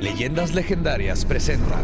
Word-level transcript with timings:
Leyendas 0.00 0.54
legendarias 0.54 1.24
presenta 1.24 1.76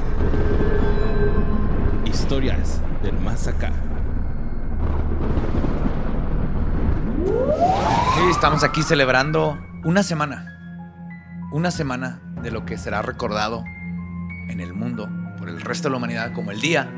Historias 2.04 2.80
del 3.02 3.18
más 3.18 3.46
acá. 3.48 3.72
Sí, 8.14 8.22
estamos 8.30 8.62
aquí 8.64 8.82
celebrando 8.82 9.58
una 9.84 10.02
semana. 10.02 10.48
Una 11.52 11.70
semana 11.70 12.20
de 12.42 12.50
lo 12.50 12.64
que 12.66 12.76
será 12.78 13.02
recordado 13.02 13.64
en 14.48 14.60
el 14.60 14.72
mundo 14.74 15.08
por 15.38 15.48
el 15.48 15.60
resto 15.60 15.88
de 15.88 15.92
la 15.92 15.96
humanidad 15.98 16.32
como 16.32 16.50
el 16.50 16.60
día 16.60 16.88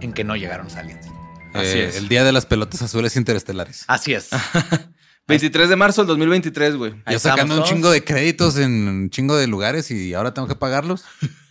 en 0.00 0.12
que 0.12 0.24
no 0.24 0.36
llegaron 0.36 0.64
los 0.66 0.76
aliens. 0.76 1.06
Así 1.54 1.78
Eh, 1.78 1.86
es. 1.88 1.96
El 1.96 2.08
día 2.08 2.24
de 2.24 2.32
las 2.32 2.46
pelotas 2.46 2.82
azules 2.82 3.16
interestelares. 3.16 3.84
Así 3.88 4.14
es. 4.14 4.28
23 5.28 5.68
de 5.68 5.76
marzo 5.76 6.02
del 6.02 6.08
2023, 6.08 6.76
güey. 6.76 6.94
Yo 7.10 7.18
sacando 7.18 7.56
un 7.56 7.64
chingo 7.64 7.90
de 7.90 8.04
créditos 8.04 8.58
en 8.58 8.88
un 8.88 9.10
chingo 9.10 9.36
de 9.36 9.46
lugares 9.46 9.90
y 9.90 10.14
ahora 10.14 10.34
tengo 10.34 10.48
que 10.48 10.56
pagarlos. 10.56 11.04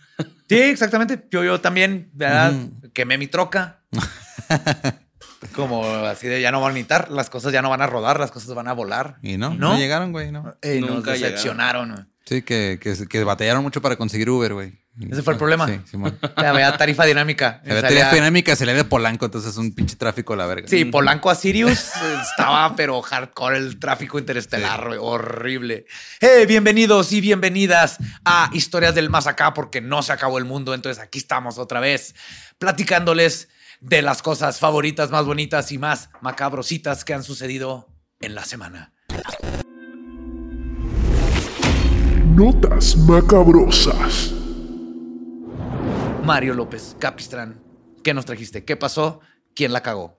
Sí, 0.48 0.58
exactamente. 0.58 1.26
Yo, 1.30 1.42
yo 1.42 1.62
también, 1.62 2.10
¿verdad? 2.12 2.52
Quemé 2.92 3.16
mi 3.16 3.26
troca. 3.26 3.80
Como 5.54 5.82
así 6.04 6.28
de 6.28 6.42
ya 6.42 6.52
no 6.52 6.60
van 6.60 6.72
a 6.72 6.74
necesitar, 6.74 7.10
las 7.10 7.30
cosas 7.30 7.54
ya 7.54 7.62
no 7.62 7.70
van 7.70 7.80
a 7.80 7.86
rodar, 7.86 8.20
las 8.20 8.30
cosas 8.30 8.54
van 8.54 8.68
a 8.68 8.74
volar. 8.74 9.16
Y 9.22 9.38
no, 9.38 9.50
¿No? 9.50 9.72
no, 9.72 9.78
llegaron, 9.78 10.12
güey, 10.12 10.30
no. 10.30 10.54
Eh, 10.60 10.78
nos 10.80 10.90
Nunca 10.90 11.12
decepcionaron. 11.12 12.06
Sí, 12.26 12.42
que, 12.42 12.78
que, 12.80 13.08
que 13.08 13.24
batallaron 13.24 13.62
mucho 13.62 13.80
para 13.80 13.96
conseguir 13.96 14.28
Uber, 14.28 14.52
güey. 14.52 14.81
Ese 15.10 15.22
fue 15.22 15.32
el 15.32 15.38
problema. 15.38 15.66
Sí, 15.66 15.80
Simón. 15.90 16.18
Ya 16.36 16.52
veía 16.52 16.76
tarifa 16.76 17.04
dinámica. 17.06 17.62
Se 17.64 17.70
había 17.70 17.80
Salía- 17.82 17.98
tarifa 18.00 18.14
dinámica, 18.16 18.54
se 18.56 18.66
le 18.66 18.74
de 18.74 18.84
Polanco, 18.84 19.24
entonces 19.24 19.52
es 19.52 19.56
un 19.56 19.74
pinche 19.74 19.96
tráfico 19.96 20.34
a 20.34 20.36
la 20.36 20.46
verga. 20.46 20.68
Sí, 20.68 20.84
Polanco 20.84 21.30
a 21.30 21.34
Sirius 21.34 21.78
eh, 21.96 22.16
estaba, 22.30 22.76
pero 22.76 23.00
hardcore 23.00 23.56
el 23.56 23.78
tráfico 23.78 24.18
interestelar, 24.18 24.86
horrible. 25.00 25.86
Hey, 26.20 26.44
bienvenidos 26.46 27.10
y 27.12 27.22
bienvenidas 27.22 27.96
a 28.26 28.50
Historias 28.52 28.94
del 28.94 29.08
Más 29.08 29.26
Acá, 29.26 29.54
porque 29.54 29.80
no 29.80 30.02
se 30.02 30.12
acabó 30.12 30.36
el 30.36 30.44
mundo. 30.44 30.74
Entonces 30.74 31.02
aquí 31.02 31.18
estamos 31.18 31.56
otra 31.58 31.80
vez 31.80 32.14
platicándoles 32.58 33.48
de 33.80 34.02
las 34.02 34.20
cosas 34.20 34.58
favoritas, 34.58 35.10
más 35.10 35.24
bonitas 35.24 35.72
y 35.72 35.78
más 35.78 36.10
macabrositas 36.20 37.04
que 37.04 37.14
han 37.14 37.24
sucedido 37.24 37.88
en 38.20 38.34
la 38.34 38.44
semana. 38.44 38.92
Notas 42.34 42.96
macabrosas. 42.96 44.34
Mario 46.24 46.54
López, 46.54 46.96
Capistrán, 46.98 47.60
¿qué 48.04 48.14
nos 48.14 48.24
trajiste? 48.24 48.64
¿Qué 48.64 48.76
pasó? 48.76 49.20
¿Quién 49.54 49.72
la 49.72 49.82
cagó? 49.82 50.16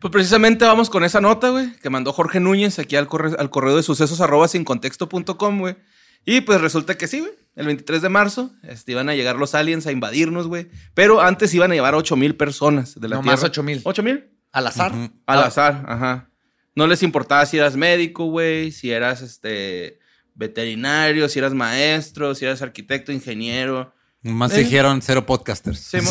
Pues 0.00 0.10
precisamente 0.10 0.64
vamos 0.64 0.90
con 0.90 1.04
esa 1.04 1.20
nota, 1.20 1.50
güey, 1.50 1.72
que 1.76 1.90
mandó 1.90 2.12
Jorge 2.12 2.40
Núñez 2.40 2.78
aquí 2.78 2.96
al, 2.96 3.06
corre- 3.06 3.36
al 3.38 3.50
correo 3.50 3.76
de 3.76 3.82
sucesos 3.82 4.20
arroba 4.20 4.48
sin 4.48 4.64
contexto.com, 4.64 5.58
güey. 5.60 5.76
Y 6.24 6.40
pues 6.42 6.60
resulta 6.60 6.96
que 6.96 7.06
sí, 7.06 7.20
güey. 7.20 7.32
El 7.54 7.66
23 7.66 8.00
de 8.02 8.08
marzo 8.08 8.50
este, 8.62 8.92
iban 8.92 9.08
a 9.08 9.14
llegar 9.14 9.36
los 9.36 9.54
aliens 9.54 9.86
a 9.86 9.92
invadirnos, 9.92 10.46
güey. 10.48 10.68
Pero 10.94 11.20
antes 11.20 11.52
iban 11.54 11.70
a 11.70 11.74
llevar 11.74 11.94
8 11.94 12.16
mil 12.16 12.34
personas 12.36 12.98
de 12.98 13.08
la 13.08 13.16
No 13.16 13.22
más 13.22 13.40
Tierra. 13.40 13.48
8,000. 13.50 13.80
8 13.84 14.02
mil. 14.02 14.30
¿Al 14.52 14.66
azar? 14.66 14.92
Al 15.26 15.38
Ah, 15.38 15.46
azar, 15.46 15.84
ajá. 15.86 16.30
No 16.74 16.86
les 16.86 17.02
importaba 17.02 17.44
si 17.46 17.58
eras 17.58 17.76
médico, 17.76 18.24
güey, 18.26 18.72
si 18.72 18.90
eras 18.90 19.20
este 19.20 19.98
veterinario, 20.34 21.28
si 21.28 21.38
eras 21.38 21.52
maestro, 21.54 22.34
si 22.34 22.44
eras 22.46 22.62
arquitecto, 22.62 23.12
ingeniero. 23.12 23.94
Más 24.22 24.52
¿Eh? 24.52 24.58
dijeron 24.64 25.00
cero 25.02 25.26
podcasters. 25.26 25.78
Sí, 25.80 25.96
mo- 26.02 26.10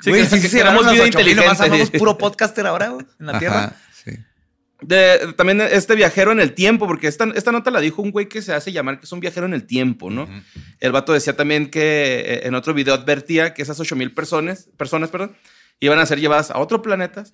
Sí, 0.00 0.10
Güey, 0.10 0.22
que- 0.22 0.28
sí, 0.28 0.40
que 0.40 0.48
sí, 0.48 0.56
vida 0.56 0.72
los 0.72 0.82
8,000, 0.86 0.96
nomás 0.96 1.06
inteligente. 1.06 1.62
andamos 1.64 1.90
puro 1.90 2.18
podcaster 2.18 2.66
ahora, 2.66 2.88
güey, 2.90 3.06
en 3.18 3.26
la 3.26 3.38
Tierra. 3.38 3.76
Sí. 4.04 4.12
De- 4.80 5.32
también 5.36 5.60
este 5.60 5.94
viajero 5.94 6.30
en 6.32 6.40
el 6.40 6.52
tiempo, 6.54 6.86
porque 6.86 7.08
esta, 7.08 7.24
esta 7.34 7.50
nota 7.50 7.70
la 7.70 7.80
dijo 7.80 8.02
un 8.02 8.10
güey 8.12 8.28
que 8.28 8.42
se 8.42 8.52
hace 8.54 8.70
llamar 8.70 8.98
que 8.98 9.06
es 9.06 9.12
un 9.12 9.20
viajero 9.20 9.46
en 9.46 9.54
el 9.54 9.66
tiempo, 9.66 10.10
¿no? 10.10 10.28
El 10.78 10.92
vato 10.92 11.12
decía 11.12 11.36
también 11.36 11.70
que 11.70 12.20
eh, 12.26 12.40
en 12.46 12.54
otro 12.54 12.74
video 12.74 12.94
advertía 12.94 13.54
que 13.54 13.62
esas 13.62 13.80
8 13.80 13.96
mil 13.96 14.12
personas, 14.12 14.68
personas 14.76 15.10
perdón, 15.10 15.36
iban 15.80 15.98
a 15.98 16.06
ser 16.06 16.20
llevadas 16.20 16.50
a 16.50 16.58
otro 16.58 16.82
planeta, 16.82 17.24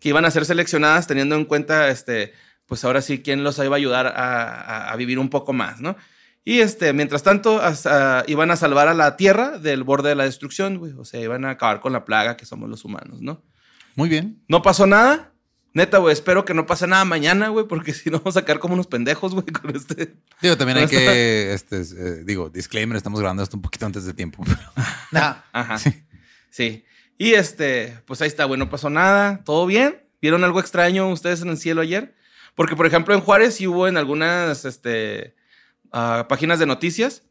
que 0.00 0.08
iban 0.08 0.24
a 0.24 0.30
ser 0.30 0.44
seleccionadas 0.44 1.06
teniendo 1.06 1.36
en 1.36 1.44
cuenta, 1.44 1.88
este, 1.88 2.32
pues 2.66 2.84
ahora 2.84 3.00
sí, 3.00 3.22
quién 3.22 3.44
los 3.44 3.58
iba 3.58 3.76
a 3.76 3.78
ayudar 3.78 4.06
a, 4.08 4.10
a- 4.16 4.92
a 4.92 4.96
vivir 4.96 5.18
un 5.18 5.30
poco 5.30 5.52
más, 5.52 5.80
¿no? 5.80 5.96
Y 6.44 6.60
este, 6.60 6.92
mientras 6.92 7.22
tanto, 7.22 7.60
hasta- 7.62 8.24
iban 8.26 8.50
a 8.50 8.56
salvar 8.56 8.88
a 8.88 8.94
la 8.94 9.16
Tierra 9.16 9.58
del 9.58 9.84
borde 9.84 10.08
de 10.08 10.14
la 10.16 10.24
destrucción, 10.24 10.78
güey. 10.78 10.92
O 10.98 11.04
sea, 11.04 11.20
iban 11.20 11.44
a 11.44 11.50
acabar 11.50 11.80
con 11.80 11.92
la 11.92 12.04
plaga 12.04 12.36
que 12.36 12.46
somos 12.46 12.68
los 12.68 12.84
humanos, 12.84 13.20
¿no? 13.20 13.42
Muy 13.94 14.08
bien. 14.08 14.42
No 14.48 14.62
pasó 14.62 14.86
nada. 14.86 15.32
Neta, 15.74 15.98
güey, 15.98 16.12
espero 16.12 16.44
que 16.44 16.52
no 16.52 16.66
pase 16.66 16.86
nada 16.86 17.04
mañana, 17.06 17.48
güey, 17.48 17.66
porque 17.66 17.92
si 17.94 18.10
no 18.10 18.18
vamos 18.18 18.36
a 18.36 18.44
quedar 18.44 18.58
como 18.58 18.74
unos 18.74 18.86
pendejos, 18.88 19.32
güey, 19.34 19.46
con 19.46 19.74
este. 19.74 20.16
Digo, 20.40 20.56
también 20.56 20.78
hay 20.78 20.86
que, 20.86 21.52
este, 21.52 21.80
eh, 21.80 22.24
digo, 22.24 22.50
disclaimer, 22.50 22.96
estamos 22.96 23.20
grabando 23.20 23.42
esto 23.42 23.56
un 23.56 23.62
poquito 23.62 23.86
antes 23.86 24.04
de 24.04 24.12
tiempo. 24.14 24.42
Nah. 25.12 25.34
Ajá. 25.52 25.78
Sí. 26.50 26.84
Y 27.18 27.34
este, 27.34 27.98
pues 28.06 28.20
ahí 28.22 28.28
está, 28.28 28.44
güey, 28.44 28.58
no 28.58 28.68
pasó 28.70 28.88
nada, 28.90 29.42
todo 29.44 29.66
bien. 29.66 30.02
¿Vieron 30.22 30.42
algo 30.42 30.58
extraño 30.58 31.08
ustedes 31.10 31.42
en 31.42 31.48
el 31.50 31.58
cielo 31.58 31.82
ayer? 31.82 32.14
Porque, 32.54 32.76
por 32.76 32.86
ejemplo, 32.86 33.14
en 33.14 33.20
Juárez 33.20 33.54
sí 33.56 33.66
hubo 33.66 33.86
en 33.88 33.96
algunas 33.96 34.64
este, 34.64 35.34
ah, 35.92 36.26
páginas 36.28 36.58
de 36.58 36.66
noticias 36.66 37.22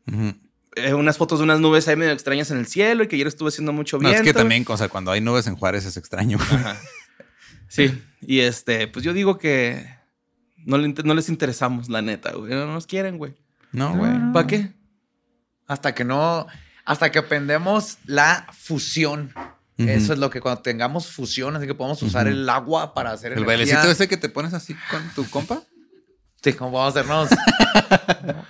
eh, 0.76 0.94
unas 0.94 1.18
fotos 1.18 1.40
de 1.40 1.44
unas 1.44 1.60
nubes 1.60 1.88
ahí 1.88 1.96
medio 1.98 2.12
extrañas 2.14 2.50
en 2.52 2.58
el 2.58 2.66
cielo 2.68 3.04
y 3.04 3.08
que 3.08 3.16
ayer 3.18 3.28
estuvo 3.28 3.50
haciendo 3.50 3.74
mucho 3.74 3.98
No, 3.98 4.04
viento. 4.10 4.22
es 4.22 4.28
que 4.28 4.34
también, 4.34 4.64
o 4.68 4.78
sea, 4.78 4.88
cuando 4.90 5.12
hay 5.12 5.20
nubes 5.20 5.46
en 5.48 5.56
Juárez 5.56 5.86
es 5.86 5.98
extraño. 5.98 6.38
Ajá. 6.40 6.78
Sí, 7.68 8.02
y 8.22 8.40
este, 8.42 8.88
pues 8.88 9.04
yo 9.06 9.14
digo 9.14 9.38
que 9.38 9.86
no, 10.66 10.78
le 10.78 10.90
no 10.90 11.14
les 11.14 11.30
interesamos, 11.30 11.90
la 11.90 12.02
neta, 12.02 12.32
güey. 12.34 12.52
No 12.54 12.66
nos 12.68 12.86
quieren, 12.86 13.18
güey. 13.18 13.34
No, 13.72 13.96
güey. 13.96 14.12
¿Para 14.34 14.48
qué? 14.48 14.74
Hasta 15.68 15.96
que 15.96 16.04
no, 16.04 16.48
hasta 16.86 17.12
que 17.12 17.20
aprendemos 17.20 17.98
la 18.06 18.48
fusión. 18.58 19.34
Eso 19.78 20.14
es 20.14 20.20
lo 20.20 20.30
que 20.30 20.42
cuando 20.42 20.62
tengamos 20.62 21.08
fusión, 21.08 21.56
así 21.56 21.66
que 21.66 21.74
podemos 21.74 22.04
usar 22.04 22.28
el 22.28 22.48
agua 22.50 22.94
para 22.94 23.12
hacer 23.14 23.32
El 23.32 23.40
energía. 23.40 23.58
bailecito 23.78 23.90
ese 23.92 24.08
que 24.08 24.18
te 24.18 24.30
pones 24.30 24.54
así 24.54 24.76
con 24.92 25.02
tu 25.16 25.28
compa. 25.30 25.64
Sí, 26.44 26.54
como 26.54 26.72
vamos 26.72 26.96
a 26.96 27.00
hacernos. 27.00 27.30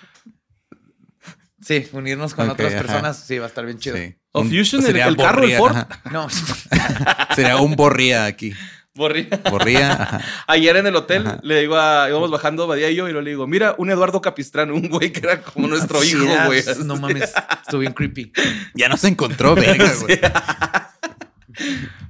sí, 1.61 1.87
unirnos 1.91 2.33
con 2.33 2.49
otras 2.49 2.73
ajá. 2.73 2.81
personas, 2.83 3.17
sí, 3.17 3.37
va 3.37 3.45
a 3.45 3.47
estar 3.49 3.65
bien 3.65 3.77
chido. 3.79 3.97
Sí. 3.97 4.15
O 4.31 4.43
Fusion, 4.43 4.81
el- 4.81 4.87
sería 4.87 5.07
el 5.07 5.17
carro, 5.17 5.43
el 5.43 5.57
borría, 5.57 5.57
Ford. 5.57 5.75
ajá. 5.75 6.01
No, 6.11 6.27
Sería 7.35 7.57
un 7.57 7.75
borría 7.75 8.25
aquí. 8.25 8.53
Borría. 8.95 9.93
ajá. 10.01 10.21
Ayer 10.47 10.75
en 10.77 10.87
el 10.87 10.95
hotel 10.95 11.25
Ajá. 11.27 11.39
le 11.43 11.59
digo 11.61 11.77
a, 11.77 12.07
íbamos 12.09 12.31
bajando 12.31 12.67
Badía 12.67 12.89
y 12.89 12.95
yo 12.95 13.07
y 13.09 13.13
lo 13.13 13.21
le 13.21 13.31
digo, 13.31 13.47
mira, 13.47 13.75
un 13.77 13.89
Eduardo 13.89 14.21
Capistrano, 14.21 14.73
un 14.73 14.89
güey 14.89 15.11
que 15.11 15.19
era 15.19 15.41
como 15.41 15.67
nuestro 15.67 16.01
Sí, 16.01 16.11
hijo, 16.15 16.25
güey. 16.45 16.63
No 16.85 16.95
mames, 16.97 17.33
estuvo 17.61 17.81
bien 17.81 17.93
creepy. 17.93 18.31
Ya 18.73 18.87
no 18.89 18.97
se 18.97 19.07
encontró, 19.09 19.55
verga, 19.55 19.91
güey. 20.01 20.19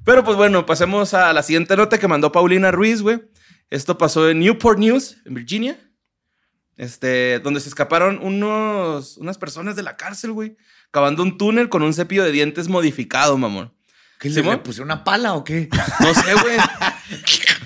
Pero 0.04 0.24
pues 0.24 0.38
bueno, 0.38 0.66
pasemos 0.66 1.14
a 1.14 1.34
la 1.34 1.44
siguiente 1.44 1.76
nota 1.76 2.00
que 2.00 2.08
mandó 2.08 2.32
Paulina 2.32 2.72
Ruiz, 2.72 3.02
güey. 3.02 3.22
Esto 3.72 3.98
pasó 3.98 4.30
en 4.30 4.40
Newport 4.40 4.78
News, 4.78 5.18
en 5.26 5.34
Virginia. 5.34 5.80
Este, 6.78 7.40
donde 7.40 7.60
se 7.60 7.70
escaparon 7.70 8.20
unos, 8.22 9.18
unas 9.18 9.38
personas 9.38 9.76
de 9.76 9.84
la 9.84 9.98
cárcel, 9.98 10.32
güey. 10.34 10.58
Cavando 10.92 11.24
un 11.24 11.38
túnel 11.38 11.70
con 11.70 11.82
un 11.82 11.94
cepillo 11.94 12.24
de 12.24 12.32
dientes 12.32 12.68
modificado, 12.68 13.38
mamón. 13.38 13.74
¿Qué 14.20 14.30
le, 14.30 14.36
¿Simón? 14.36 14.58
le 14.58 14.62
pusieron 14.62 14.88
una 14.92 15.04
pala 15.04 15.34
o 15.34 15.44
qué? 15.44 15.70
No 16.00 16.14
sé, 16.14 16.34
güey. 16.36 16.58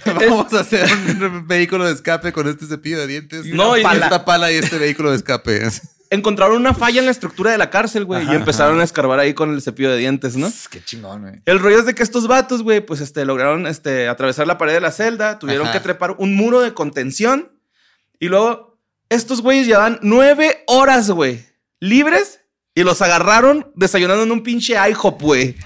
Vamos 0.29 0.53
a 0.53 0.59
hacer 0.61 0.87
un 0.93 1.47
vehículo 1.47 1.85
de 1.85 1.93
escape 1.93 2.31
con 2.31 2.47
este 2.47 2.65
cepillo 2.67 2.99
de 2.99 3.07
dientes. 3.07 3.45
No, 3.47 3.75
y- 3.77 3.81
esta 3.81 4.23
pala 4.23 4.51
y 4.51 4.55
este 4.55 4.77
vehículo 4.77 5.09
de 5.11 5.17
escape. 5.17 5.61
Encontraron 6.09 6.57
una 6.57 6.73
falla 6.73 6.99
en 6.99 7.05
la 7.05 7.11
estructura 7.11 7.51
de 7.51 7.57
la 7.57 7.69
cárcel, 7.69 8.05
güey. 8.05 8.25
Y 8.29 8.35
empezaron 8.35 8.79
a 8.79 8.83
escarbar 8.83 9.19
ahí 9.19 9.33
con 9.33 9.53
el 9.53 9.61
cepillo 9.61 9.91
de 9.91 9.97
dientes, 9.97 10.35
¿no? 10.35 10.51
Qué 10.69 10.83
chingón, 10.83 11.21
güey. 11.21 11.33
El 11.45 11.59
rollo 11.59 11.79
es 11.79 11.85
de 11.85 11.95
que 11.95 12.03
estos 12.03 12.27
vatos, 12.27 12.63
güey, 12.63 12.81
pues 12.81 13.01
este, 13.01 13.25
lograron 13.25 13.67
este, 13.67 14.07
atravesar 14.07 14.47
la 14.47 14.57
pared 14.57 14.73
de 14.73 14.81
la 14.81 14.91
celda, 14.91 15.39
tuvieron 15.39 15.67
Ajá. 15.67 15.73
que 15.73 15.79
trepar 15.81 16.15
un 16.17 16.35
muro 16.35 16.61
de 16.61 16.73
contención 16.73 17.51
y 18.19 18.27
luego 18.27 18.79
estos 19.09 19.41
güeyes 19.41 19.67
llevan 19.67 19.99
nueve 20.01 20.63
horas, 20.67 21.09
güey, 21.09 21.45
libres 21.79 22.41
y 22.73 22.83
los 22.83 23.01
agarraron 23.01 23.71
desayunando 23.75 24.23
en 24.23 24.31
un 24.31 24.43
pinche 24.43 24.73
IHOP, 24.73 25.21
güey. 25.21 25.55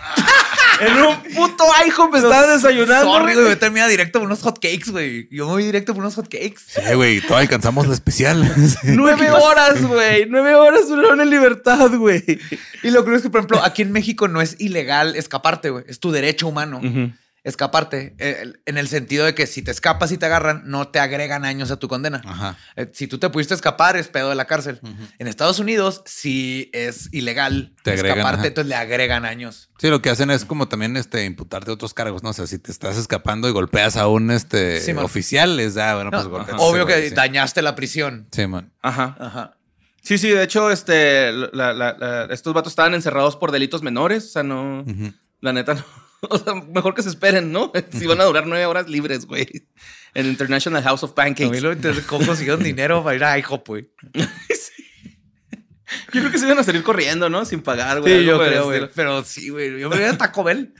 en 0.79 0.93
un 1.01 1.15
puto 1.35 1.63
IHOP 1.85 2.15
estaban 2.15 2.55
desayunando. 2.55 3.11
Sorry, 3.13 3.33
güey. 3.33 3.49
yo 3.49 3.57
termina 3.57 3.87
directo 3.87 4.19
por 4.19 4.27
unos 4.27 4.41
hotcakes, 4.41 4.91
güey. 4.91 5.27
Yo 5.31 5.45
me 5.45 5.51
voy 5.53 5.63
directo 5.63 5.93
por 5.93 6.01
unos 6.03 6.15
hotcakes. 6.15 6.59
Sí, 6.67 6.93
güey, 6.95 7.21
todo 7.21 7.37
alcanzamos 7.37 7.87
la 7.87 7.93
especial. 7.93 8.51
Nueve 8.83 9.31
horas, 9.31 9.81
güey. 9.81 10.25
Nueve 10.27 10.55
horas 10.55 10.87
duraron 10.87 11.21
en 11.21 11.29
libertad, 11.29 11.89
güey. 11.95 12.23
Y 12.83 12.91
lo 12.91 13.03
curioso 13.03 13.17
es 13.17 13.23
que, 13.23 13.29
por 13.29 13.39
ejemplo, 13.39 13.63
aquí 13.63 13.81
en 13.81 13.91
México 13.91 14.27
no 14.27 14.41
es 14.41 14.55
ilegal 14.59 15.15
escaparte, 15.15 15.69
güey. 15.69 15.85
Es 15.87 15.99
tu 15.99 16.11
derecho 16.11 16.47
humano 16.47 16.81
escaparte. 17.44 18.15
eh, 18.19 18.53
en 18.65 18.77
el 18.77 18.88
sentido 18.88 19.25
de 19.25 19.33
que 19.36 19.47
si 19.47 19.62
te 19.62 19.71
escapas 19.71 20.12
y 20.12 20.18
te 20.18 20.25
agarran, 20.25 20.63
no 20.65 20.88
te 20.89 21.00
agregan 21.00 21.45
años 21.45 21.71
a 21.71 21.77
tu 21.77 21.88
condena. 21.88 22.21
Ajá. 22.25 22.57
Eh, 22.75 22.89
Si 22.94 23.07
tú 23.07 23.18
te 23.18 23.30
pudiste 23.30 23.53
escapar, 23.53 23.95
es 23.97 24.07
pedo 24.07 24.30
de 24.30 24.36
la 24.36 24.45
cárcel. 24.45 24.80
En 25.19 25.27
Estados 25.27 25.59
Unidos, 25.59 26.01
si 26.06 26.69
es 26.74 27.09
ilegal 27.13 27.74
Te 27.83 27.91
agregan, 27.91 28.18
escaparte, 28.19 28.39
ajá. 28.41 28.47
entonces 28.47 28.69
le 28.69 28.75
agregan 28.75 29.25
años. 29.25 29.69
Sí, 29.80 29.88
lo 29.89 30.01
que 30.01 30.09
hacen 30.09 30.30
es 30.31 30.45
como 30.45 30.68
también 30.68 30.97
este 30.97 31.25
imputarte 31.25 31.71
otros 31.71 31.94
cargos, 31.94 32.24
¿no? 32.24 32.30
O 32.30 32.33
sea, 32.33 32.47
si 32.47 32.59
te 32.59 32.71
estás 32.71 32.97
escapando 32.97 33.47
y 33.47 33.51
golpeas 33.51 33.95
a 33.97 34.07
un 34.07 34.31
este 34.31 34.81
Sí, 34.81 34.91
oficial, 34.91 35.56
les 35.57 35.75
da, 35.75 35.95
bueno, 35.95 36.12
pues. 36.12 36.25
Obvio 36.57 36.86
que 36.86 37.09
dañaste 37.12 37.62
la 37.62 37.75
prisión. 37.75 38.27
Sí, 38.31 38.45
man. 38.47 38.71
Ajá. 38.81 39.15
Ajá. 39.19 39.56
Sí, 40.01 40.18
sí, 40.18 40.30
de 40.30 40.44
hecho, 40.44 40.71
este, 40.71 41.31
la- 41.31 41.74
la- 41.74 41.94
la- 41.97 42.27
estos 42.33 42.53
vatos 42.53 42.71
estaban 42.71 42.94
encerrados 42.94 43.36
por 43.36 43.51
delitos 43.51 43.81
menores. 43.83 44.25
O 44.25 44.30
sea, 44.30 44.44
no. 44.44 44.83
La 45.41 45.53
neta, 45.53 45.74
no. 45.75 45.83
O 46.30 46.38
sea, 46.38 46.54
mejor 46.56 46.94
que 46.95 47.01
se 47.01 47.10
esperen, 47.10 47.51
¿no? 47.51 47.71
Si 47.92 48.06
van 48.07 48.19
a 48.21 48.25
durar 48.25 48.45
nueve 48.45 48.66
horas 48.66 48.89
libres, 48.89 49.25
güey. 49.25 49.48
En 50.13 50.25
International 50.25 50.83
House 50.83 51.04
of 51.04 51.12
A 51.18 51.24
mí 51.25 51.36
Pancakes. 51.36 51.62
lo 51.62 51.75
cómo 52.07 52.25
consiguieron 52.25 52.63
dinero 52.63 53.04
para 53.04 53.16
ir 53.16 53.24
a 53.24 53.38
IHOP, 53.39 53.68
güey. 53.68 53.89
Yo 56.13 56.21
creo 56.21 56.31
que 56.31 56.38
se 56.38 56.45
iban 56.45 56.60
a 56.60 56.63
salir 56.63 56.83
corriendo, 56.83 57.30
¿no? 57.30 57.45
Sin 57.45 57.62
pagar, 57.62 58.00
güey. 58.01 58.19
Sí, 58.19 58.25
yo 58.25 58.38
creo, 58.39 58.66
güey. 58.66 58.89
Pero 58.94 59.24
sí, 59.24 59.50
güey. 59.50 59.80
Yo 59.80 59.89
me 59.89 59.95
iría 59.95 60.12
a 60.12 60.18
Taco 60.18 60.44
Bell. 60.44 60.74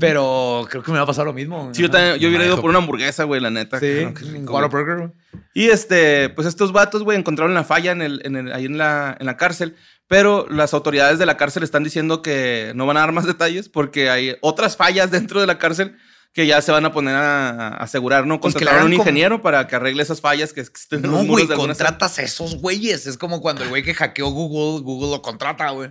Pero 0.00 0.66
creo 0.70 0.82
que 0.82 0.90
me 0.90 0.96
va 0.98 1.04
a 1.04 1.06
pasar 1.06 1.26
lo 1.26 1.32
mismo. 1.32 1.70
Sí, 1.74 1.82
yo, 1.82 1.90
también- 1.90 2.18
yo 2.18 2.28
hubiera 2.28 2.44
ido 2.46 2.60
por 2.60 2.70
una 2.70 2.78
hamburguesa, 2.78 3.24
güey, 3.24 3.40
la 3.40 3.50
neta. 3.50 3.78
Sí, 3.78 4.04
Claro, 4.46 4.68
güey. 4.70 5.10
Y 5.54 5.68
este, 5.68 6.28
pues 6.30 6.46
estos 6.48 6.72
vatos, 6.72 7.02
güey, 7.02 7.18
encontraron 7.18 7.54
la 7.54 7.62
falla 7.64 7.92
en 7.92 8.02
el, 8.02 8.20
en 8.24 8.36
el- 8.36 8.52
ahí 8.52 8.64
en 8.64 8.78
la, 8.78 9.16
en 9.18 9.26
la 9.26 9.36
cárcel. 9.36 9.76
Pero 10.08 10.46
las 10.50 10.74
autoridades 10.74 11.18
de 11.18 11.26
la 11.26 11.36
cárcel 11.36 11.62
están 11.62 11.84
diciendo 11.84 12.20
que 12.22 12.72
no 12.74 12.86
van 12.86 12.96
a 12.98 13.00
dar 13.00 13.12
más 13.12 13.24
detalles 13.26 13.68
porque 13.68 14.10
hay 14.10 14.36
otras 14.42 14.76
fallas 14.76 15.10
dentro 15.10 15.40
de 15.40 15.46
la 15.46 15.58
cárcel 15.58 15.96
que 16.34 16.46
ya 16.46 16.60
se 16.62 16.72
van 16.72 16.84
a 16.84 16.92
poner 16.92 17.14
a, 17.14 17.68
asegurar, 17.76 18.26
¿no? 18.26 18.40
Pues 18.40 18.54
Contrataron 18.54 18.82
a 18.82 18.84
un 18.86 18.92
como- 18.92 19.02
ingeniero 19.02 19.42
para 19.42 19.66
que 19.66 19.76
arregle 19.76 20.02
esas 20.02 20.20
fallas 20.20 20.52
que 20.52 20.60
existen 20.62 21.04
en 21.04 21.10
los 21.10 21.22
No, 21.24 21.28
güey, 21.28 21.46
contratas 21.46 22.18
a 22.18 22.22
esos 22.22 22.56
güeyes. 22.56 23.06
Es 23.06 23.18
como 23.18 23.40
cuando 23.40 23.62
el 23.64 23.68
güey 23.68 23.82
que 23.82 23.94
hackeó 23.94 24.30
Google, 24.30 24.82
Google 24.82 25.10
lo 25.10 25.22
contrata, 25.22 25.70
güey. 25.70 25.90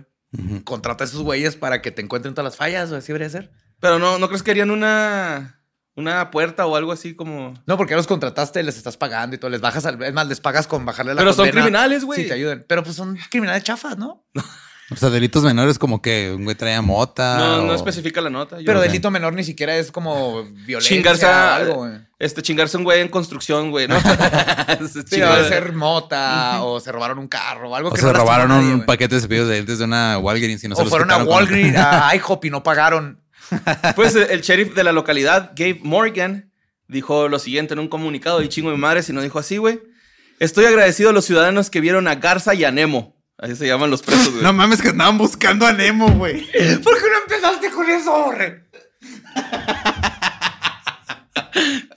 Contrata 0.64 1.04
a 1.04 1.06
esos 1.06 1.22
güeyes 1.22 1.56
para 1.56 1.80
que 1.82 1.90
te 1.92 2.02
encuentren 2.02 2.34
todas 2.34 2.52
las 2.52 2.56
fallas, 2.56 2.88
güey. 2.88 2.98
Así 2.98 3.08
debería 3.08 3.28
ser. 3.30 3.52
Pero 3.80 3.98
no, 3.98 4.18
¿no 4.18 4.28
crees 4.28 4.42
que 4.42 4.50
harían 4.52 4.70
una, 4.70 5.61
una 5.94 6.30
puerta 6.30 6.66
o 6.66 6.74
algo 6.76 6.92
así 6.92 7.14
como... 7.14 7.54
No, 7.66 7.76
porque 7.76 7.90
ya 7.92 7.96
los 7.96 8.06
contrataste, 8.06 8.62
les 8.62 8.76
estás 8.76 8.96
pagando 8.96 9.36
y 9.36 9.38
todo. 9.38 9.50
Les 9.50 9.60
bajas, 9.60 9.84
al- 9.86 10.02
es 10.02 10.12
más, 10.14 10.26
les 10.26 10.40
pagas 10.40 10.66
con 10.66 10.84
bajarle 10.86 11.14
la 11.14 11.20
Pero 11.20 11.32
son 11.32 11.48
criminales, 11.50 12.04
güey. 12.04 12.22
Sí, 12.22 12.28
te 12.28 12.34
ayudan. 12.34 12.64
Pero 12.66 12.82
pues 12.82 12.96
son 12.96 13.18
criminales 13.30 13.62
chafas, 13.64 13.98
¿no? 13.98 14.24
O 14.90 14.96
sea, 14.96 15.08
delitos 15.10 15.42
menores 15.42 15.78
como 15.78 16.02
que 16.02 16.32
un 16.36 16.44
güey 16.44 16.54
traía 16.56 16.82
mota. 16.82 17.38
no, 17.38 17.62
no 17.64 17.74
especifica 17.74 18.20
la 18.20 18.28
nota. 18.30 18.58
Yo- 18.58 18.66
Pero 18.66 18.80
delito 18.80 19.10
menor 19.10 19.32
ni 19.32 19.44
siquiera 19.44 19.76
es 19.76 19.90
como 19.92 20.44
violencia 20.66 20.96
Chingarse 20.96 21.26
a- 21.26 21.56
algo, 21.56 21.74
güey. 21.76 21.92
Este, 22.18 22.40
chingarse 22.42 22.76
un 22.76 22.84
güey 22.84 23.00
en 23.00 23.08
construcción, 23.08 23.70
güey, 23.70 23.88
¿no? 23.88 23.96
Sí, 25.10 25.20
debe 25.20 25.48
ser 25.48 25.72
mota 25.72 26.62
o 26.62 26.78
se 26.80 26.92
robaron 26.92 27.18
un 27.18 27.26
carro 27.28 27.70
o 27.70 27.74
algo 27.76 27.88
O 27.90 27.92
que 27.92 28.00
se 28.00 28.06
no 28.06 28.12
robaron 28.12 28.48
nadie, 28.48 28.66
un 28.68 28.74
güey. 28.76 28.86
paquete 28.86 29.14
de 29.16 29.20
cepillos 29.22 29.48
de 29.48 29.54
dientes 29.54 29.78
de 29.78 29.84
una 29.84 30.18
Walgreens 30.18 30.62
y 30.64 30.68
no 30.68 30.76
se 30.76 30.82
O 30.82 30.86
fueron 30.86 31.10
a 31.10 31.14
quitaron 31.14 31.26
con- 31.26 31.36
Walgreens, 31.36 31.76
a 31.78 32.14
IHOP 32.16 32.44
y 32.46 32.50
no 32.50 32.62
pagaron. 32.62 33.21
Pues 33.96 34.14
el 34.14 34.40
sheriff 34.40 34.74
de 34.74 34.84
la 34.84 34.92
localidad, 34.92 35.52
Gabe 35.56 35.80
Morgan, 35.82 36.50
dijo 36.88 37.28
lo 37.28 37.38
siguiente 37.38 37.74
en 37.74 37.80
un 37.80 37.88
comunicado. 37.88 38.42
Y 38.42 38.48
chingo 38.48 38.70
mi 38.70 38.76
madre 38.76 39.02
si 39.02 39.12
no 39.12 39.22
dijo 39.22 39.38
así, 39.38 39.56
güey. 39.56 39.80
Estoy 40.38 40.64
agradecido 40.64 41.10
a 41.10 41.12
los 41.12 41.24
ciudadanos 41.24 41.70
que 41.70 41.80
vieron 41.80 42.08
a 42.08 42.16
Garza 42.16 42.54
y 42.54 42.64
a 42.64 42.70
Nemo. 42.70 43.16
Así 43.38 43.56
se 43.56 43.66
llaman 43.66 43.90
los 43.90 44.02
presos, 44.02 44.30
güey. 44.30 44.42
No 44.42 44.52
mames, 44.52 44.80
que 44.82 44.88
andaban 44.88 45.18
buscando 45.18 45.66
a 45.66 45.72
Nemo, 45.72 46.10
güey. 46.12 46.42
¿Por 46.82 46.94
qué 46.96 47.04
no 47.10 47.18
empezaste 47.22 47.70
con 47.70 47.88
eso, 47.88 48.10
Borre? 48.10 48.64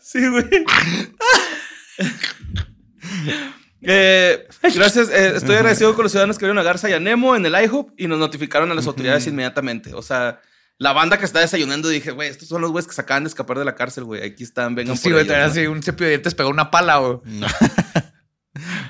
Sí, 0.01 0.27
güey. 0.27 0.45
Eh, 3.81 4.47
gracias. 4.73 5.09
eh, 5.09 5.33
estoy 5.35 5.55
agradecido 5.55 5.93
con 5.93 6.03
los 6.03 6.11
ciudadanos 6.11 6.37
que 6.37 6.45
vieron 6.45 6.57
a 6.57 6.63
Garza 6.63 6.89
y 6.89 6.93
a 6.93 6.99
Nemo 6.99 7.35
en 7.35 7.45
el 7.45 7.53
IHOP 7.63 7.91
y 7.97 8.07
nos 8.07 8.17
notificaron 8.17 8.71
a 8.71 8.75
las 8.75 8.87
autoridades 8.87 9.27
inmediatamente. 9.27 9.93
O 9.93 10.01
sea, 10.01 10.41
la 10.77 10.93
banda 10.93 11.17
que 11.17 11.25
está 11.25 11.39
desayunando 11.39 11.89
dije, 11.89 12.11
güey, 12.11 12.29
estos 12.29 12.47
son 12.47 12.61
los 12.61 12.71
güeyes 12.71 12.87
que 12.87 12.93
se 12.93 13.01
acaban 13.01 13.23
de 13.23 13.29
escapar 13.29 13.57
de 13.57 13.65
la 13.65 13.75
cárcel, 13.75 14.03
güey. 14.03 14.23
Aquí 14.23 14.43
están, 14.43 14.75
vengan 14.75 14.97
Sí, 14.97 15.09
por 15.09 15.23
güey, 15.23 15.27
¿no? 15.27 15.35
así 15.45 15.67
un 15.67 15.81
cepillo 15.81 16.05
de 16.05 16.11
dientes, 16.11 16.35
pegó 16.35 16.49
una 16.49 16.71
pala, 16.71 16.97
güey. 16.97 17.19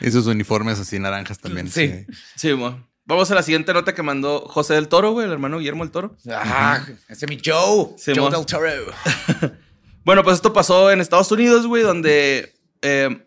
Y 0.01 0.11
sus 0.11 0.27
uniformes 0.27 0.79
así 0.79 0.99
naranjas 0.99 1.39
también. 1.39 1.69
Sí. 1.69 2.05
Sí, 2.35 2.53
mo. 2.53 2.87
Vamos 3.05 3.29
a 3.31 3.35
la 3.35 3.43
siguiente 3.43 3.73
nota 3.73 3.93
que 3.95 4.03
mandó 4.03 4.41
José 4.47 4.75
del 4.75 4.87
Toro, 4.87 5.11
güey, 5.11 5.25
el 5.25 5.31
hermano 5.33 5.57
Guillermo 5.59 5.83
del 5.83 5.91
Toro. 5.91 6.17
Ah, 6.29 6.85
ese 7.07 7.25
es 7.25 7.29
mi 7.29 7.39
Joe. 7.43 7.95
Sí, 7.97 8.13
Joe 8.15 8.31
del 8.31 8.45
Toro. 8.45 8.67
Bueno, 10.05 10.23
pues 10.23 10.35
esto 10.35 10.53
pasó 10.53 10.91
en 10.91 11.01
Estados 11.01 11.31
Unidos, 11.31 11.65
güey, 11.65 11.81
donde 11.81 12.53
eh, 12.83 13.25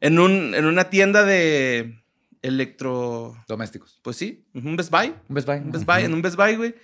en, 0.00 0.18
un, 0.18 0.52
en 0.52 0.64
una 0.66 0.90
tienda 0.90 1.22
de 1.22 2.02
electro... 2.42 3.36
Domésticos. 3.46 4.00
Pues 4.02 4.16
sí, 4.16 4.44
un 4.52 4.74
Best 4.74 4.90
Buy. 4.90 5.14
Un 5.28 5.34
Best 5.36 5.46
Buy. 5.46 5.58
Un 5.58 5.70
Best 5.70 5.84
Buy, 5.86 6.02
en 6.02 6.14
un 6.14 6.22
Best 6.22 6.34
Buy, 6.34 6.56
güey. 6.56 6.74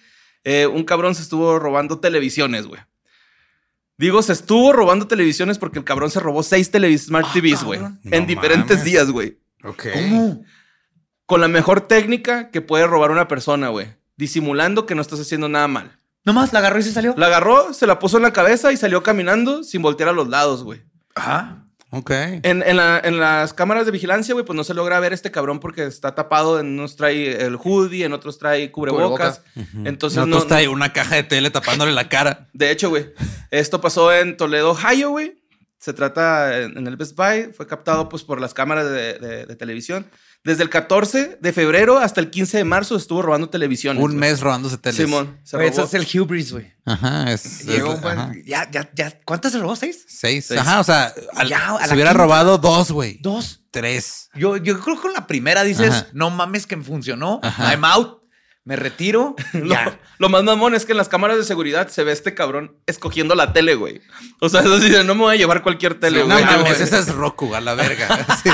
Eh, 0.44 0.66
un 0.66 0.84
cabrón 0.84 1.14
se 1.14 1.22
estuvo 1.22 1.58
robando 1.58 1.98
televisiones, 2.00 2.66
güey. 2.66 2.80
Digo, 3.96 4.22
se 4.22 4.32
estuvo 4.32 4.72
robando 4.72 5.06
televisiones 5.06 5.58
porque 5.58 5.78
el 5.78 5.84
cabrón 5.84 6.10
se 6.10 6.20
robó 6.20 6.42
seis 6.42 6.70
televis 6.70 7.06
Smart 7.06 7.26
Ah, 7.28 7.32
TVs, 7.32 7.62
güey. 7.64 7.80
en 8.04 8.26
diferentes 8.26 8.78
mames. 8.78 8.84
días, 8.84 9.10
güey. 9.10 9.38
Ok. 9.62 9.86
¿Cómo? 9.92 10.44
Con 11.26 11.40
la 11.40 11.48
mejor 11.48 11.82
técnica 11.82 12.50
que 12.50 12.60
puede 12.60 12.86
robar 12.86 13.10
una 13.10 13.28
persona, 13.28 13.68
güey. 13.68 13.88
Disimulando 14.16 14.84
que 14.86 14.94
no 14.94 15.02
estás 15.02 15.20
haciendo 15.20 15.48
nada 15.48 15.68
mal. 15.68 15.96
Nomás 16.24 16.52
la 16.52 16.58
agarró 16.58 16.78
y 16.80 16.82
se 16.82 16.92
salió. 16.92 17.14
La 17.16 17.26
agarró, 17.26 17.72
se 17.72 17.86
la 17.86 17.98
puso 17.98 18.16
en 18.16 18.24
la 18.24 18.32
cabeza 18.32 18.72
y 18.72 18.76
salió 18.76 19.02
caminando 19.02 19.62
sin 19.62 19.80
voltear 19.82 20.08
a 20.08 20.12
los 20.12 20.28
lados, 20.28 20.64
güey. 20.64 20.82
Ajá. 21.14 21.63
Ok. 21.96 22.10
En, 22.10 22.62
en 22.62 22.76
la- 22.76 23.00
en 23.02 23.18
las 23.20 23.54
cámaras 23.54 23.86
de 23.86 23.92
vigilancia, 23.92 24.34
güey, 24.34 24.44
pues 24.44 24.56
no 24.56 24.64
se 24.64 24.74
logra 24.74 24.98
ver 25.00 25.12
este 25.12 25.30
cabrón 25.30 25.60
porque 25.60 25.84
está 25.84 26.14
tapado. 26.14 26.58
En 26.60 26.78
unos 26.78 26.96
trae 26.96 27.44
el 27.44 27.56
hoodie, 27.56 28.04
en 28.04 28.12
otros 28.12 28.38
trae 28.38 28.70
cubrebocas. 28.72 29.42
Entonces 29.84 30.18
No, 30.18 30.26
no, 30.26 30.38
está 30.38 30.56
ahí 30.56 30.66
una 30.66 30.92
caja 30.92 31.14
de 31.16 31.22
tele 31.22 31.50
tapándole 31.50 31.92
la 31.92 32.08
cara. 32.08 32.48
De 32.52 32.70
hecho, 32.70 32.88
güey, 32.90 33.12
esto 33.50 33.80
pasó 33.80 34.12
en 34.12 34.36
Toledo, 34.36 34.70
Ohio, 34.72 35.10
güey. 35.10 35.40
Se 35.78 35.92
trata 35.92 36.60
en, 36.62 36.78
en 36.78 36.86
el 36.86 36.96
Best 36.96 37.14
Buy. 37.16 37.52
Fue 37.52 37.66
captado 37.66 38.08
pues 38.08 38.22
por 38.24 38.40
las 38.40 38.54
cámaras 38.54 38.90
de, 38.90 39.18
de- 39.18 39.46
de 39.46 39.56
televisión. 39.56 40.06
Desde 40.44 40.62
el 40.62 40.68
14 40.68 41.38
de 41.40 41.52
febrero 41.54 41.98
hasta 41.98 42.20
el 42.20 42.28
15 42.30 42.58
de 42.58 42.64
marzo 42.64 42.96
estuvo 42.96 43.22
robando 43.22 43.48
televisiones. 43.48 44.02
Un 44.02 44.10
güey. 44.10 44.20
mes 44.20 44.40
robándose 44.40 44.76
teles. 44.76 44.96
Simón, 44.96 45.38
se 45.42 45.56
robó. 45.56 45.66
ese 45.68 45.82
es 45.82 45.94
el 45.94 46.20
hubris, 46.20 46.52
güey. 46.52 46.70
Ajá, 46.84 47.32
es. 47.32 47.64
Llegó 47.64 47.94
es- 47.94 48.04
ajá. 48.04 48.30
Ya, 48.44 48.70
ya, 48.70 48.90
ya. 48.94 49.18
¿Cuántas 49.24 49.52
se 49.52 49.58
robó? 49.58 49.74
¿Seis? 49.74 50.04
Seis. 50.06 50.44
Seis. 50.46 50.60
Ajá, 50.60 50.80
o 50.80 50.84
sea, 50.84 51.14
al- 51.34 51.48
Ya, 51.48 51.58
se 51.86 51.94
hubiera 51.94 52.10
quinta. 52.10 52.22
robado 52.24 52.58
dos, 52.58 52.90
güey. 52.90 53.18
Dos. 53.22 53.62
Tres. 53.70 54.28
Yo, 54.34 54.58
yo 54.58 54.78
creo 54.80 54.96
que 54.96 55.02
con 55.02 55.12
la 55.14 55.26
primera 55.26 55.64
dices, 55.64 55.90
Ajá. 55.90 56.06
no 56.12 56.28
mames 56.30 56.66
que 56.66 56.76
me 56.76 56.84
funcionó. 56.84 57.40
Ajá. 57.42 57.70
I'm 57.72 57.84
out. 57.86 58.22
Me 58.66 58.76
retiro. 58.76 59.36
Lo, 59.52 59.74
ya. 59.74 60.00
lo 60.18 60.28
más 60.30 60.42
mamón 60.42 60.74
es 60.74 60.86
que 60.86 60.92
en 60.92 60.98
las 60.98 61.08
cámaras 61.10 61.36
de 61.36 61.44
seguridad 61.44 61.88
se 61.88 62.02
ve 62.02 62.12
este 62.12 62.32
cabrón 62.34 62.78
escogiendo 62.86 63.34
la 63.34 63.52
tele, 63.52 63.74
güey. 63.74 64.00
O 64.40 64.48
sea, 64.48 64.60
eso 64.60 64.80
sí, 64.80 64.90
no 65.04 65.14
me 65.14 65.20
voy 65.22 65.34
a 65.34 65.38
llevar 65.38 65.62
cualquier 65.62 66.00
tele, 66.00 66.20
no 66.20 66.26
güey. 66.34 66.44
mames, 66.44 66.60
güey. 66.78 66.82
esa 66.82 66.98
es 66.98 67.08
Roku, 67.14 67.54
a 67.54 67.60
la 67.60 67.74
verga. 67.74 68.26
Sí. 68.42 68.48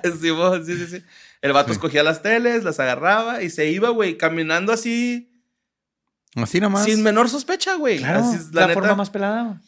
Sí, 0.20 0.30
sí, 0.66 0.76
sí, 0.78 0.86
sí. 0.98 1.04
El 1.40 1.52
vato 1.52 1.72
escogía 1.72 2.02
las 2.02 2.22
teles, 2.22 2.62
las 2.64 2.78
agarraba 2.80 3.42
y 3.42 3.50
se 3.50 3.68
iba, 3.70 3.88
güey, 3.90 4.16
caminando 4.16 4.72
así. 4.72 5.28
Así 6.36 6.60
nomás. 6.60 6.84
sin 6.84 7.02
menor 7.02 7.28
sospecha, 7.28 7.74
güey. 7.74 7.98
Claro, 7.98 8.20
Así 8.20 8.36
es, 8.36 8.54
la, 8.54 8.62
neta. 8.68 8.74
forma 8.80 8.94
más 8.94 9.10
pelada. 9.10 9.60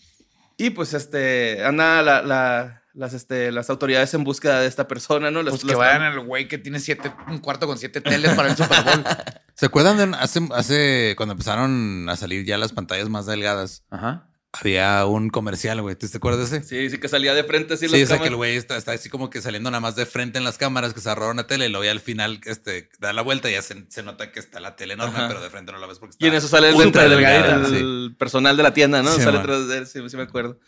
Y 0.57 0.71
pues 0.71 0.95
este, 0.95 1.65
anda 1.65 2.01
la, 2.03 2.23
la- 2.23 2.81
las, 2.95 3.13
este, 3.13 3.51
las 3.51 3.71
autoridades 3.71 4.15
en 4.15 4.23
búsqueda 4.23 4.61
de 4.61 4.69
esta 4.69 4.87
persona, 4.87 5.31
¿no? 5.33 5.43
Las- 5.43 5.51
Pues 5.51 5.65
que 5.65 5.75
vayan 5.75 6.03
al 6.03 6.21
güey 6.21 6.47
que 6.47 6.59
tiene 6.59 6.79
siete, 6.79 7.13
un 7.27 7.39
cuarto 7.39 7.67
con 7.67 7.77
siete 7.77 8.01
teles 8.01 8.35
para 8.35 8.49
el 8.51 8.57
Super 8.57 8.85
Bowl. 8.85 9.05
¿Se 9.55 9.67
acuerdan 9.67 9.97
de 10.13 10.17
hace, 10.17 10.41
hace 10.55 11.15
cuando 11.17 11.33
empezaron 11.33 12.09
a 12.09 12.15
salir 12.17 12.45
ya 12.47 12.57
las 12.57 12.73
pantallas 12.73 13.09
más 13.09 13.27
delgadas? 13.27 13.83
Ajá. 13.91 14.29
Había 14.61 15.05
un 15.07 15.31
comercial, 15.31 15.83
güey. 15.83 15.97
¿Te, 15.97 16.07
acuerdas 16.17 16.51
de 16.51 16.59
ese? 16.59 16.69
Sí, 16.69 16.89
sí 16.89 16.99
que 16.99 17.09
salía 17.09 17.35
de 17.35 17.43
frente 17.43 17.75
así 17.75 17.89
Sí, 17.89 17.93
las 17.99 18.03
o 18.05 18.07
sea 18.07 18.19
que 18.21 18.29
el 18.29 18.37
güey 18.37 18.57
está, 18.57 18.77
está 18.77 18.93
así 18.93 19.09
como 19.09 19.29
que 19.29 19.43
saliendo 19.43 19.69
nada 19.71 19.81
más 19.81 19.97
de 19.97 20.07
frente 20.07 20.39
en 20.39 20.45
las 20.45 20.59
cámaras 20.59 20.95
que 20.95 21.01
se 21.01 21.09
agarraron 21.09 21.37
la 21.39 21.49
tele 21.49 21.67
y 21.67 21.69
luego 21.71 21.85
ya 21.85 21.91
al 21.91 22.01
final 22.01 22.41
este, 22.45 22.89
da 23.01 23.13
la 23.13 23.23
vuelta 23.23 23.51
y 23.51 23.55
ya 23.55 23.63
se, 23.63 23.85
se 23.89 24.03
nota 24.05 24.31
que 24.31 24.39
está 24.39 24.61
la 24.61 24.77
tele 24.77 24.95
enorme, 24.95 25.19
Ajá. 25.19 25.29
pero 25.29 25.41
de 25.41 25.51
frente 25.51 25.73
no 25.73 25.79
la 25.79 25.89
ves 25.89 25.99
porque 25.99 26.13
está 26.13 26.25
Y 26.25 26.29
en 26.29 26.35
eso 26.35 26.47
sale 26.47 26.69
el, 26.69 26.93
delgada, 26.93 27.67
sí. 27.67 28.15
personal 28.17 28.57
de 28.57 28.63
la 28.63 28.73
tienda, 28.73 29.03
¿no? 29.03 29.13
Sí, 29.13 29.23
sale 29.23 29.41
tras 29.41 29.67
de 29.67 29.79
él, 29.79 29.87
sí, 29.89 30.01
sí 30.09 30.17
me 30.17 30.23
acuerdo. 30.23 30.61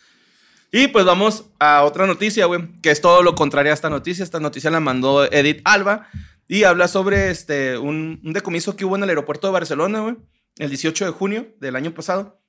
Y 0.72 0.88
pues 0.88 1.04
vamos 1.04 1.44
a 1.60 1.84
otra 1.84 2.06
noticia, 2.06 2.46
güey, 2.46 2.80
que 2.82 2.90
es 2.90 3.00
todo 3.00 3.22
lo 3.22 3.36
contrario 3.36 3.70
a 3.70 3.74
esta 3.74 3.88
noticia. 3.88 4.24
Esta 4.24 4.40
noticia 4.40 4.68
la 4.68 4.80
mandó 4.80 5.30
Edith 5.30 5.60
Alba 5.64 6.08
y 6.48 6.64
habla 6.64 6.88
sobre 6.88 7.30
este, 7.30 7.78
un, 7.78 8.20
un 8.24 8.32
decomiso 8.32 8.74
que 8.74 8.84
hubo 8.84 8.96
en 8.96 9.04
el 9.04 9.10
aeropuerto 9.10 9.46
de 9.46 9.52
Barcelona, 9.52 10.00
güey, 10.00 10.16
el 10.58 10.68
18 10.70 11.04
de 11.04 11.10
junio 11.12 11.54
del 11.60 11.76
año 11.76 11.94
pasado. 11.94 12.40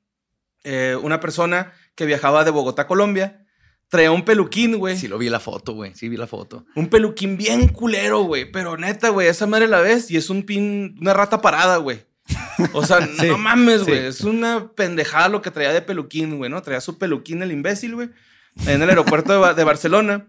Eh, 0.70 0.98
una 1.02 1.20
persona 1.22 1.72
que 1.96 2.06
viajaba 2.06 2.44
de 2.44 2.52
Bogotá 2.52 2.82
a 2.84 2.88
Colombia 2.88 3.46
traía 3.90 4.12
un 4.12 4.26
peluquín, 4.26 4.78
güey. 4.78 4.98
Sí, 4.98 5.08
lo 5.08 5.18
vi 5.18 5.30
la 5.30 5.40
foto, 5.40 5.72
güey. 5.74 5.96
Sí, 5.96 6.10
vi 6.10 6.18
la 6.18 6.28
foto. 6.28 6.66
Un 6.76 6.90
peluquín 6.90 7.38
bien 7.38 7.70
culero, 7.70 8.20
güey. 8.24 8.52
Pero 8.52 8.76
neta, 8.76 9.10
güey, 9.10 9.30
esa 9.30 9.48
madre 9.48 9.68
la 9.68 9.80
ves 9.80 10.12
y 10.12 10.18
es 10.18 10.30
un 10.30 10.44
pin, 10.44 10.98
una 11.00 11.14
rata 11.14 11.42
parada, 11.42 11.78
güey. 11.78 12.02
O 12.74 12.86
sea, 12.86 13.00
Sí, 13.20 13.28
no 13.28 13.38
mames, 13.38 13.82
sí. 13.84 13.92
güey. 13.92 14.06
Es 14.08 14.22
una 14.22 14.72
pendejada 14.76 15.30
lo 15.30 15.42
que 15.42 15.52
traía 15.52 15.72
de 15.72 15.82
peluquín, 15.82 16.38
güey, 16.38 16.52
¿no? 16.52 16.62
Traía 16.62 16.82
su 16.82 16.98
peluquín 16.98 17.42
el 17.42 17.54
imbécil, 17.54 17.96
güey. 17.96 18.10
En 18.66 18.82
el 18.82 18.90
aeropuerto 18.90 19.32
de, 19.32 19.40
Ba- 19.40 19.54
de 19.54 19.64
Barcelona. 19.64 20.28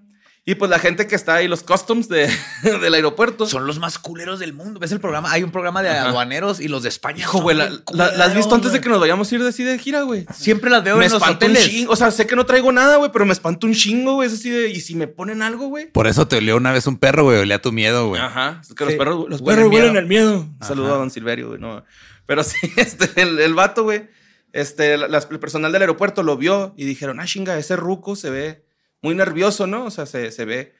Y 0.50 0.55
pues 0.55 0.71
la 0.71 0.78
gente 0.78 1.07
que 1.07 1.14
está 1.14 1.35
ahí, 1.35 1.47
los 1.47 1.62
customs 1.62 2.09
de, 2.09 2.26
del 2.62 2.95
aeropuerto. 2.95 3.47
Son 3.47 3.67
los 3.67 3.78
más 3.78 3.99
culeros 3.99 4.38
del 4.38 4.55
mundo. 4.55 4.81
¿Ves 4.81 4.93
el 4.93 4.99
programa? 5.00 5.31
Hay 5.31 5.43
un 5.43 5.50
programa 5.50 5.83
de 5.83 5.90
Ajá. 5.90 6.09
aduaneros 6.09 6.59
y 6.59 6.69
los 6.69 6.83
de 6.83 6.88
España. 6.88 7.19
Hijo, 7.19 7.43
güey, 7.43 7.55
la, 7.55 7.67
bien 7.67 7.83
la- 7.93 8.12
¿la 8.17 8.25
has 8.25 8.35
visto 8.35 8.55
antes 8.55 8.73
de 8.73 8.81
que 8.81 8.88
nos 8.88 8.99
vayamos 8.99 9.31
a 9.31 9.35
ir 9.35 9.43
de 9.43 9.49
así 9.50 9.62
de 9.62 9.78
gira, 9.78 10.00
güey? 10.02 10.25
Siempre 10.35 10.71
las 10.71 10.83
veo 10.83 10.97
Me 10.97 11.05
en 11.05 11.12
los 11.12 11.23
un 11.23 11.28
hoteles. 11.28 11.69
chingo. 11.69 11.93
O 11.93 11.97
sea, 11.97 12.11
sé 12.11 12.26
que 12.26 12.35
no 12.35 12.47
traigo 12.47 12.73
nada, 12.73 12.97
güey, 12.97 13.12
pero 13.12 13.26
me 13.26 13.33
espanto 13.35 13.67
un 13.67 13.75
chingo, 13.75 14.14
güey. 14.14 14.26
Es 14.28 14.33
así 14.35 14.49
de, 14.49 14.71
¿y 14.71 14.81
si 14.81 14.95
me 14.95 15.07
ponen 15.07 15.43
algo, 15.43 15.69
güey? 15.69 15.93
Por 15.93 16.07
eso 16.07 16.26
te 16.26 16.37
olió 16.38 16.57
una 16.57 16.73
vez 16.73 16.87
un 16.87 16.97
perro, 16.97 17.25
güey. 17.25 17.38
Olía 17.40 17.61
tu 17.61 17.71
miedo, 17.71 18.09
güey. 18.09 18.23
Ajá. 18.23 18.61
Es 18.62 18.69
que 18.75 18.85
Sí. 18.85 18.90
los 18.93 18.95
perros, 18.99 19.26
los 19.28 19.40
Huelen 19.43 19.64
perros 19.69 19.75
huelen 19.75 19.97
el 19.99 20.07
miedo. 20.07 20.49
Ajá. 20.61 20.69
Saludo 20.69 20.95
a 20.95 20.97
don 20.97 21.11
Silverio, 21.11 21.49
güey. 21.49 21.61
No. 21.61 21.85
Pero 22.25 22.43
sí, 22.43 22.57
este, 22.78 23.21
el, 23.21 23.38
el 23.38 23.52
vato, 23.52 23.83
güey, 23.83 24.09
este, 24.55 24.97
la- 24.97 25.09
las- 25.09 25.28
el 25.31 25.38
personal 25.40 25.73
del 25.73 25.83
aeropuerto 25.83 26.23
lo 26.23 26.38
vio 26.38 26.73
y 26.78 26.87
dijeron, 26.87 27.21
ah, 27.21 27.26
chinga, 27.26 27.59
ese 27.59 27.76
ruco 27.76 28.17
se 28.17 28.31
ve 28.31 28.64
muy 29.02 29.14
nervioso, 29.14 29.67
¿no? 29.67 29.85
O 29.87 29.90
sea, 29.90 30.07
se, 30.07 30.31
se 30.31 30.45
ve 30.45 30.75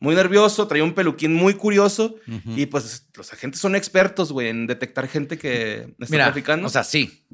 muy 0.00 0.14
nervioso, 0.14 0.66
traía 0.68 0.84
un 0.84 0.94
peluquín 0.94 1.32
muy 1.34 1.54
curioso 1.54 2.16
y 2.46 2.66
pues 2.66 3.06
los 3.16 3.32
agentes 3.32 3.60
son 3.60 3.74
expertos, 3.74 4.32
güey, 4.32 4.48
en 4.48 4.66
detectar 4.66 5.08
gente 5.08 5.38
que 5.38 5.94
está 5.98 6.06
Mira, 6.10 6.24
traficando. 6.26 6.66
o 6.66 6.70
sea, 6.70 6.84
sí. 6.84 7.26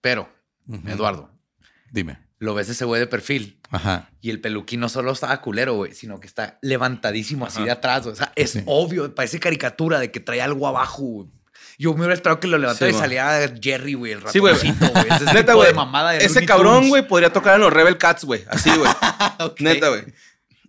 Pero. 0.00 0.28
Eduardo, 0.86 1.30
Dime. 1.90 2.18
lo 2.38 2.54
ves 2.54 2.68
ese 2.68 2.84
güey 2.84 3.00
de 3.00 3.06
perfil 3.08 3.58
Ajá. 3.70 4.10
y 4.20 4.30
el 4.30 4.40
peluquín 4.40 4.78
no 4.80 4.88
solo 4.88 5.10
estaba 5.12 5.40
culero, 5.40 5.74
güey, 5.74 5.92
sino 5.94 6.20
que 6.20 6.26
está 6.28 6.58
levantadísimo 6.62 7.44
así 7.46 7.62
de 7.64 7.72
atrás. 7.72 8.06
O 8.06 8.14
sea, 8.14 8.32
es 8.36 8.52
Sí. 8.52 8.62
obvio, 8.66 9.12
parece 9.14 9.40
caricatura 9.40 9.98
de 9.98 10.10
que 10.12 10.20
trae 10.20 10.40
algo 10.40 10.68
abajo. 10.68 11.28
Yo 11.82 11.92
me 11.94 12.00
hubiera 12.00 12.14
esperado 12.14 12.38
que 12.38 12.46
lo 12.46 12.58
levantara 12.58 12.90
Sí, 12.92 12.96
y 12.96 13.00
salía 13.00 13.52
Jerry, 13.60 13.94
güey, 13.94 14.12
el 14.12 14.20
Sí, 14.28 14.38
güey. 14.38 14.54
ratoncito, 14.54 14.88
güey. 14.92 15.06
Ese 15.10 15.24
Neta, 15.34 15.54
güey. 15.54 15.68
de 15.68 15.74
mamada 15.74 16.12
de 16.12 16.24
Ese 16.24 16.46
cabrón, 16.46 16.88
güey, 16.88 17.06
podría 17.08 17.32
tocar 17.32 17.56
en 17.56 17.62
los 17.62 17.72
Rebel 17.72 17.98
Cats, 17.98 18.24
güey. 18.24 18.44
Así, 18.48 18.70
güey. 18.70 18.90
Ok. 19.40 19.60
Neta, 19.60 19.88
güey. 19.88 20.04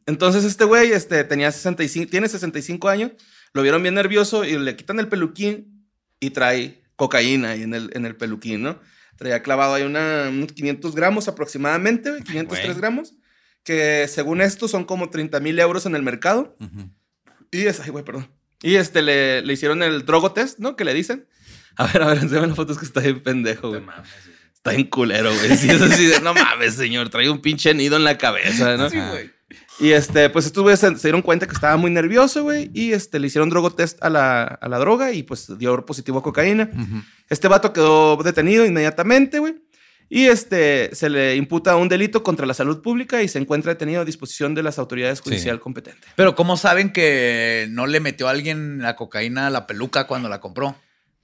Entonces 0.08 0.44
este 0.44 0.64
güey 0.66 0.92
este, 0.92 1.24
tenía 1.24 1.52
65, 1.52 2.10
tiene 2.10 2.28
65 2.28 2.90
años, 2.90 3.12
lo 3.54 3.62
vieron 3.62 3.82
bien 3.84 3.94
nervioso 3.94 4.44
y 4.44 4.58
le 4.58 4.76
quitan 4.76 5.00
el 5.00 5.08
peluquín 5.08 5.88
y 6.20 6.32
trae 6.32 6.82
cocaína 6.96 7.52
ahí 7.52 7.62
en 7.64 7.74
el, 7.76 7.92
en 7.94 8.06
el 8.06 8.16
peluquín, 8.16 8.64
¿no? 8.64 8.80
Traía 9.18 9.44
clavado 9.44 9.76
ahí 9.76 9.84
una, 9.84 10.26
unos 10.30 10.52
500 10.54 10.96
gramos 10.96 11.28
aproximadamente, 11.28 12.10
güey, 12.10 12.24
503 12.24 12.66
Güey. 12.66 12.78
gramos, 12.80 13.14
que 13.64 14.08
según 14.10 14.42
esto 14.42 14.68
son 14.68 14.84
como 14.86 15.10
30 15.12 15.40
mil 15.40 15.60
euros 15.60 15.86
en 15.86 15.96
el 15.96 16.02
mercado. 16.02 16.56
Ujú. 16.60 16.90
Y 17.52 17.68
es, 17.68 17.80
ay, 17.80 17.92
güey, 17.92 18.04
perdón. 18.04 18.28
Y 18.64 18.76
este, 18.78 19.02
le, 19.02 19.42
le 19.44 19.54
hicieron 19.54 19.84
el 19.84 20.06
drogo 20.06 20.32
test, 20.32 20.58
¿no? 20.58 20.76
Que 20.76 20.86
le 20.86 20.94
dicen. 20.94 21.28
A 21.76 21.86
ver, 21.88 22.02
a 22.02 22.08
ver, 22.08 22.18
enséñame 22.20 22.48
las 22.48 22.56
fotos 22.56 22.80
que 22.80 22.86
está 22.86 23.02
bien 23.02 23.22
pendejo, 23.22 23.70
güey. 23.70 23.82
Está 24.56 24.72
bien 24.72 24.88
culero, 24.88 25.32
güey. 25.36 25.58
Sí, 25.58 25.68
no 26.24 26.34
mames, 26.34 26.76
señor, 26.76 27.10
trae 27.10 27.30
un 27.30 27.42
pinche 27.42 27.74
nido 27.74 27.98
en 27.98 28.04
la 28.04 28.18
cabeza, 28.18 28.78
¿no? 28.78 28.90
Sí, 28.90 28.98
güey. 28.98 29.32
Y 29.80 29.92
este, 29.92 30.30
pues 30.30 30.46
estos 30.46 30.64
güeyes 30.64 30.80
se, 30.80 30.96
se 30.96 31.08
dieron 31.08 31.22
cuenta 31.22 31.48
que 31.48 31.54
estaba 31.54 31.76
muy 31.78 31.92
nervioso, 31.92 32.44
güey. 32.44 32.72
Y 32.74 32.94
este, 32.94 33.20
le 33.20 33.28
hicieron 33.28 33.50
drogo 33.50 33.72
test 33.72 34.02
a 34.04 34.10
la, 34.10 34.44
a 34.44 34.70
la 34.70 34.78
droga 34.80 35.12
y 35.12 35.24
pues 35.24 35.58
dio 35.58 35.86
positivo 35.86 36.20
a 36.20 36.24
cocaína. 36.24 36.70
Este 37.30 37.48
vato 37.48 37.74
quedó 37.74 38.16
detenido 38.18 38.66
inmediatamente, 38.66 39.40
güey. 39.40 39.56
Y 40.10 40.28
este, 40.28 40.94
se 40.94 41.10
le 41.10 41.36
imputa 41.36 41.76
un 41.76 41.90
delito 41.90 42.24
contra 42.24 42.46
la 42.46 42.54
salud 42.54 42.82
pública 42.82 43.24
y 43.24 43.28
se 43.28 43.40
encuentra 43.40 43.74
detenido 43.74 44.02
a 44.02 44.06
disposición 44.06 44.54
de 44.54 44.64
las 44.64 44.78
autoridades 44.78 45.22
judicial 45.22 45.60
competentes. 45.60 46.10
Pero 46.16 46.36
¿cómo 46.36 46.58
saben 46.58 46.92
que 46.92 47.68
no 47.70 47.88
le 47.88 48.00
metió 48.00 48.28
a 48.28 48.32
alguien 48.32 48.82
la 48.82 48.96
cocaína 48.96 49.48
a 49.48 49.50
la 49.50 49.66
peluca 49.66 50.06
cuando 50.06 50.30
la 50.30 50.40
compró? 50.40 50.76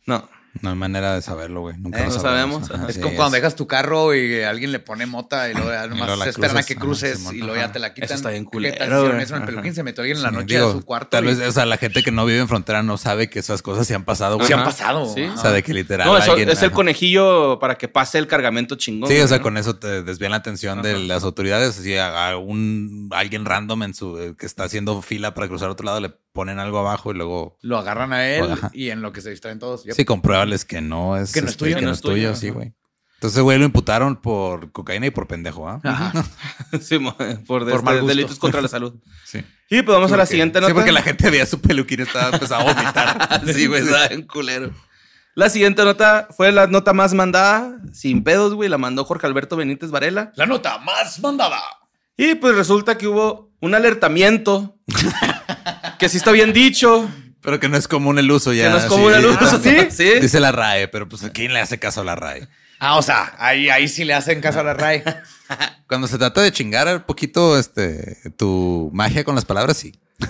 No. 0.06 0.28
No 0.62 0.70
hay 0.72 0.76
manera 0.76 1.14
de 1.16 1.22
saberlo, 1.22 1.62
güey. 1.62 1.78
Nunca 1.78 2.00
Eh, 2.00 2.06
lo 2.06 2.12
sabemos. 2.20 2.70
Ajá, 2.72 2.88
Es 2.90 2.96
sí, 2.96 3.02
como 3.02 3.16
cuando 3.16 3.36
dejas 3.36 3.56
tu 3.56 3.68
carro 3.68 4.14
y 4.16 4.42
alguien 4.44 4.72
le 4.72 4.80
pone 4.80 5.06
mota 5.06 5.50
y 5.50 5.54
luego 5.54 5.70
nomás 5.96 6.20
se 6.24 6.30
esperan 6.30 6.58
a 6.58 6.64
que 6.64 6.76
cruces 6.76 7.32
y 7.32 7.38
luego 7.38 7.56
ya 7.56 7.72
te 7.72 7.80
la 7.80 7.94
quitan. 7.94 8.06
Eso 8.06 8.16
está 8.16 8.30
bien 8.30 8.46
¿Qué 8.46 8.50
culero, 8.52 9.18
eso 9.20 9.36
en 9.36 9.42
el 9.42 9.46
peluquín? 9.48 9.74
Se 9.76 9.84
metió 9.84 10.02
alguien 10.02 10.18
en 10.18 10.22
Sí, 10.22 10.26
la 10.26 10.32
noche 10.32 10.56
digo, 10.56 10.70
a 10.70 10.72
su 10.74 10.82
cuarto. 10.86 11.10
Tal 11.10 11.26
y- 11.26 11.28
vez, 11.28 11.40
o 11.48 11.52
sea, 11.52 11.66
la 11.66 11.78
gente 11.78 12.04
que 12.04 12.12
no 12.12 12.26
vive 12.26 12.40
en 12.40 12.48
frontera 12.48 12.84
no 12.84 12.98
sabe 12.98 13.30
que 13.30 13.40
esas 13.40 13.62
cosas 13.62 13.88
se 13.88 13.96
han 13.96 14.04
pasado, 14.06 14.36
güey. 14.36 14.48
Sí 14.48 14.54
han 14.54 14.64
pasado. 14.64 15.14
Sí. 15.14 15.24
O 15.24 15.38
sea, 15.38 15.52
de 15.52 15.64
que 15.64 15.74
literal. 15.74 16.08
No, 16.08 16.18
eso 16.18 16.32
alguien- 16.32 16.50
es 16.50 16.60
el 16.62 16.68
ajá. 16.68 16.76
conejillo 16.76 17.60
para 17.60 17.76
que 17.78 17.88
pase 17.88 18.18
el 18.18 18.28
cargamento 18.28 18.76
chingón. 18.76 19.10
Sí, 19.10 19.20
o 19.20 19.28
sea, 19.28 19.38
¿no? 19.38 19.44
con 19.44 19.58
eso 19.58 19.76
te 19.78 20.04
desvían 20.04 20.32
la 20.32 20.38
atención 20.38 20.82
de 20.82 20.98
las 21.00 21.24
autoridades. 21.24 21.80
Así 21.80 21.96
a, 21.96 22.30
a 22.32 22.38
un 22.38 23.10
alguien 23.14 23.46
random 23.46 23.84
en 23.84 23.94
su 23.94 24.18
eh, 24.20 24.36
que 24.38 24.46
está 24.46 24.64
haciendo 24.66 25.02
fila 25.02 25.34
para 25.34 25.48
cruzar 25.48 25.70
a 25.70 25.72
otro 25.72 25.86
lado 25.86 26.00
le 26.00 26.12
ponen 26.34 26.60
algo 26.60 26.80
abajo 26.80 27.12
y 27.12 27.16
luego 27.16 27.58
Lo 27.62 27.78
agarran 27.78 28.14
a 28.14 28.28
él 28.28 28.52
Ajá. 28.52 28.70
y 28.74 28.90
en 28.90 29.02
lo 29.02 29.12
que 29.12 29.22
se 29.22 29.30
distraen 29.30 29.60
todos. 29.60 29.84
Yep. 29.84 29.96
sí 29.96 30.06
compruébales 30.06 30.66
que 30.66 30.82
no 30.82 31.18
es 31.18 31.32
Que 31.32 31.42
no 31.42 31.48
es 31.48 31.52
este, 31.52 31.66
tuyo. 31.66 31.76
que 31.76 31.80
Que 31.80 31.86
no 31.86 31.92
no 31.92 31.96
es 31.96 32.02
tuyo, 32.02 32.36
sí, 32.36 32.50
güey. 32.50 32.74
Entonces, 33.16 33.42
güey, 33.44 33.60
lo 33.60 33.66
imputaron 33.66 34.16
por 34.16 34.72
cocaína 34.72 35.08
y 35.08 35.10
por 35.10 35.28
pendejo, 35.28 35.68
¿ah? 35.68 35.82
Ajá. 35.84 36.14
Sí, 36.80 36.98
por, 37.00 37.46
Por 37.46 37.70
este, 37.70 38.06
delitos 38.06 38.40
contra 38.40 38.62
la 38.62 38.70
salud. 38.70 38.96
Sí. 39.26 39.44
Y 39.70 39.82
pues 39.82 39.94
vamos 39.96 40.12
a 40.12 40.18
la 40.18 40.26
siguiente 40.26 40.62
nota. 40.62 40.72
Sí, 40.72 40.74
porque 40.74 40.92
la 40.94 41.02
gente 41.02 41.30
veía 41.30 41.46
su 41.46 41.60
peluquín 41.60 42.00
y 42.00 42.04
estaba 42.04 42.30
empezando 42.34 42.70
a 42.70 42.74
vomitar. 42.74 43.42
sí, 43.54 43.68
güey, 43.68 43.82
estaba 43.84 44.08
bien 44.08 44.26
culero. 44.26 44.72
La 45.36 45.50
siguiente 45.50 45.84
nota 45.84 46.28
fue 46.36 46.52
la 46.52 46.68
nota 46.68 46.94
más 46.94 47.14
mandada, 47.14 47.78
sin 47.92 48.24
pedos, 48.24 48.54
güey. 48.56 48.70
La 48.70 48.78
mandó 48.78 49.04
Jorge 49.04 49.28
Alberto 49.28 49.58
Benítez 49.58 49.92
Varela. 49.92 50.32
La 50.36 50.46
nota 50.46 50.78
más 50.80 51.20
mandada. 51.20 51.62
Y 52.18 52.36
pues 52.36 52.56
resulta 52.56 52.98
que 52.98 53.08
hubo 53.08 53.49
un 53.60 53.76
alertamiento. 53.76 54.76
que 56.00 56.10
sí 56.10 56.18
está 56.18 56.32
bien 56.32 56.54
dicho. 56.54 57.10
Pero 57.42 57.60
que 57.60 57.70
no 57.70 57.78
es 57.78 57.88
común 57.88 58.20
el 58.20 58.30
uso 58.32 58.52
ya. 58.54 58.66
que 58.66 58.70
no 58.72 58.78
es 58.78 58.86
común 58.86 59.14
el 59.14 59.26
uso, 59.26 59.60
¿sí? 59.64 59.78
Sí. 59.92 60.20
Dice 60.22 60.40
la 60.40 60.52
RAE, 60.52 60.88
pero 60.90 61.08
pues 61.08 61.24
¿a 61.24 61.30
quién 61.32 61.54
le 61.54 61.60
hace 61.62 61.80
caso 61.80 62.02
a 62.02 62.04
la 62.04 62.16
RAE? 62.16 62.48
Ah, 62.80 62.98
o 62.98 63.02
sea, 63.02 63.34
ahí, 63.40 63.70
ahí 63.70 63.88
sí 63.88 64.04
le 64.06 64.14
hacen 64.14 64.42
caso 64.42 64.60
a 64.60 64.64
la 64.64 64.74
RAE. 64.74 65.04
Cuando 65.88 66.08
se 66.08 66.18
trata 66.18 66.42
de 66.42 66.52
chingar 66.52 66.88
un 66.94 67.02
poquito 67.04 67.58
este, 67.58 68.18
tu 68.38 68.90
magia 68.94 69.24
con 69.24 69.36
las 69.36 69.46
palabras, 69.46 69.78
sí. 69.78 69.94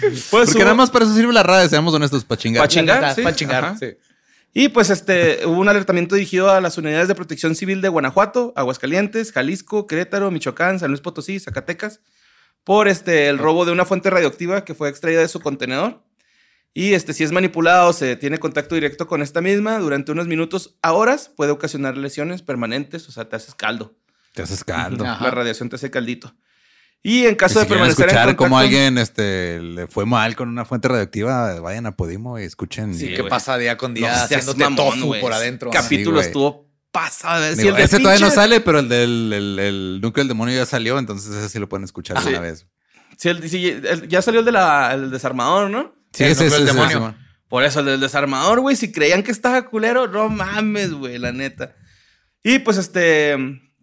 Pues 0.00 0.26
Porque 0.30 0.52
hubo- 0.52 0.58
nada 0.60 0.74
más 0.74 0.90
para 0.90 1.04
eso 1.06 1.14
sirve 1.14 1.32
la 1.32 1.42
RAE, 1.42 1.68
seamos 1.68 1.92
honestos, 1.94 2.22
para 2.24 2.38
chingar. 2.38 2.62
Pa' 2.62 2.68
chingar, 2.68 3.14
sí. 3.14 3.22
Para 3.22 3.34
chingar. 3.36 3.76
Sí. 3.78 3.86
Y 4.58 4.70
pues 4.70 4.88
este 4.88 5.44
hubo 5.44 5.60
un 5.60 5.68
alertamiento 5.68 6.14
dirigido 6.14 6.50
a 6.50 6.62
las 6.62 6.78
unidades 6.78 7.08
de 7.08 7.14
protección 7.14 7.54
civil 7.54 7.82
de 7.82 7.90
Guanajuato, 7.90 8.54
Aguascalientes, 8.56 9.30
Jalisco, 9.30 9.86
Querétaro, 9.86 10.30
Michoacán, 10.30 10.78
San 10.78 10.88
Luis 10.88 11.02
Potosí, 11.02 11.38
Zacatecas, 11.38 12.00
por 12.64 12.88
este 12.88 13.28
el 13.28 13.36
robo 13.36 13.66
de 13.66 13.72
una 13.72 13.84
fuente 13.84 14.08
radioactiva 14.08 14.64
que 14.64 14.72
fue 14.72 14.88
extraída 14.88 15.20
de 15.20 15.28
su 15.28 15.40
contenedor. 15.40 16.02
Y 16.72 16.94
este, 16.94 17.12
si 17.12 17.22
es 17.22 17.32
manipulado 17.32 17.90
o 17.90 17.92
se 17.92 18.16
tiene 18.16 18.38
contacto 18.38 18.74
directo 18.74 19.06
con 19.06 19.20
esta 19.20 19.42
misma 19.42 19.78
durante 19.78 20.12
unos 20.12 20.26
minutos 20.26 20.78
a 20.80 20.94
horas, 20.94 21.28
puede 21.28 21.50
ocasionar 21.50 21.98
lesiones 21.98 22.40
permanentes, 22.40 23.06
o 23.10 23.12
sea, 23.12 23.28
te 23.28 23.36
haces 23.36 23.54
caldo. 23.54 23.94
Te 24.32 24.40
haces 24.40 24.64
caldo. 24.64 25.04
Ajá. 25.04 25.22
La 25.22 25.32
radiación 25.32 25.68
te 25.68 25.76
hace 25.76 25.90
caldito. 25.90 26.34
Y 27.02 27.24
en 27.26 27.34
Y 27.34 27.36
caso 27.36 27.54
si 27.54 27.60
de 27.60 27.66
permanecer 27.66 28.00
en 28.04 28.08
escuchar 28.08 28.24
contacto, 28.26 28.36
cómo 28.44 28.58
alguien 28.58 28.98
este, 28.98 29.60
le 29.62 29.86
fue 29.86 30.06
mal 30.06 30.34
con 30.34 30.48
una 30.48 30.64
fuente 30.64 30.88
radioactiva, 30.88 31.60
vayan 31.60 31.86
a 31.86 31.96
Podimo 31.96 32.38
y 32.38 32.42
escuchen. 32.44 32.94
Sí, 32.94 33.14
¿Qué 33.14 33.22
pasa 33.24 33.56
día 33.58 33.76
con 33.76 33.94
día 33.94 34.08
No 34.10 34.14
haciéndote 34.24 34.58
mamón, 34.64 34.76
tofu 34.76 35.06
güey. 35.06 35.20
por 35.20 35.32
adentro? 35.32 35.70
Capítulo 35.70 36.20
Sí, 36.20 36.26
estuvo 36.26 36.68
pasado. 36.90 37.44
si 37.54 37.68
ese 37.68 37.98
todavía 38.00 38.24
no 38.26 38.30
sale, 38.32 38.60
pero 38.60 38.80
el 38.80 38.88
del 38.88 39.32
el, 39.32 39.58
el 39.58 40.00
núcleo 40.00 40.22
del 40.22 40.28
demonio 40.28 40.56
ya 40.56 40.66
salió, 40.66 40.98
entonces 40.98 41.32
ese 41.34 41.48
sí 41.48 41.58
lo 41.60 41.68
pueden 41.68 41.84
escuchar 41.84 42.16
de 42.16 42.22
Sí. 42.24 42.28
una 42.30 42.40
vez. 42.40 42.66
si 43.18 43.28
el- 43.30 43.48
si 43.48 43.66
el- 43.68 44.08
ya 44.08 44.20
salió 44.20 44.40
el 44.40 44.46
de 44.46 44.52
la, 44.52 44.90
el 44.92 45.10
desarmador, 45.10 45.70
¿no? 45.70 45.94
Sí, 46.12 46.24
El 46.24 46.32
ese 46.32 46.44
núcleo 46.44 46.46
es 46.46 46.52
del 46.52 46.60
el 46.62 46.74
demonio. 46.74 46.96
demonio. 46.96 47.18
Por 47.48 47.62
eso 47.64 47.80
el 47.80 47.86
del 47.86 48.00
desarmador, 48.00 48.60
güey, 48.60 48.74
si 48.76 48.90
creían 48.92 49.22
que 49.22 49.30
estaba 49.30 49.64
culero, 49.66 50.08
no 50.08 50.28
mames, 50.28 50.92
güey, 50.92 51.16
la 51.18 51.30
neta. 51.32 51.76
Y 52.42 52.58
pues 52.58 52.76
este, 52.76 53.36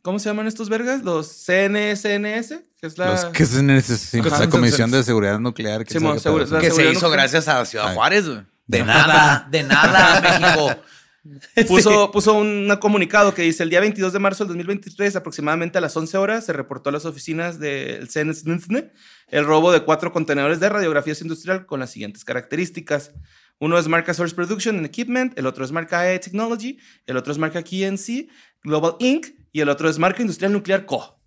¿cómo 0.04 0.20
se 0.20 0.30
llaman 0.30 0.46
estos 0.46 0.70
vergas? 0.70 1.02
Los 1.04 1.28
CNSNS, 1.46 2.50
que 2.80 2.88
es 2.88 2.98
la... 3.00 3.12
Los 3.12 3.26
que 3.26 3.44
es 3.44 3.50
sí, 3.50 4.20
Ajá. 4.20 4.40
la 4.40 4.50
Comisión 4.50 4.92
de 4.92 5.02
Seguridad 5.04 5.40
Nuclear. 5.40 5.84
que 5.84 6.00
pedo. 6.00 6.20
seguro- 6.20 6.46
Que 6.60 6.70
se 6.70 6.84
hizo 6.84 6.94
nuclear. 7.08 7.12
gracias 7.14 7.48
a 7.48 7.66
Ciudad 7.66 7.88
Ay. 7.90 7.96
Juárez, 7.96 8.28
güey. 8.28 8.42
De 8.68 8.84
nada. 8.84 9.48
de 9.50 9.64
nada, 9.64 10.22
México. 10.40 11.68
puso, 11.68 12.12
puso 12.12 12.34
un 12.34 12.70
comunicado 12.80 13.34
que 13.34 13.42
dice 13.42 13.64
el 13.64 13.70
día 13.70 13.80
22 13.80 14.14
de 14.14 14.20
marzo 14.20 14.44
del 14.44 14.50
2023, 14.50 15.16
aproximadamente 15.16 15.78
a 15.78 15.82
las 15.82 15.96
11 15.98 16.18
horas, 16.18 16.46
se 16.46 16.54
reportó 16.54 16.90
a 16.90 16.94
las 16.94 17.06
oficinas 17.06 17.60
del 17.60 18.08
CNSN 18.10 18.92
el 19.30 19.46
robo 19.46 19.72
de 19.72 19.82
cuatro 19.84 20.12
contenedores 20.12 20.60
de 20.60 20.70
radiografías 20.70 21.22
industrial 21.22 21.66
con 21.66 21.80
las 21.80 21.92
siguientes 21.92 22.24
características. 22.26 23.12
Uno 23.60 23.78
es 23.78 23.88
marca 23.88 24.14
Source 24.14 24.36
Production 24.36 24.78
and 24.78 24.86
Equipment, 24.86 25.38
el 25.40 25.46
otro 25.46 25.64
es 25.64 25.72
marca 25.72 26.12
E 26.12 26.20
Technology, 26.20 26.78
el 27.06 27.16
otro 27.18 27.32
es 27.32 27.38
marca 27.40 27.64
KNC, 27.64 28.28
Global 28.64 28.96
Inc. 29.00 29.28
y 29.54 29.62
el 29.62 29.70
otro 29.70 29.90
es 29.90 29.98
marca 29.98 30.22
Industrial 30.22 30.52
Nuclear 30.52 30.86
Co. 30.86 31.18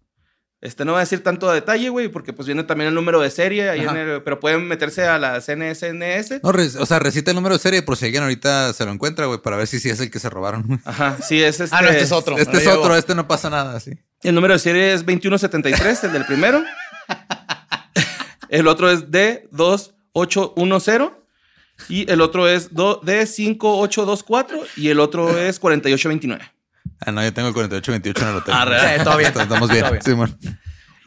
Este 0.62 0.84
no 0.86 0.92
voy 0.92 0.98
a 0.98 1.00
decir 1.00 1.22
tanto 1.22 1.48
a 1.50 1.54
detalle, 1.54 1.90
güey, 1.90 2.08
porque 2.08 2.32
pues 2.32 2.46
viene 2.46 2.64
también 2.64 2.88
el 2.88 2.94
número 2.94 3.20
de 3.20 3.30
serie, 3.30 3.68
ahí 3.68 3.80
en 3.82 3.88
Ajá. 3.88 4.00
el- 4.00 4.22
pero 4.22 4.40
pueden 4.40 4.66
meterse 4.66 5.04
a 5.06 5.18
la 5.18 5.38
CNSNS. 5.40 6.40
No, 6.42 6.50
o 6.80 6.86
sea, 6.86 6.98
recita 6.98 7.30
el 7.30 7.34
número 7.36 7.54
de 7.54 7.58
serie 7.60 7.82
por 7.82 7.96
si 7.96 8.06
alguien 8.06 8.22
ahorita 8.22 8.72
se 8.72 8.84
lo 8.86 8.90
encuentra, 8.90 9.26
güey, 9.26 9.38
para 9.40 9.56
ver 9.58 9.66
si 9.66 9.78
sí 9.78 9.90
es 9.90 10.00
el 10.00 10.10
que 10.10 10.18
se 10.18 10.30
robaron. 10.30 10.80
Ajá, 10.84 11.18
sí, 11.22 11.42
es 11.42 11.60
este. 11.60 11.76
Ah, 11.76 11.82
no, 11.82 11.88
este 11.90 12.04
es 12.04 12.12
otro. 12.12 12.38
Este 12.38 12.56
es 12.56 12.66
otro, 12.66 12.96
este 12.96 13.14
no 13.14 13.28
pasa 13.28 13.50
nada, 13.50 13.78
sí. 13.80 13.92
El 14.22 14.34
número 14.34 14.54
de 14.54 14.58
serie 14.58 14.94
es 14.94 15.00
2173, 15.04 16.04
el 16.04 16.12
del 16.12 16.24
primero. 16.24 16.64
El 18.48 18.68
otro 18.68 18.90
es 18.90 19.08
D2810. 19.10 21.12
Y 21.88 22.10
el 22.10 22.20
otro 22.22 22.48
es 22.48 22.72
do- 22.72 23.00
D5824. 23.02 24.66
Y 24.76 24.88
el 24.88 25.00
otro 25.00 25.38
es 25.38 25.58
4829. 25.60 26.50
Ah, 27.04 27.12
no, 27.12 27.22
yo 27.22 27.32
tengo 27.32 27.48
el 27.48 27.54
4828 27.54 28.22
en 28.22 28.28
el 28.28 28.36
hotel. 28.36 28.54
Ah. 28.56 28.94
Sí, 28.98 29.04
todo 29.04 29.16
bien. 29.18 29.28
Estamos 29.36 29.70
bien. 29.70 29.84
Todo 29.84 30.16
bien. 30.16 30.38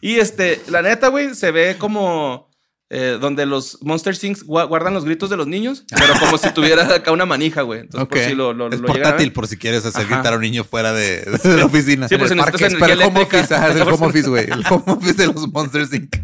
Y 0.01 0.15
este, 0.15 0.61
la 0.69 0.81
neta, 0.81 1.07
güey, 1.09 1.33
se 1.35 1.51
ve 1.51 1.75
como 1.77 2.49
eh, 2.89 3.17
donde 3.19 3.45
los 3.45 3.77
Monster 3.81 4.17
Things 4.17 4.45
gua- 4.45 4.67
guardan 4.67 4.93
los 4.93 5.03
gritos 5.05 5.29
de 5.29 5.37
los 5.37 5.45
niños, 5.47 5.83
pero 5.89 6.13
como 6.19 6.37
si 6.37 6.49
tuviera 6.51 6.83
acá 6.95 7.11
una 7.11 7.25
manija, 7.25 7.61
güey. 7.63 7.81
Entonces, 7.81 8.03
Ok. 8.05 8.09
por 8.11 8.19
si 8.19 8.33
lo, 8.33 8.53
lo, 8.53 8.69
es 8.71 8.79
lo 8.79 8.87
portátil 8.87 9.31
por 9.33 9.47
si 9.47 9.57
quieres 9.57 9.85
hacer 9.85 10.05
Ajá. 10.05 10.15
gritar 10.15 10.33
a 10.33 10.35
un 10.37 10.41
niño 10.41 10.63
fuera 10.63 10.93
de, 10.93 11.21
de 11.43 11.57
la 11.57 11.65
oficina. 11.65 12.07
Sí, 12.07 12.17
por 12.17 12.27
si 12.27 12.33
En 12.33 12.39
el 12.39 12.45
necesitas 12.45 12.71
energía 12.73 12.79
para 12.79 12.93
el 12.93 13.01
home 13.01 13.19
eléctrica. 13.21 13.65
office, 13.65 13.81
el 13.81 13.87
home 13.93 14.07
office, 14.07 14.29
güey. 14.29 14.45
El 14.45 14.63
home 14.69 14.83
office 14.87 15.13
de 15.13 15.27
los 15.27 15.51
Monsters 15.51 15.93
Inc. 15.93 16.15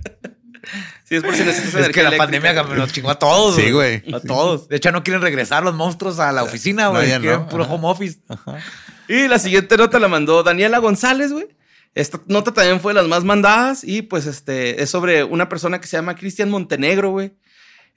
Sí, 1.08 1.16
es 1.16 1.24
por 1.24 1.36
si 1.36 1.44
necesitas 1.44 1.70
Es 1.70 1.76
energía 1.76 1.94
que 1.94 2.04
la 2.04 2.16
eléctrica. 2.16 2.54
pandemia 2.64 2.76
nos 2.78 2.92
chingó 2.92 3.12
a 3.12 3.20
todos. 3.20 3.56
Sí, 3.56 3.70
güey. 3.72 4.04
A 4.14 4.20
todos. 4.20 4.68
De 4.68 4.76
hecho, 4.78 4.92
no 4.92 5.04
quieren 5.04 5.22
regresar 5.22 5.64
los 5.64 5.76
monstruos 5.76 6.20
a 6.20 6.32
la 6.32 6.42
oficina, 6.44 6.86
No, 6.86 6.92
güey. 6.94 7.10
ya 7.10 7.20
quieren 7.20 7.42
no. 7.42 7.48
puro 7.48 7.64
Ajá. 7.64 7.74
home 7.74 7.88
office. 7.88 8.20
Y 9.08 9.28
la 9.28 9.38
siguiente 9.38 9.78
nota 9.78 10.00
la 10.00 10.08
mandó 10.08 10.42
Daniela 10.42 10.80
González, 10.80 11.32
güey. 11.32 11.48
Esta 11.94 12.20
nota 12.28 12.52
también 12.54 12.82
fue 12.82 12.94
de 12.94 13.00
las 13.02 13.08
más 13.08 13.24
mandadas 13.24 13.84
y 13.84 14.02
pues 14.02 14.26
este 14.26 14.82
es 14.84 14.90
sobre 14.90 15.24
una 15.24 15.48
persona 15.48 15.80
que 15.80 15.88
se 15.88 15.96
llama 15.96 16.16
Cristian 16.16 16.50
Montenegro, 16.50 17.12
güey. 17.12 17.34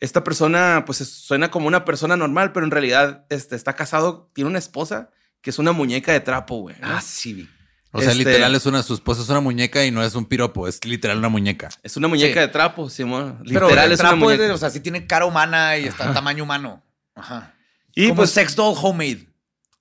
Esta 0.01 0.23
persona 0.23 0.85
pues 0.87 1.01
es- 1.01 1.09
suena 1.11 1.51
como 1.51 1.67
una 1.67 1.85
persona 1.85 2.17
normal, 2.17 2.53
pero 2.53 2.65
en 2.67 2.71
realidad 2.71 3.25
este, 3.31 3.57
está 3.57 3.73
casado, 3.75 4.31
tiene 4.35 4.51
una 4.51 4.59
esposa 4.61 5.11
que 5.41 5.51
es 5.51 5.59
una 5.59 5.73
muñeca 5.73 6.13
de 6.13 6.21
trapo, 6.21 6.59
güey. 6.61 6.77
¿no? 6.81 6.87
Ah, 6.89 7.01
sí. 7.01 7.49
O 7.91 8.01
sea, 8.01 8.11
Este- 8.13 8.25
literal 8.25 8.55
es 8.55 8.67
una, 8.67 8.83
su 8.83 8.95
esposa 8.95 9.23
es 9.23 9.29
una 9.31 9.41
muñeca 9.41 9.85
y 9.85 9.91
no 9.91 10.03
es 10.05 10.15
un 10.15 10.27
piropo, 10.27 10.69
es 10.69 10.85
literal 10.85 11.19
una 11.19 11.29
muñeca. 11.31 11.71
Es 11.83 11.97
una 11.97 12.07
muñeca 12.09 12.35
Sí. 12.35 12.41
de 12.41 12.49
trapo, 12.49 12.91
Simón. 12.91 13.41
Pero 13.47 13.67
Literal 13.69 13.87
el 13.87 13.93
es 13.93 14.01
una 14.01 14.09
trapo 14.11 14.17
es 14.31 14.37
muñeca. 14.37 14.43
de- 14.45 14.51
o 14.53 14.59
sea, 14.59 14.71
sí 14.71 14.81
tiene 14.81 15.07
cara 15.07 15.25
humana 15.25 15.79
y 15.79 15.87
está 15.87 16.05
en 16.07 16.15
tamaño 16.15 16.45
humano. 16.45 16.83
Ajá. 17.15 17.55
y 17.95 18.05
Como 18.09 18.17
pues 18.19 18.31
sex 18.31 18.55
doll 18.55 18.77
homemade. 18.81 19.27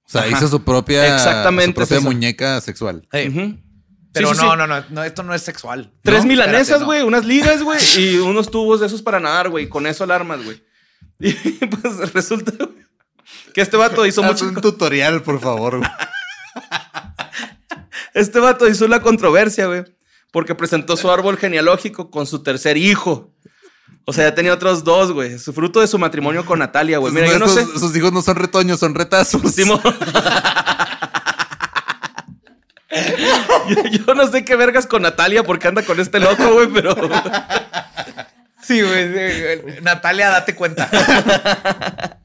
O 0.05 0.09
sea, 0.09 0.21
Ajá. 0.21 0.29
hizo 0.31 0.47
su 0.47 0.63
propia, 0.63 1.13
Exactamente 1.15 1.67
su 1.67 1.73
propia 1.75 1.97
es 1.97 2.03
muñeca 2.03 2.59
sexual. 2.61 3.07
Hey. 3.11 3.29
Pero 4.13 4.29
Sí, 4.29 4.35
sí, 4.35 4.41
no, 4.41 4.51
sí. 4.53 4.57
no, 4.57 4.65
no, 4.67 4.83
no, 4.89 5.03
esto 5.03 5.21
no 5.21 5.33
es 5.35 5.41
sexual. 5.43 5.91
Tres 6.01 6.21
No, 6.23 6.29
milanesas, 6.29 6.79
no. 6.79 6.85
güey, 6.87 7.03
unas 7.03 7.25
ligas, 7.25 7.61
güey, 7.61 7.77
y 7.97 8.15
unos 8.17 8.49
tubos 8.49 8.79
de 8.79 8.87
esos 8.87 9.03
para 9.03 9.19
nadar, 9.19 9.49
güey. 9.49 9.67
Con 9.69 9.85
eso 9.85 10.03
alarmas, 10.05 10.43
güey. 10.43 10.63
Y 11.19 11.33
pues 11.67 12.13
resulta 12.13 12.53
güey, 12.53 12.85
que 13.53 13.61
este 13.61 13.77
vato 13.77 14.03
hizo 14.07 14.23
Haz 14.23 14.31
mucho. 14.41 14.45
un 14.45 14.55
tutorial, 14.61 15.21
por 15.21 15.39
favor. 15.39 15.77
güey. 15.79 15.89
Este 18.17 18.39
vato 18.39 18.67
hizo 18.67 18.87
la 18.87 18.99
controversia, 18.99 19.67
güey, 19.67 19.83
porque 20.31 20.55
presentó 20.55 20.97
su 20.97 21.11
árbol 21.11 21.37
genealógico 21.37 22.09
con 22.09 22.25
su 22.25 22.41
tercer 22.41 22.75
hijo. 22.75 23.31
O 24.05 24.13
sea, 24.13 24.29
ya 24.29 24.33
tenía 24.33 24.53
otros 24.53 24.83
dos, 24.83 25.11
güey. 25.11 25.37
Su 25.37 25.53
fruto 25.53 25.81
de 25.81 25.87
su 25.87 25.99
matrimonio 25.99 26.43
con 26.43 26.57
Natalia, 26.57 26.97
güey. 26.97 27.13
Mira, 27.13 27.27
yo 27.27 27.37
no 27.37 27.47
sé. 27.47 27.63
Sus 27.65 27.95
hijos 27.95 28.11
no 28.11 28.23
son 28.23 28.37
retoños, 28.37 28.79
son 28.79 28.95
retazos. 28.95 29.55
Yo, 33.67 33.83
yo 33.83 34.15
no 34.15 34.25
sé 34.31 34.45
qué 34.45 34.55
vergas 34.55 34.87
con 34.87 35.01
Natalia 35.01 35.43
porque 35.43 35.67
anda 35.67 35.83
con 35.83 35.99
este 35.99 36.21
loco, 36.21 36.53
güey, 36.53 36.67
pero. 36.67 36.95
Sí, 38.61 38.81
güey. 38.81 39.07
sí, 39.13 39.61
güey. 39.61 39.81
Natalia, 39.81 40.29
date 40.29 40.55
cuenta. 40.55 40.89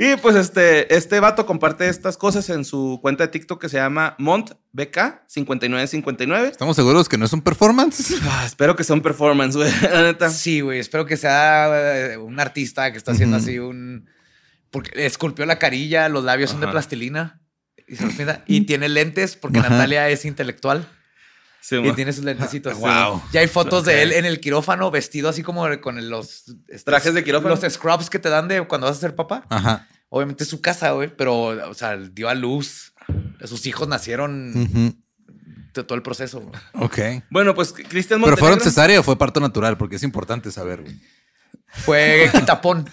Y 0.00 0.14
pues 0.16 0.36
este, 0.36 0.94
este 0.94 1.18
vato 1.18 1.44
comparte 1.44 1.88
estas 1.88 2.16
cosas 2.16 2.48
en 2.50 2.64
su 2.64 3.00
cuenta 3.02 3.24
de 3.24 3.32
TikTok 3.32 3.60
que 3.60 3.68
se 3.68 3.78
llama 3.78 4.14
MontBK5959. 4.20 6.44
¿Estamos 6.44 6.76
seguros 6.76 7.08
que 7.08 7.18
no 7.18 7.24
es 7.24 7.32
un 7.32 7.42
performance? 7.42 8.14
Ah, 8.22 8.44
espero 8.46 8.76
que 8.76 8.84
sea 8.84 8.94
un 8.94 9.02
performance, 9.02 9.56
güey. 9.56 9.72
La 9.82 10.02
neta. 10.02 10.30
Sí, 10.30 10.60
güey. 10.60 10.78
Espero 10.78 11.04
que 11.04 11.16
sea 11.16 12.12
eh, 12.12 12.16
un 12.16 12.38
artista 12.38 12.92
que 12.92 12.98
está 12.98 13.10
haciendo 13.10 13.38
así 13.38 13.58
un. 13.58 14.08
Porque 14.70 15.04
esculpió 15.04 15.46
la 15.46 15.58
carilla, 15.58 16.08
los 16.08 16.22
labios 16.22 16.50
son 16.50 16.60
de 16.60 16.68
plastilina. 16.68 17.42
Y, 17.88 17.96
se 17.96 18.24
los. 18.24 18.36
Y 18.46 18.60
tiene 18.66 18.88
lentes 18.88 19.34
porque 19.34 19.58
Ajá. 19.58 19.70
Natalia 19.70 20.08
es 20.10 20.24
intelectual. 20.24 20.88
Sí, 21.60 21.76
Y 21.76 21.92
tiene 21.92 22.12
sus 22.12 22.24
lentecitos. 22.24 22.74
Wow. 22.78 23.22
Ya 23.32 23.40
hay 23.40 23.48
fotos 23.48 23.84
de 23.84 24.02
él 24.02 24.12
en 24.12 24.24
el 24.24 24.40
quirófano 24.40 24.90
vestido 24.90 25.28
así 25.28 25.42
como 25.42 25.66
con 25.80 26.08
los 26.08 26.44
estos- 26.68 26.84
¿Trajes 26.84 27.14
de 27.14 27.24
quirófano? 27.24 27.54
Los 27.60 27.72
scrubs 27.72 28.08
que 28.10 28.18
te 28.18 28.28
dan 28.30 28.48
de 28.48 28.66
cuando 28.66 28.86
vas 28.86 28.96
a 28.96 29.00
ser 29.00 29.14
papá. 29.14 29.44
Ajá. 29.50 29.86
Obviamente 30.08 30.44
es 30.44 30.50
su 30.50 30.60
casa, 30.62 30.92
güey, 30.92 31.14
pero, 31.14 31.34
o 31.68 31.74
sea, 31.74 31.96
dio 31.96 32.28
a 32.28 32.34
luz. 32.34 32.94
Sus 33.44 33.66
hijos 33.66 33.86
nacieron 33.88 34.94
de 35.74 35.84
todo 35.84 35.94
el 35.94 36.02
proceso. 36.02 36.40
güey. 36.40 36.52
Ok. 36.74 36.98
Bueno, 37.30 37.54
pues 37.54 37.72
Cristian 37.72 38.20
¿Pero 38.20 38.20
Montenegro. 38.20 38.36
fueron 38.38 38.60
cesárea 38.60 39.00
o 39.00 39.02
fue 39.02 39.16
parto 39.18 39.38
natural? 39.40 39.76
Porque 39.76 39.96
es 39.96 40.02
importante 40.02 40.50
saber, 40.50 40.82
güey. 40.82 40.98
Fue 41.66 42.30
quitapón. 42.32 42.88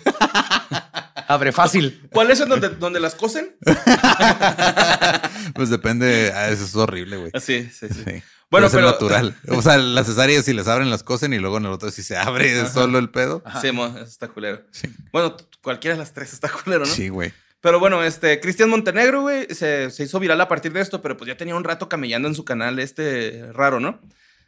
Abre 1.27 1.51
fácil. 1.53 2.07
¿Cuál 2.11 2.29
es 2.31 2.39
donde, 2.45 2.69
donde 2.69 2.99
las 2.99 3.15
cosen? 3.15 3.55
Pues 5.53 5.69
depende. 5.69 6.31
ah, 6.35 6.49
eso 6.49 6.65
es 6.65 6.75
horrible, 6.75 7.17
güey. 7.17 7.31
Así, 7.33 7.69
sí, 7.71 7.87
sí. 7.89 8.03
Sí. 8.05 8.23
Bueno, 8.59 8.67
pero 8.71 8.87
pero- 8.87 8.91
natural. 8.91 9.35
O 9.57 9.61
sea, 9.61 9.77
las 9.77 10.07
cesáreas 10.07 10.45
si 10.45 10.53
les 10.53 10.67
abren 10.67 10.89
las 10.89 11.03
cosen 11.03 11.33
y 11.33 11.39
luego 11.39 11.57
en 11.57 11.65
el 11.65 11.71
otro 11.71 11.91
si 11.91 12.03
se 12.03 12.17
abre 12.17 12.65
solo 12.67 12.97
el 12.99 13.09
pedo. 13.09 13.43
Sí, 13.61 13.71
mo, 13.71 13.85
eso 13.87 14.03
está 14.03 14.27
culero. 14.27 14.61
Sí. 14.71 14.87
Bueno, 15.11 15.35
cualquiera 15.61 15.95
de 15.95 15.99
las 15.99 16.13
tres 16.13 16.33
está 16.33 16.49
culero, 16.63 16.85
¿no? 16.85 16.91
Sí, 16.91 17.09
güey. 17.09 17.33
Pero 17.61 17.79
bueno, 17.79 18.03
este, 18.03 18.39
Cristian 18.39 18.69
Montenegro, 18.69 19.21
güey, 19.21 19.47
se, 19.53 19.89
se 19.89 20.03
hizo 20.03 20.19
viral 20.19 20.39
a 20.39 20.47
partir 20.47 20.71
de 20.71 20.81
esto, 20.81 21.01
pero 21.01 21.17
pues 21.17 21.27
ya 21.27 21.35
tenía 21.37 21.55
un 21.55 21.63
rato 21.63 21.89
camellando 21.89 22.27
en 22.27 22.35
su 22.35 22.45
canal 22.45 22.77
este 22.79 23.51
raro, 23.53 23.79
¿no? 23.79 23.99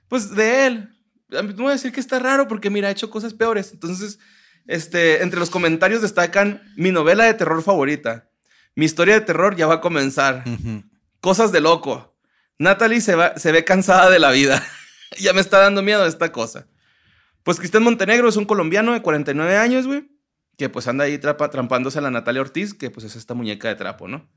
Pues 0.08 0.36
de 0.36 0.68
él. 0.68 0.90
No 1.30 1.44
voy 1.64 1.70
a 1.70 1.72
decir 1.72 1.92
que 1.92 2.00
está 2.00 2.20
raro 2.20 2.48
porque, 2.48 2.70
mira, 2.70 2.88
ha 2.88 2.92
hecho 2.92 3.10
cosas 3.10 3.34
peores. 3.34 3.72
Entonces, 3.74 4.20
este, 4.68 5.24
entre 5.24 5.40
los 5.40 5.50
comentarios 5.50 6.02
destacan 6.02 6.62
mi 6.78 6.92
novela 6.92 7.24
de 7.26 7.34
terror 7.34 7.62
favorita. 7.64 8.30
Mi 8.76 8.86
historia 8.86 9.16
de 9.16 9.22
terror 9.22 9.56
ya 9.56 9.66
va 9.68 9.76
a 9.76 9.82
comenzar. 9.82 10.44
Cosas 11.20 11.52
de 11.52 11.60
loco. 11.60 12.17
Natalie 12.60 13.02
se, 13.02 13.16
va- 13.16 13.38
se 13.38 13.52
ve 13.52 13.64
cansada 13.64 14.10
de 14.10 14.20
la 14.20 14.32
vida. 14.32 14.64
ya 15.20 15.34
me 15.34 15.42
está 15.42 15.60
dando 15.60 15.82
miedo 15.82 16.06
esta 16.06 16.32
cosa. 16.32 16.68
Pues 17.44 17.60
Cristian 17.60 17.84
Montenegro 17.84 18.28
es 18.30 18.36
un 18.36 18.46
colombiano 18.46 18.94
de 18.94 19.02
49 19.02 19.58
años, 19.58 19.88
güey. 19.88 20.10
Que 20.58 20.70
pues 20.70 20.88
anda 20.88 21.06
ahí 21.06 21.18
trapa- 21.20 21.50
trampándose 21.50 22.00
a 22.00 22.02
la 22.02 22.12
Natalia 22.12 22.42
Ortiz, 22.42 22.74
que 22.74 22.90
pues 22.90 23.06
es 23.06 23.16
esta 23.16 23.34
muñeca 23.36 23.68
de 23.68 23.76
trapo, 23.76 24.08
¿no? 24.08 24.28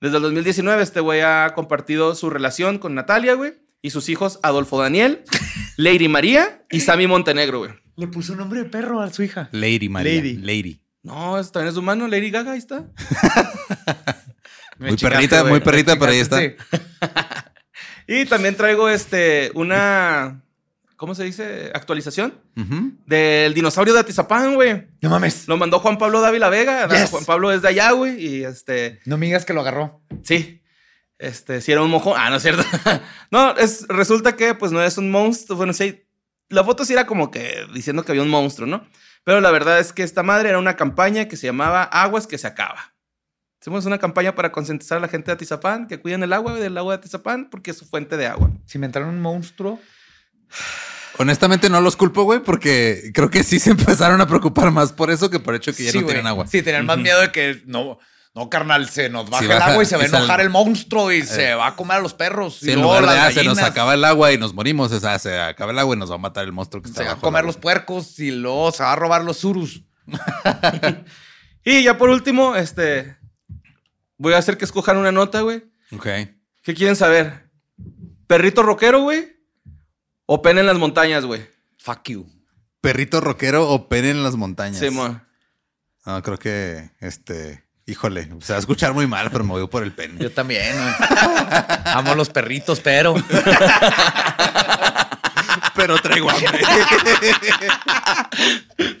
Desde 0.00 0.16
el 0.16 0.22
2019 0.22 0.82
este 0.82 1.00
güey 1.00 1.20
ha 1.22 1.52
compartido 1.54 2.14
su 2.14 2.30
relación 2.30 2.78
con 2.78 2.94
Natalia, 2.94 3.34
güey. 3.34 3.54
Y 3.82 3.90
sus 3.90 4.08
hijos 4.08 4.38
Adolfo 4.42 4.80
Daniel, 4.80 5.22
Lady 5.76 6.08
María 6.08 6.64
y 6.70 6.80
Sammy 6.80 7.06
Montenegro, 7.06 7.58
güey. 7.58 7.72
Le 7.96 8.06
puso 8.08 8.32
un 8.32 8.38
nombre 8.38 8.62
de 8.62 8.68
perro 8.68 9.00
a 9.00 9.10
su 9.12 9.22
hija. 9.22 9.48
Lady, 9.52 9.88
María. 9.88 10.14
Lady. 10.16 10.36
Lady. 10.36 10.82
No, 11.02 11.38
es- 11.38 11.50
también 11.52 11.70
es 11.72 11.76
humano, 11.76 12.06
Lady 12.08 12.30
Gaga, 12.30 12.52
ahí 12.52 12.58
está. 12.58 12.86
Muy 14.78 14.96
perrita, 14.96 15.42
muy 15.44 15.60
perrita, 15.60 15.98
pero 15.98 16.12
ahí 16.12 16.22
chingaste, 16.22 16.56
Y 18.06 18.24
también 18.26 18.56
traigo 18.56 18.88
este, 18.88 19.50
una, 19.54 20.42
¿cómo 20.96 21.14
se 21.14 21.24
dice? 21.24 21.70
Actualización 21.74 22.34
del 23.06 23.52
dinosaurio 23.54 23.94
de 23.94 24.00
Atizapán, 24.00 24.54
güey. 24.54 24.86
No 25.00 25.10
mames. 25.10 25.48
Lo 25.48 25.56
mandó 25.56 25.78
Juan 25.80 25.98
Pablo 25.98 26.20
Dávila 26.20 26.48
Vega. 26.48 26.88
Yes. 26.88 27.10
Juan 27.10 27.24
Pablo 27.24 27.52
es 27.52 27.62
de 27.62 27.68
allá, 27.68 27.90
güey. 27.92 28.24
Y 28.24 28.44
este, 28.44 29.00
No 29.04 29.18
me 29.18 29.26
digas 29.26 29.44
que 29.44 29.52
lo 29.54 29.60
agarró. 29.60 30.00
sí. 30.22 30.62
Este, 31.18 31.62
si 31.62 31.72
era 31.72 31.80
un 31.82 31.90
mojón. 31.90 32.12
Ah, 32.14 32.28
no 32.28 32.36
es 32.36 32.42
cierto. 32.42 32.62
no, 33.30 33.56
es, 33.56 33.86
resulta 33.88 34.36
que 34.36 34.52
pues 34.52 34.70
no 34.70 34.82
es 34.82 34.98
un 34.98 35.10
monstruo. 35.10 35.56
Bueno, 35.56 35.72
sí, 35.72 36.04
la 36.50 36.62
foto 36.62 36.84
sí 36.84 36.92
era 36.92 37.06
como 37.06 37.30
que 37.30 37.66
diciendo 37.72 38.04
que 38.04 38.12
había 38.12 38.22
un 38.22 38.28
monstruo, 38.28 38.66
¿no? 38.68 38.86
Pero 39.24 39.40
la 39.40 39.50
verdad 39.50 39.78
es 39.80 39.94
que 39.94 40.02
esta 40.02 40.22
madre 40.22 40.50
era 40.50 40.58
una 40.58 40.76
campaña 40.76 41.26
que 41.26 41.38
se 41.38 41.46
llamaba 41.46 41.84
Aguas 41.84 42.26
que 42.26 42.36
se 42.36 42.46
acaba. 42.46 42.92
Hicimos 43.66 43.84
una 43.84 43.98
campaña 43.98 44.32
para 44.32 44.52
concientizar 44.52 44.98
a 44.98 45.00
la 45.00 45.08
gente 45.08 45.26
de 45.26 45.32
Atizapán 45.32 45.88
que 45.88 45.98
cuiden 45.98 46.22
el 46.22 46.32
agua 46.32 46.54
del 46.54 46.78
agua 46.78 46.92
de 46.92 46.98
Atizapán 47.00 47.50
porque 47.50 47.72
es 47.72 47.76
su 47.76 47.84
fuente 47.84 48.16
de 48.16 48.28
agua. 48.28 48.48
Si 48.64 48.78
me 48.78 48.86
entraron 48.86 49.12
un 49.12 49.20
monstruo. 49.20 49.80
Honestamente 51.18 51.68
no 51.68 51.80
los 51.80 51.96
culpo, 51.96 52.22
güey, 52.22 52.38
porque 52.38 53.10
creo 53.12 53.28
que 53.28 53.42
sí 53.42 53.58
se 53.58 53.70
empezaron 53.70 54.20
a 54.20 54.28
preocupar 54.28 54.70
más 54.70 54.92
por 54.92 55.10
eso 55.10 55.30
que 55.30 55.40
por 55.40 55.54
el 55.54 55.58
hecho 55.58 55.74
que 55.74 55.82
ya 55.82 55.90
Sí, 55.90 55.98
no 55.98 56.06
tienen 56.06 56.28
agua. 56.28 56.46
Sí, 56.46 56.62
tenían 56.62 56.86
más 56.86 56.98
miedo 56.98 57.20
de 57.20 57.32
que 57.32 57.60
no, 57.66 57.98
no, 58.36 58.48
carnal, 58.48 58.88
se 58.88 59.08
nos 59.08 59.28
baja 59.28 59.44
Sí, 59.44 59.50
el 59.50 59.60
agua 59.60 59.82
y 59.82 59.86
se 59.86 59.96
va 59.96 60.04
a 60.04 60.06
enojar 60.06 60.40
el 60.40 60.50
monstruo 60.50 61.10
y 61.10 61.24
se 61.24 61.54
va 61.54 61.66
a 61.66 61.74
comer 61.74 61.96
a 61.96 62.00
los 62.00 62.14
perros. 62.14 62.58
Sí, 62.60 62.68
y 62.68 62.70
en 62.70 62.76
luego 62.76 63.00
lugar 63.00 63.14
de 63.16 63.20
las 63.20 63.30
ah, 63.30 63.40
se 63.40 63.42
nos 63.42 63.58
acaba 63.58 63.94
el 63.94 64.04
agua 64.04 64.32
y 64.32 64.38
nos 64.38 64.54
morimos, 64.54 64.92
o 64.92 65.00
sea, 65.00 65.18
se 65.18 65.40
acaba 65.40 65.72
el 65.72 65.78
agua 65.80 65.96
y 65.96 65.98
nos 65.98 66.08
va 66.08 66.14
a 66.14 66.18
matar 66.18 66.44
el 66.44 66.52
monstruo 66.52 66.84
que 66.84 66.88
está 66.88 67.02
Se 67.02 67.08
va 67.08 67.14
a 67.14 67.16
comer 67.16 67.44
los 67.44 67.56
puercos 67.56 68.16
y 68.20 68.30
luego 68.30 68.70
se 68.70 68.84
va 68.84 68.92
a 68.92 68.96
robar 68.96 69.24
los 69.24 69.38
surus. 69.38 69.82
Y 71.68 71.82
ya 71.82 71.98
por 71.98 72.10
último, 72.10 72.54
este. 72.54 73.16
Voy 74.18 74.34
a 74.34 74.38
hacer 74.38 74.56
que 74.56 74.64
escojan 74.64 74.96
una 74.96 75.12
nota, 75.12 75.40
güey. 75.42 75.64
Ok. 75.92 76.06
¿Qué 76.62 76.74
quieren 76.74 76.96
saber? 76.96 77.50
¿Perrito 78.26 78.62
rockero, 78.62 79.00
güey? 79.02 79.36
¿O 80.26 80.42
pena 80.42 80.60
en 80.60 80.66
las 80.66 80.78
montañas, 80.78 81.24
güey? 81.24 81.46
Fuck 81.78 82.08
you. 82.08 82.26
¿Perrito 82.80 83.20
rockero 83.20 83.68
o 83.68 83.88
pene 83.88 84.10
en 84.10 84.22
las 84.22 84.36
montañas? 84.36 84.78
Sí, 84.78 84.90
mo. 84.90 85.20
No, 86.04 86.22
creo 86.22 86.38
que, 86.38 86.90
este, 87.00 87.64
híjole, 87.86 88.28
se 88.40 88.52
va 88.52 88.56
a 88.56 88.60
escuchar 88.60 88.94
muy 88.94 89.06
mal, 89.06 89.30
pero 89.30 89.44
me 89.44 89.50
voy 89.50 89.66
por 89.68 89.82
el 89.82 89.92
pene. 89.92 90.18
Yo 90.18 90.32
también. 90.32 90.74
güey. 90.76 90.94
Amo 91.84 92.14
los 92.14 92.30
perritos, 92.30 92.80
pero. 92.80 93.14
pero 95.76 95.98
traigo 95.98 96.30
hambre. 96.30 96.60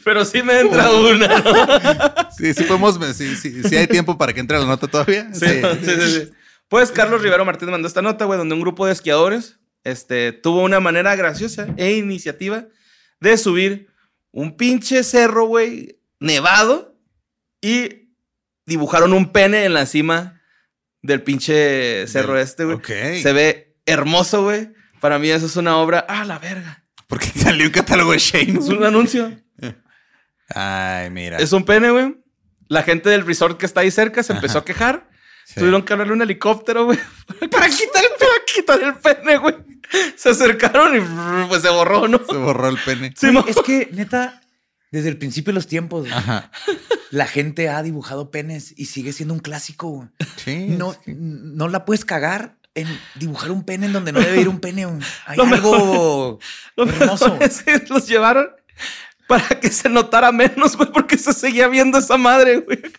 Pero 0.04 0.24
sí 0.24 0.42
me 0.42 0.60
entra 0.60 0.90
una, 0.92 1.40
¿no? 1.40 2.30
sí, 2.36 2.54
sí 2.54 2.64
podemos, 2.64 2.98
sí, 3.14 3.36
sí, 3.36 3.62
sí 3.62 3.76
hay 3.76 3.86
tiempo 3.86 4.16
para 4.16 4.32
que 4.32 4.40
entre 4.40 4.58
la 4.58 4.64
nota 4.64 4.86
todavía. 4.86 5.28
Sí, 5.34 5.46
sí, 5.46 5.60
sí, 5.84 6.10
sí. 6.10 6.30
Pues 6.68 6.90
Carlos 6.92 7.22
Rivero 7.22 7.44
Martínez 7.44 7.72
mandó 7.72 7.88
esta 7.88 8.02
nota, 8.02 8.24
güey, 8.24 8.38
donde 8.38 8.54
un 8.54 8.60
grupo 8.60 8.86
de 8.86 8.92
esquiadores 8.92 9.58
este, 9.84 10.32
tuvo 10.32 10.62
una 10.62 10.80
manera 10.80 11.14
graciosa 11.16 11.66
e 11.76 11.92
iniciativa 11.92 12.66
de 13.20 13.36
subir 13.36 13.88
un 14.32 14.56
pinche 14.56 15.02
cerro, 15.02 15.46
güey, 15.46 16.00
nevado 16.20 16.96
y 17.60 18.10
dibujaron 18.66 19.12
un 19.12 19.32
pene 19.32 19.64
en 19.64 19.74
la 19.74 19.86
cima 19.86 20.40
del 21.02 21.22
pinche 21.22 22.06
cerro 22.08 22.38
este, 22.38 22.64
güey. 22.64 22.76
ok. 22.76 22.88
Se 23.22 23.32
ve 23.32 23.76
hermoso, 23.86 24.42
güey. 24.42 24.70
Para 25.00 25.18
mí 25.18 25.28
eso 25.30 25.46
es 25.46 25.56
una 25.56 25.76
obra, 25.78 26.04
ah, 26.08 26.24
la 26.24 26.38
verga. 26.38 26.84
Porque 27.06 27.26
salió 27.36 27.66
un 27.66 27.72
catálogo 27.72 28.12
de 28.12 28.18
Shane. 28.18 28.58
Es 28.58 28.68
un 28.68 28.84
anuncio. 28.84 29.32
Ay, 30.48 31.10
mira. 31.10 31.38
Es 31.38 31.52
un 31.52 31.64
pene, 31.64 31.90
güey. 31.90 32.16
La 32.68 32.82
gente 32.82 33.10
del 33.10 33.26
resort 33.26 33.58
que 33.58 33.66
está 33.66 33.80
ahí 33.80 33.90
cerca 33.90 34.22
se 34.22 34.32
empezó 34.32 34.58
a 34.58 34.64
quejar. 34.64 35.08
Sí. 35.44 35.54
Tuvieron 35.60 35.82
que 35.82 35.92
hablarle 35.92 36.12
un 36.12 36.22
helicóptero, 36.22 36.86
güey, 36.86 36.98
para 37.50 37.68
quitar 37.68 38.02
el, 38.02 38.10
para 38.18 38.32
quitar 38.52 38.82
el 38.82 38.94
pene, 38.96 39.36
güey. 39.38 39.54
Se 40.16 40.30
acercaron 40.30 40.96
y 40.96 41.00
pues 41.48 41.62
se 41.62 41.68
borró, 41.70 42.08
¿no? 42.08 42.20
Se 42.28 42.36
borró 42.36 42.68
el 42.68 42.78
pene. 42.78 43.14
Sí, 43.16 43.28
Es 43.46 43.56
que, 43.64 43.88
neta, 43.92 44.42
desde 44.90 45.08
el 45.08 45.18
principio 45.18 45.52
de 45.52 45.54
los 45.54 45.68
tiempos, 45.68 46.10
Ajá. 46.10 46.50
la 47.12 47.26
gente 47.28 47.68
ha 47.68 47.80
dibujado 47.84 48.32
penes 48.32 48.74
y 48.76 48.86
sigue 48.86 49.12
siendo 49.12 49.34
un 49.34 49.40
clásico. 49.40 49.88
güey. 49.88 50.08
Sí. 50.36 50.66
No, 50.70 50.94
sí. 50.94 51.14
no 51.16 51.68
la 51.68 51.84
puedes 51.84 52.04
cagar 52.04 52.56
en 52.76 52.86
dibujar 53.16 53.50
un 53.50 53.64
pene 53.64 53.86
en 53.86 53.92
donde 53.92 54.12
no 54.12 54.20
debe 54.20 54.40
ir 54.40 54.48
un 54.48 54.60
pene. 54.60 54.86
Hay 55.26 55.36
Lo 55.36 55.42
algo 55.44 56.38
hermoso. 56.76 57.28
mejor 57.28 57.42
es 57.42 57.62
que 57.64 57.82
los 57.88 58.06
llevaron 58.06 58.48
para 59.26 59.48
que 59.60 59.70
se 59.70 59.88
notara 59.88 60.30
menos, 60.30 60.76
güey, 60.76 60.90
porque 60.92 61.18
se 61.18 61.32
seguía 61.32 61.66
viendo 61.66 61.98
esa 61.98 62.16
madre, 62.16 62.58
güey. 62.58 62.80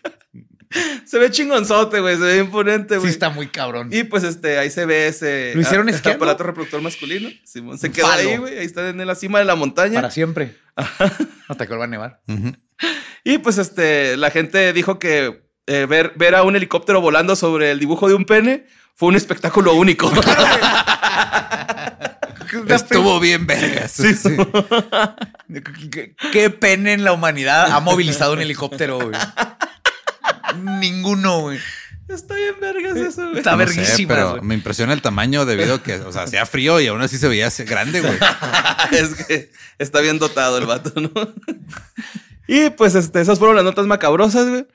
Se 1.06 1.18
ve 1.18 1.32
chingonzote, 1.32 2.02
güey, 2.02 2.18
se 2.18 2.24
ve 2.24 2.38
imponente, 2.40 2.96
Sí 2.96 3.00
güey. 3.00 3.12
está 3.14 3.30
muy 3.30 3.48
cabrón. 3.48 3.88
Y 3.90 4.04
pues 4.04 4.26
este, 4.26 4.58
ahí 4.58 4.70
se 4.70 4.86
ve 4.86 5.08
ese 5.08 5.54
¿Lo 5.56 5.62
hicieron 5.62 5.88
a- 5.90 5.96
aparato 5.96 6.44
reproductor 6.44 6.82
masculino. 6.82 7.30
Simón, 7.46 7.78
se 7.80 7.88
Un 7.88 7.94
quedó 7.94 8.08
falo. 8.08 8.30
ahí, 8.30 8.36
güey. 8.36 8.58
Ahí 8.60 8.66
está 8.66 8.90
en 8.90 9.08
la 9.08 9.16
cima 9.16 9.40
de 9.40 9.46
la 9.46 9.56
montaña. 9.56 9.96
Para 9.96 10.12
siempre. 10.12 10.58
Hasta 10.76 11.64
que 11.66 11.70
vuelva 11.70 11.86
a 11.86 11.88
nevar. 11.88 12.22
Y 13.24 13.38
pues 13.38 13.58
este, 13.60 14.18
la 14.18 14.30
gente 14.30 14.74
dijo 14.74 15.00
que 15.00 15.42
eh, 15.68 15.86
ver, 15.88 16.12
ver 16.18 16.36
a 16.36 16.44
un 16.44 16.58
helicóptero 16.58 17.00
volando 17.00 17.38
sobre 17.38 17.72
el 17.72 17.80
dibujo 17.80 18.10
de 18.10 18.16
un 18.16 18.26
pene 18.26 18.66
fue 18.98 19.10
un 19.10 19.16
espectáculo 19.16 19.76
único. 19.76 20.12
Estuvo 22.68 23.20
bien 23.20 23.46
vergas. 23.46 23.92
Sí, 23.92 24.16
sí. 24.16 24.36
¿Qué, 26.32 26.50
pene 26.50 26.94
en 26.94 27.04
la 27.04 27.14
humanidad 27.14 27.72
ha 27.72 27.80
movilizado 27.80 28.34
un 28.34 28.42
helicóptero, 28.42 29.00
güey? 29.00 29.20
Ninguno, 30.80 31.42
güey. 31.42 31.60
Está 32.10 32.36
bien 32.36 32.56
vergas 32.60 32.98
eso, 32.98 33.26
güey. 33.26 33.38
Está 33.38 33.52
No 33.52 33.58
verguísima. 33.58 34.16
pero 34.16 34.30
güey. 34.32 34.42
me 34.42 34.56
impresiona 34.56 34.94
el 34.94 35.02
tamaño 35.02 35.46
debido 35.46 35.76
a 35.76 35.84
que, 35.84 35.96
o 35.96 36.12
sea, 36.12 36.24
hacía 36.24 36.46
frío 36.48 36.80
y 36.80 36.88
aún 36.88 37.02
así 37.02 37.20
se 37.20 37.28
veía 37.28 37.52
grande, 37.60 38.02
güey. 38.02 38.18
es 38.92 39.26
que 39.26 39.52
está 39.78 40.02
bien 40.02 40.18
dotado 40.18 40.58
el 40.58 40.66
vato, 40.66 41.00
¿no? 41.00 41.12
y 42.48 42.72
pues 42.72 42.96
este, 42.96 43.22
esas 43.22 43.38
fueron 43.38 43.58
las 43.58 43.66
notas 43.66 43.86
macabrosas, 43.86 44.50
güey. 44.50 44.66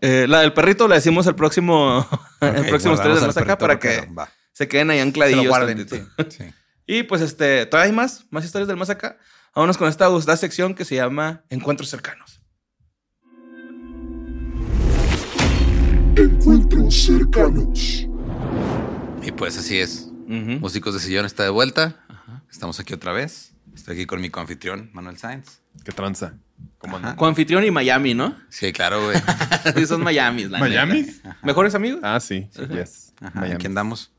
Eh, 0.00 0.26
la 0.28 0.40
del 0.40 0.52
perrito 0.52 0.86
la 0.88 0.94
decimos 0.96 1.26
el 1.26 1.34
próximo, 1.34 2.06
el 2.40 2.60
Ok, 2.60 2.68
próximo 2.68 2.94
ustedes 2.94 3.20
al 3.20 3.26
más 3.28 3.36
acá 3.36 3.58
para 3.58 3.78
que. 3.78 4.06
Va. 4.16 4.28
se 4.52 4.68
queden 4.68 4.90
ahí 4.90 4.98
Se 4.98 5.02
ancladillos. 5.02 5.44
lo 5.44 5.50
guarden. 5.50 5.88
sí. 5.88 6.02
Sí. 6.28 6.44
Y 6.90 7.02
pues 7.02 7.20
este, 7.20 7.66
todavía 7.66 7.90
hay 7.90 7.94
más, 7.94 8.24
más 8.30 8.46
historias 8.46 8.66
del 8.66 8.78
más 8.78 8.88
acá. 8.88 9.18
Vámonos 9.54 9.76
con 9.76 9.90
esta 9.90 10.06
gustada 10.06 10.38
sección 10.38 10.74
que 10.74 10.86
se 10.86 10.94
llama 10.94 11.44
Encuentros 11.50 11.90
cercanos. 11.90 12.40
Encuentros 16.16 16.94
cercanos. 17.02 18.06
Y 19.22 19.32
pues 19.32 19.58
así 19.58 19.78
es. 19.78 20.08
Músicos 20.26 20.94
de 20.94 21.00
Sillón 21.00 21.26
está 21.26 21.42
de 21.42 21.50
vuelta. 21.50 22.04
Estamos 22.50 22.80
aquí 22.80 22.94
otra 22.94 23.12
vez. 23.12 23.52
Estoy 23.74 23.94
aquí 23.96 24.06
con 24.06 24.20
mi 24.22 24.30
confitrión, 24.30 24.88
Manuel 24.94 25.18
Sainz. 25.18 25.60
¿Qué 25.84 25.92
tranza? 25.92 26.38
Coanfitrión 27.16 27.64
y 27.64 27.70
Miami, 27.70 28.14
¿no? 28.14 28.36
Sí, 28.48 28.72
claro, 28.72 29.04
güey. 29.04 29.18
Sí, 29.76 29.86
son 29.86 30.02
Miami, 30.02 30.44
la 30.44 30.58
¿Miami? 30.58 31.02
neta. 31.02 31.36
¿Mejores 31.42 31.74
amigos? 31.74 32.00
Ah, 32.02 32.20
sí, 32.20 32.48
sí, 32.50 32.62
yes. 32.70 33.12
Ajá, 33.20 33.40
Miami. 33.40 33.54
aquí 33.56 33.66
andamos. 33.66 34.12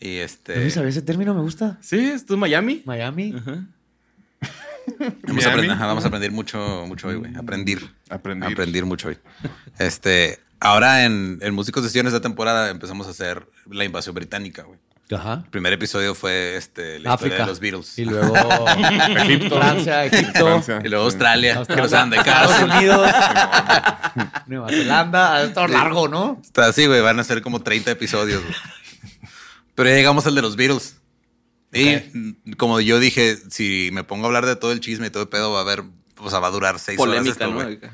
Y 0.00 0.16
este. 0.16 0.56
Luis, 0.60 0.74
¿sabes 0.74 0.96
ese 0.96 1.04
término? 1.04 1.34
Me 1.34 1.40
gusta. 1.42 1.78
Sí, 1.80 1.98
¿es 1.98 2.24
tú 2.24 2.36
Miami? 2.36 2.82
Miami. 2.84 3.32
Vamos 3.32 3.58
a, 4.98 5.32
Miami. 5.32 5.44
aprender, 5.44 5.70
ajá, 5.72 5.86
vamos 5.86 6.04
a 6.04 6.08
aprender 6.08 6.32
mucho, 6.32 6.84
mucho 6.86 7.08
hoy, 7.08 7.16
güey. 7.16 7.36
Aprender. 7.36 7.78
Aprender. 8.08 8.52
Aprender 8.52 8.84
mucho 8.86 9.08
hoy. 9.08 9.18
Este, 9.78 10.38
ahora 10.60 11.04
en, 11.04 11.38
en 11.42 11.54
Músicos 11.54 11.82
de 11.82 11.90
Sillón 11.90 12.06
esta 12.06 12.20
temporada 12.22 12.70
empezamos 12.70 13.06
a 13.06 13.10
hacer 13.10 13.46
la 13.70 13.84
invasión 13.84 14.14
británica, 14.14 14.62
güey. 14.62 14.78
Ajá. 15.10 15.42
El 15.44 15.50
primer 15.50 15.72
episodio 15.72 16.14
fue 16.14 16.56
este, 16.56 16.98
la 16.98 17.14
historia 17.14 17.38
de 17.38 17.46
los 17.46 17.60
Beatles. 17.60 17.98
Y 17.98 18.04
luego 18.04 18.34
Egipto, 19.16 19.56
Francia, 19.56 20.04
Egipto, 20.04 20.46
Francia. 20.46 20.80
Y 20.84 20.88
luego 20.88 21.04
Australia, 21.04 21.52
que 21.52 21.58
Australia, 21.58 21.82
nos 21.82 21.90
dan 21.90 22.10
de 22.10 22.16
Estados 22.18 22.52
casa. 22.52 22.64
Unidos, 22.64 23.10
Nueva 24.46 24.68
Zelanda. 24.68 25.42
Estado 25.44 25.68
largo, 25.68 26.08
¿no? 26.08 26.40
Está 26.42 26.66
así, 26.66 26.86
güey. 26.86 27.00
Van 27.00 27.18
a 27.18 27.24
ser 27.24 27.40
como 27.40 27.62
30 27.62 27.90
episodios, 27.90 28.42
güey. 28.42 28.54
Pero 29.74 29.88
ya 29.88 29.96
llegamos 29.96 30.26
al 30.26 30.34
de 30.34 30.42
los 30.42 30.56
Beatles. 30.56 30.96
Y 31.72 32.54
como 32.56 32.80
yo 32.80 32.98
dije, 32.98 33.38
si 33.50 33.90
me 33.92 34.04
pongo 34.04 34.24
a 34.24 34.28
hablar 34.28 34.46
de 34.46 34.56
todo 34.56 34.72
el 34.72 34.80
chisme 34.80 35.06
y 35.06 35.10
todo 35.10 35.22
el 35.22 35.28
pedo, 35.28 35.52
va 35.52 35.60
a 35.60 35.62
haber, 35.62 35.84
o 36.18 36.30
sea, 36.30 36.38
va 36.40 36.48
a 36.48 36.50
durar 36.50 36.78
seis 36.78 36.96
Polémica, 36.98 37.46
horas. 37.46 37.64
¿no? 37.64 37.70
esto, 37.70 37.78
güey. 37.80 37.92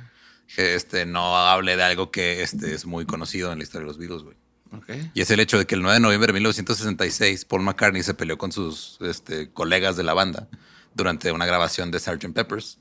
Que 0.54 0.74
este, 0.74 1.06
no 1.06 1.36
hable 1.36 1.76
de 1.76 1.82
algo 1.82 2.10
que 2.10 2.42
este, 2.42 2.74
es 2.74 2.86
muy 2.86 3.06
conocido 3.06 3.52
en 3.52 3.58
la 3.58 3.64
historia 3.64 3.82
de 3.82 3.88
los 3.88 3.98
Beatles, 3.98 4.22
güey. 4.22 4.36
Y 5.14 5.20
es 5.20 5.30
el 5.30 5.40
hecho 5.40 5.58
de 5.58 5.66
que 5.66 5.74
el 5.74 5.82
9 5.82 5.94
de 5.94 6.00
noviembre 6.00 6.28
de 6.28 6.32
1966, 6.34 7.44
Paul 7.44 7.62
McCartney 7.62 8.02
se 8.02 8.14
peleó 8.14 8.38
con 8.38 8.52
sus 8.52 8.98
este, 9.00 9.50
colegas 9.52 9.96
de 9.96 10.02
la 10.02 10.14
banda 10.14 10.48
durante 10.94 11.32
una 11.32 11.46
grabación 11.46 11.90
de 11.90 12.00
Sgt. 12.00 12.32
Peppers. 12.32 12.78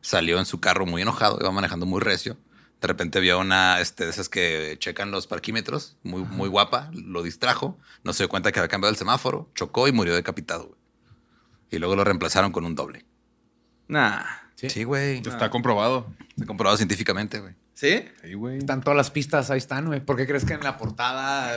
Salió 0.00 0.38
en 0.38 0.46
su 0.46 0.60
carro 0.60 0.84
muy 0.84 1.02
enojado, 1.02 1.38
iba 1.40 1.50
manejando 1.52 1.86
muy 1.86 2.00
recio. 2.00 2.36
De 2.80 2.88
repente 2.88 3.20
vio 3.20 3.38
una 3.38 3.80
este, 3.80 4.04
de 4.04 4.10
esas 4.10 4.28
que 4.28 4.76
checan 4.80 5.12
los 5.12 5.28
parquímetros, 5.28 5.96
muy, 6.02 6.22
muy 6.22 6.48
guapa, 6.48 6.90
lo 6.92 7.22
distrajo, 7.22 7.78
no 8.02 8.12
se 8.12 8.24
dio 8.24 8.28
cuenta 8.28 8.50
que 8.50 8.58
había 8.58 8.68
cambiado 8.68 8.90
el 8.90 8.96
semáforo, 8.96 9.48
chocó 9.54 9.86
y 9.86 9.92
murió 9.92 10.14
decapitado. 10.14 10.76
Y 11.70 11.78
luego 11.78 11.94
lo 11.94 12.02
reemplazaron 12.02 12.50
con 12.50 12.64
un 12.64 12.74
doble. 12.74 13.04
Nah. 13.86 14.24
Sí, 14.56 14.84
güey. 14.84 15.18
Está 15.18 15.50
comprobado. 15.50 16.12
Está 16.30 16.46
comprobado 16.46 16.76
científicamente, 16.76 17.40
güey. 17.40 17.54
¿Sí? 17.74 18.04
Sí, 18.22 18.34
güey. 18.34 18.58
Están 18.58 18.80
todas 18.82 18.96
las 18.96 19.10
pistas, 19.10 19.50
ahí 19.50 19.58
están, 19.58 19.86
güey. 19.86 20.00
¿Por 20.00 20.16
qué 20.16 20.26
crees 20.26 20.44
que 20.44 20.52
en 20.54 20.60
la 20.62 20.76
portada... 20.76 21.56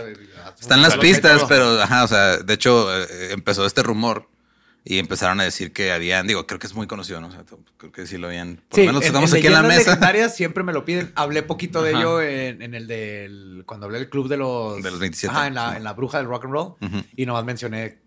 Están 0.60 0.82
las 0.82 0.97
pistas, 0.97 1.43
pero, 1.47 1.82
ajá, 1.82 2.04
o 2.04 2.08
sea, 2.08 2.38
de 2.38 2.54
hecho, 2.54 2.88
eh, 3.04 3.32
empezó 3.32 3.65
este 3.65 3.84
rumor 3.84 4.30
y 4.84 4.99
empezaron 4.99 5.39
a 5.39 5.43
decir 5.43 5.73
que 5.73 5.91
habían, 5.91 6.25
digo, 6.28 6.45
creo 6.47 6.60
que 6.60 6.67
es 6.67 6.73
muy 6.73 6.88
conocido, 6.88 7.19
¿no? 7.19 7.28
O 7.28 7.32
sea, 7.32 7.43
creo 7.78 7.91
que 7.91 8.08
sí 8.08 8.17
lo 8.17 8.28
habían. 8.28 8.62
Por 8.69 8.80
Sí, 8.80 8.82
lo 8.86 8.88
menos 8.88 9.01
en- 9.04 9.08
estamos 9.08 9.32
en 9.34 9.38
aquí 9.38 9.47
en 9.47 9.54
la 9.54 9.62
mesa. 9.63 9.80
legendarias 9.91 10.36
siempre 10.36 10.63
me 10.63 10.73
lo 10.73 10.86
piden. 10.86 11.12
Hablé 11.15 11.43
poquito 11.43 11.82
de 11.84 11.91
Ajá. 11.91 11.99
ello 11.99 12.21
en, 12.21 12.62
en 12.62 12.73
el 12.75 12.88
del... 12.88 13.63
Cuando 13.65 13.88
hablé 13.88 13.97
del 13.99 14.10
club 14.10 14.28
de 14.30 14.38
los... 14.38 14.82
De 14.82 14.91
los 14.91 14.99
27. 14.99 15.36
Ajá, 15.36 15.47
en 15.47 15.56
la, 15.56 15.71
Sí. 15.71 15.78
en 15.78 15.84
la 15.84 15.93
bruja 15.93 16.19
del 16.19 16.28
rock 16.28 16.45
and 16.45 16.54
roll. 16.54 16.75
Ujú. 16.82 17.04
Y 17.15 17.25
nomás 17.25 17.43
mencioné 17.45 17.97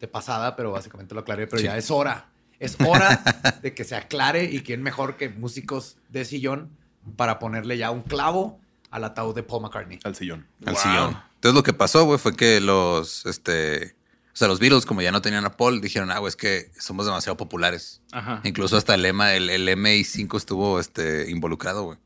de 0.00 0.08
pasada, 0.08 0.56
pero 0.56 0.72
básicamente 0.72 1.14
lo 1.14 1.20
aclaré. 1.20 1.46
Pero 1.46 1.60
Sí. 1.60 1.64
ya 1.66 1.76
es 1.76 1.90
hora. 1.90 2.28
Es 2.58 2.76
hora 2.84 3.22
de 3.62 3.72
que 3.74 3.84
se 3.84 3.94
aclare 3.94 4.44
y 4.44 4.62
quién 4.62 4.82
mejor 4.82 5.16
que 5.16 5.28
músicos 5.28 5.96
de 6.08 6.24
sillón 6.24 6.70
para 7.16 7.38
ponerle 7.38 7.78
ya 7.78 7.90
un 7.90 8.02
clavo 8.02 8.58
al 8.90 9.04
ataúd 9.04 9.34
de 9.34 9.42
Paul 9.42 9.62
McCartney. 9.62 9.98
Al 10.04 10.14
sillón. 10.14 10.46
al 10.64 10.76
sillón. 10.76 11.16
Entonces 11.34 11.54
lo 11.54 11.62
que 11.62 11.72
pasó, 11.72 12.04
güey, 12.04 12.18
fue 12.18 12.34
que 12.34 12.60
los, 12.60 13.24
este, 13.26 13.94
o 14.32 14.36
sea, 14.36 14.48
los 14.48 14.60
Beatles, 14.60 14.86
como 14.86 15.02
ya 15.02 15.12
no 15.12 15.22
tenían 15.22 15.44
a 15.44 15.56
Paul, 15.56 15.80
dijeron, 15.80 16.10
ah, 16.10 16.18
güey, 16.18 16.28
es 16.28 16.36
que 16.36 16.70
somos 16.78 17.06
demasiado 17.06 17.36
populares. 17.36 18.00
Ajá. 18.12 18.40
Incluso 18.44 18.76
hasta 18.76 18.94
el 18.94 19.02
lema, 19.02 19.34
el, 19.34 19.50
el 19.50 19.68
MI5 19.68 20.36
estuvo 20.36 20.80
este, 20.80 21.30
involucrado, 21.30 21.84
güey. 21.84 21.98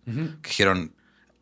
Que 0.43 0.49
dijeron, 0.49 0.95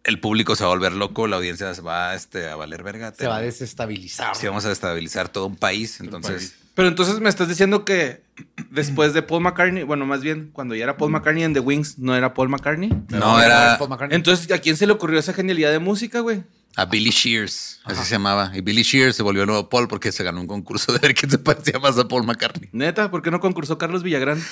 el 0.05 0.21
público 0.21 0.57
se 0.57 0.65
va 0.65 0.71
a 0.71 0.75
volver 0.75 0.93
loco, 0.93 1.27
la 1.27 1.37
audiencia 1.37 1.75
se 1.75 1.83
va 1.83 2.15
este, 2.15 2.49
a 2.49 2.57
valer 2.57 2.83
verga. 2.83 3.13
Se 3.15 3.27
va 3.27 3.37
a 3.37 3.41
desestabilizar. 3.41 4.35
Sí, 4.35 4.47
vamos 4.47 4.65
a 4.65 4.71
destabilizar 4.71 5.29
todo 5.29 5.47
un 5.47 5.57
país. 5.57 6.01
Entonces, 6.01 6.51
país. 6.51 6.60
Pero 6.81 6.89
entonces 6.89 7.21
me 7.21 7.29
estás 7.29 7.47
diciendo 7.47 7.85
que 7.85 8.23
después 8.71 9.13
de 9.13 9.21
Paul 9.21 9.43
McCartney, 9.43 9.83
bueno, 9.83 10.07
más 10.07 10.23
bien 10.23 10.49
cuando 10.51 10.75
ya 10.75 10.85
era 10.85 10.97
Paul 10.97 11.11
McCartney 11.11 11.45
en 11.45 11.53
The 11.53 11.61
Wings, 11.61 11.99
no 11.99 12.17
era 12.17 12.33
Paul 12.33 12.49
McCartney. 12.49 12.89
no 13.11 13.39
era 13.39 13.77
Paul 13.77 13.91
McCartney. 13.91 14.17
Entonces, 14.17 14.51
¿a 14.51 14.57
quién 14.61 14.79
se 14.79 14.87
le 14.87 14.95
ocurrió 14.95 15.19
esa 15.19 15.35
genialidad 15.35 15.73
de 15.73 15.79
música, 15.79 16.21
güey? 16.21 16.43
a 16.77 16.87
Billy 16.87 17.11
Shears, 17.11 17.83
así 17.85 18.03
se 18.03 18.13
llamaba. 18.13 18.51
Y 18.55 18.63
Billy 18.63 18.83
Shears 18.83 19.15
se 19.15 19.23
volvió 19.23 19.43
el 19.43 19.49
nuevo 19.49 19.69
Paul 19.69 19.89
porque 19.89 20.11
se 20.11 20.25
ganó 20.25 20.41
un 20.41 20.47
concurso 20.47 20.91
de 20.95 21.01
ver 21.01 21.15
quién 21.15 21.31
se 21.31 21.37
parecía 21.37 21.79
más 21.79 21.99
a 21.99 22.09
Paul 22.09 22.25
McCartney. 22.25 22.71
Neta, 22.73 23.11
¿por 23.11 23.21
qué 23.21 23.31
no 23.31 23.41
concursó 23.41 23.77
Carlos 23.77 24.03
Villagrán? 24.03 24.43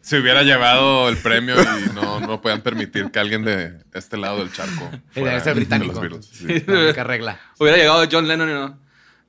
Se 0.00 0.18
hubiera 0.18 0.42
llevado 0.42 1.10
el 1.10 1.18
premio 1.18 1.54
y 1.60 1.94
no, 1.94 2.20
no 2.20 2.40
podían 2.40 2.62
permitir 2.62 3.10
que 3.10 3.18
alguien 3.18 3.44
de 3.44 3.78
este 3.92 4.16
lado 4.16 4.38
del 4.38 4.52
charco. 4.52 4.90
Ser 5.12 5.42
de 5.42 5.52
británico. 5.54 5.92
los 5.92 6.00
Beatles. 6.00 6.26
Sí. 6.26 6.46
Regla. 7.02 7.40
Hubiera 7.58 7.76
llegado 7.78 8.06
John 8.10 8.26
Lennon 8.26 8.48
y 8.48 8.52
no. 8.52 8.83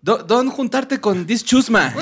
"Do- 0.06 0.24
Don 0.24 0.50
juntarte 0.52 1.02
con 1.02 1.26
This 1.26 1.44
Chusma. 1.44 1.94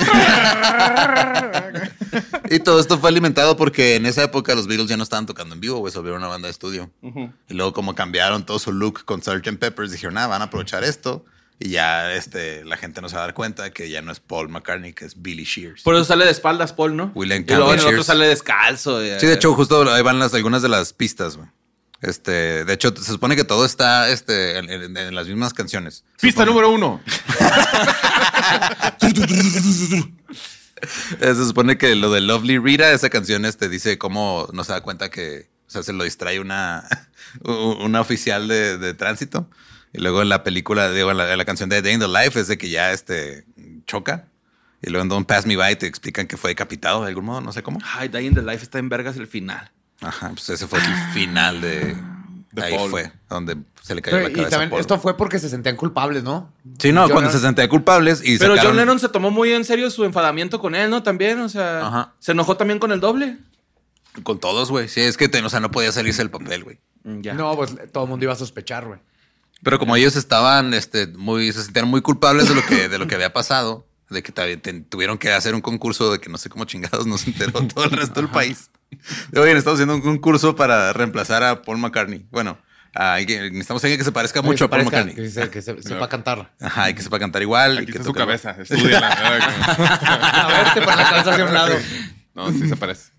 Y 2.50 2.60
todo 2.60 2.78
esto 2.80 2.98
fue 2.98 3.08
alimentado 3.08 3.56
porque 3.56 3.96
en 3.96 4.06
esa 4.06 4.22
época 4.24 4.54
los 4.54 4.66
Beatles 4.66 4.88
ya 4.88 4.96
no 4.96 5.02
estaban 5.02 5.26
tocando 5.26 5.54
en 5.54 5.60
vivo, 5.60 5.78
güey, 5.78 5.90
se 5.92 5.98
volvieron 5.98 6.20
una 6.22 6.28
banda 6.28 6.46
de 6.46 6.52
estudio. 6.52 6.90
Y 7.48 7.54
luego 7.54 7.72
como 7.72 7.94
cambiaron 7.94 8.44
todo 8.46 8.58
su 8.58 8.72
look 8.72 9.04
con 9.04 9.22
Sgt. 9.22 9.58
Peppers, 9.58 9.90
dijeron, 9.90 10.18
ah, 10.18 10.26
van 10.26 10.42
a 10.42 10.46
aprovechar 10.46 10.84
esto. 10.84 11.24
Y 11.58 11.70
ya 11.70 12.12
este, 12.12 12.64
la 12.64 12.76
gente 12.76 13.00
no 13.00 13.08
se 13.08 13.14
va 13.16 13.22
a 13.22 13.26
dar 13.26 13.34
cuenta 13.34 13.70
que 13.70 13.88
ya 13.88 14.02
no 14.02 14.10
es 14.12 14.20
Paul 14.20 14.48
McCartney, 14.48 14.92
que 14.92 15.04
es 15.04 15.22
Billy 15.22 15.44
Shears. 15.44 15.82
Por 15.82 15.94
eso 15.94 16.04
sale 16.04 16.24
de 16.24 16.30
espaldas 16.32 16.72
Paul, 16.72 16.96
¿no? 16.96 17.12
William 17.14 17.42
y 17.42 17.44
luego 17.54 17.72
el 17.72 17.80
otro 17.80 18.02
sale 18.04 18.26
descalzo. 18.26 19.02
y- 19.04 19.18
Sí, 19.20 19.26
de 19.26 19.34
hecho, 19.34 19.54
justo 19.54 19.90
ahí 19.90 20.02
van 20.02 20.18
las, 20.18 20.34
algunas 20.34 20.62
de 20.62 20.68
las 20.68 20.92
pistas, 20.92 21.36
güey. 21.36 21.48
Este, 22.00 22.64
de 22.64 22.72
hecho, 22.72 22.94
se 22.96 23.12
supone 23.12 23.34
que 23.36 23.44
todo 23.44 23.64
está 23.64 24.08
este, 24.10 24.58
en, 24.58 24.68
en- 24.70 24.96
en 24.96 25.14
las 25.14 25.26
mismas 25.26 25.54
canciones. 25.54 26.04
Se 26.16 26.26
Pista 26.26 26.44
supone- 26.44 26.46
número 26.46 26.70
uno. 26.70 27.00
Eh, 31.20 31.34
Se 31.34 31.46
supone 31.46 31.78
que 31.78 31.94
lo 31.94 32.10
de 32.12 32.20
Lovely 32.20 32.58
Rita, 32.58 32.92
esa 32.92 33.08
canción, 33.08 33.44
este, 33.46 33.68
dice 33.68 33.96
cómo 33.96 34.48
no 34.52 34.64
se 34.64 34.72
da 34.72 34.82
cuenta 34.82 35.08
que, 35.10 35.48
o 35.66 35.70
sea, 35.70 35.82
se 35.82 35.92
lo 35.94 36.04
distrae 36.04 36.40
una, 36.40 36.86
una 37.42 38.00
oficial 38.00 38.48
de, 38.48 38.76
de 38.76 38.92
tránsito. 38.94 39.48
Y 39.92 39.98
luego 40.00 40.20
en 40.22 40.28
la 40.28 40.42
película, 40.42 40.90
digo, 40.90 41.10
en 41.12 41.16
la, 41.16 41.30
en 41.32 41.38
la 41.38 41.44
canción 41.44 41.68
de 41.70 41.80
Day 41.80 41.94
in 41.94 42.00
the 42.00 42.08
Life 42.08 42.38
es 42.38 42.48
de 42.48 42.58
que 42.58 42.68
ya, 42.68 42.92
este, 42.92 43.46
choca. 43.86 44.26
Y 44.82 44.90
luego 44.90 45.02
en 45.04 45.08
Don't 45.08 45.26
Pass 45.26 45.46
Me 45.46 45.56
By 45.56 45.78
te 45.78 45.86
explican 45.86 46.26
que 46.26 46.36
fue 46.36 46.50
decapitado 46.50 47.02
de 47.02 47.08
algún 47.08 47.24
modo, 47.24 47.40
no 47.40 47.52
sé 47.52 47.62
cómo. 47.62 47.78
Ay, 47.94 48.08
Dying 48.08 48.26
in 48.26 48.34
the 48.34 48.42
Life 48.42 48.62
está 48.64 48.78
en 48.78 48.88
vergas 48.90 49.16
el 49.16 49.26
final. 49.26 49.70
Ajá, 50.00 50.30
pues 50.30 50.48
ese 50.50 50.66
fue 50.66 50.78
el 50.80 50.84
final 51.12 51.60
de... 51.60 51.96
De 52.52 52.62
ahí 52.62 52.76
Paul. 52.76 52.90
fue, 52.90 53.10
donde 53.28 53.56
se 53.82 53.96
le 53.96 54.00
cayó 54.02 54.16
Pero, 54.16 54.28
la 54.28 54.30
y 54.30 54.34
cabeza. 54.34 54.46
a 54.46 54.50
también 54.50 54.70
Paul. 54.70 54.80
esto 54.80 55.00
fue 55.00 55.16
porque 55.16 55.40
se 55.40 55.48
sentían 55.48 55.74
culpables, 55.74 56.22
¿no? 56.22 56.52
Sí, 56.78 56.92
no, 56.92 57.00
John 57.02 57.10
cuando 57.10 57.30
Lennon- 57.30 57.32
se 57.32 57.40
sentían 57.44 57.68
culpables 57.68 58.20
y 58.24 58.38
Pero 58.38 58.54
sacaron- 58.54 58.70
John 58.70 58.76
Lennon 58.76 59.00
se 59.00 59.08
tomó 59.08 59.32
muy 59.32 59.52
en 59.52 59.64
serio 59.64 59.90
su 59.90 60.04
enfadamiento 60.04 60.60
con 60.60 60.76
él, 60.76 60.88
¿no? 60.88 61.02
También, 61.02 61.40
o 61.40 61.48
sea, 61.48 61.84
Ajá. 61.84 62.12
se 62.20 62.30
enojó 62.30 62.56
también 62.56 62.78
con 62.78 62.92
el 62.92 63.00
doble. 63.00 63.38
Con 64.22 64.38
todos, 64.38 64.70
güey. 64.70 64.88
Sí, 64.88 65.00
es 65.00 65.16
que, 65.16 65.26
o 65.44 65.48
sea, 65.48 65.58
no 65.58 65.72
podía 65.72 65.90
salirse 65.90 66.22
del 66.22 66.30
papel, 66.30 66.62
güey. 66.62 66.78
Ya. 67.02 67.34
No, 67.34 67.56
pues 67.56 67.74
todo 67.92 68.04
el 68.04 68.10
mundo 68.10 68.24
iba 68.24 68.32
a 68.34 68.36
sospechar, 68.36 68.86
güey. 68.86 69.00
Pero 69.64 69.80
como 69.80 69.96
ellos 69.96 70.14
estaban, 70.14 70.74
este, 70.74 71.08
muy, 71.08 71.50
se 71.50 71.64
sentían 71.64 71.88
muy 71.88 72.02
culpables 72.02 72.48
de 72.48 72.54
lo 72.54 72.64
que, 72.64 72.88
de 72.88 72.98
lo 72.98 73.08
que 73.08 73.16
había 73.16 73.32
pasado, 73.32 73.84
de 74.10 74.22
que 74.22 74.30
te- 74.30 74.56
tuvieron 74.82 75.18
que 75.18 75.32
hacer 75.32 75.56
un 75.56 75.60
concurso 75.60 76.12
de 76.12 76.20
que 76.20 76.30
no 76.30 76.38
sé 76.38 76.48
cómo 76.50 76.66
chingados 76.66 77.04
no 77.08 77.18
se 77.18 77.30
enteró 77.30 77.66
todo 77.66 77.84
el 77.86 77.90
resto 77.90 78.20
del 78.20 78.30
país. 78.30 78.70
De, 79.30 79.40
Oye, 79.40 79.52
estamos 79.52 79.78
haciendo 79.78 79.94
un 79.94 80.00
concurso 80.02 80.54
para 80.56 80.92
reemplazar 80.92 81.42
a 81.42 81.62
Paul 81.62 81.78
McCartney. 81.78 82.26
Bueno, 82.30 82.58
necesitamos 82.94 83.82
alguien 83.84 83.98
que 83.98 84.04
se 84.04 84.12
parezca 84.12 84.40
mucho 84.42 84.66
a 84.66 84.70
Paul 84.70 84.84
Parezca 84.84 84.98
McCartney. 85.04 85.24
Que, 85.24 85.30
se- 85.30 85.50
que 85.50 85.62
se- 85.62 85.82
sepa 85.82 86.08
cantar. 86.08 86.52
Ajá, 86.60 86.90
y 86.90 86.94
que 86.94 87.02
sepa 87.02 87.18
cantar 87.18 87.42
igual. 87.42 87.82
y 87.82 87.86
que 87.86 87.92
está 87.92 88.04
su 88.04 88.12
cabeza. 88.12 88.56
Estudiala. 88.60 89.08
A 89.12 90.48
ver, 90.48 90.74
te 90.74 90.80
pones 90.82 90.96
la 90.98 91.10
cabeza 91.10 91.30
hacia 91.32 91.44
un 91.44 91.54
lado. 91.54 91.74
No, 92.34 92.50
sí 92.52 92.68
se 92.68 92.76
parece. 92.76 93.12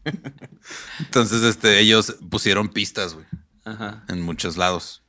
Entonces, 0.99 1.41
este, 1.43 1.79
ellos 1.79 2.15
pusieron 2.29 2.69
pistas, 2.69 3.13
güey. 3.13 3.25
Ajá. 3.63 4.03
en 4.09 4.21
muchos 4.21 4.57
lados. 4.57 5.01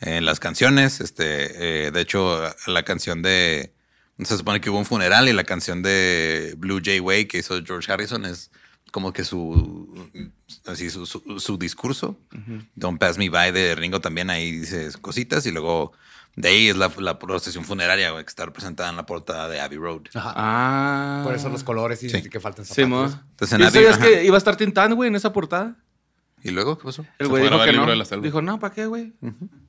En 0.00 0.24
las 0.24 0.38
canciones, 0.38 1.00
este, 1.00 1.86
eh, 1.86 1.90
de 1.90 2.00
hecho, 2.00 2.40
la 2.68 2.84
canción 2.84 3.22
de. 3.22 3.74
Se 4.22 4.36
supone 4.36 4.60
que 4.60 4.70
hubo 4.70 4.78
un 4.78 4.84
funeral 4.86 5.28
y 5.28 5.32
la 5.32 5.44
canción 5.44 5.82
de 5.82 6.54
Blue 6.56 6.80
Jay 6.84 7.00
Way 7.00 7.26
que 7.26 7.38
hizo 7.38 7.60
George 7.64 7.90
Harrison 7.92 8.24
es 8.24 8.50
como 8.92 9.12
que 9.12 9.24
su. 9.24 10.10
Así, 10.66 10.90
su, 10.90 11.06
su, 11.06 11.40
su 11.40 11.58
discurso. 11.58 12.18
Don't 12.74 12.98
Pass 13.00 13.18
Me 13.18 13.28
By 13.30 13.52
de 13.52 13.74
Ringo 13.74 14.00
también 14.00 14.30
ahí 14.30 14.52
dice 14.52 14.88
cositas 15.00 15.46
y 15.46 15.50
luego. 15.52 15.92
De 16.36 16.50
ahí 16.50 16.68
es 16.68 16.76
la, 16.76 16.92
la 16.98 17.18
procesión 17.18 17.64
funeraria, 17.64 18.12
güey, 18.12 18.22
que 18.24 18.28
está 18.28 18.44
representada 18.46 18.90
en 18.90 18.96
la 18.96 19.06
portada 19.06 19.48
de 19.48 19.60
Abbey 19.60 19.76
Road. 19.76 20.02
Ajá. 20.14 20.32
Ah. 20.36 21.22
Por 21.24 21.34
eso 21.34 21.48
los 21.48 21.64
colores 21.64 22.00
y 22.04 22.10
Sí. 22.10 22.22
que 22.30 22.38
faltan 22.38 22.64
Sí, 22.64 22.84
mo. 22.84 23.08
zapatos. 23.08 23.26
Entonces, 23.30 23.52
en 23.54 23.60
¿Y 23.60 23.64
Abbey- 23.64 23.72
sabías 23.72 23.96
ajá. 23.96 24.04
que 24.06 24.24
iba 24.24 24.36
a 24.36 24.38
estar 24.38 24.54
Tintán, 24.56 24.94
güey, 24.94 25.08
en 25.08 25.16
esa 25.16 25.32
portada? 25.32 25.74
¿Y 26.44 26.50
luego 26.52 26.78
qué 26.78 26.84
pasó? 26.84 27.04
El 27.18 27.26
güey 27.26 27.42
dijo 27.42 27.58
que 27.64 27.70
el 27.70 27.76
no. 27.76 28.20
Dijo, 28.22 28.40
no, 28.40 28.60
¿para 28.60 28.72
qué, 28.72 28.86
güey? 28.86 29.14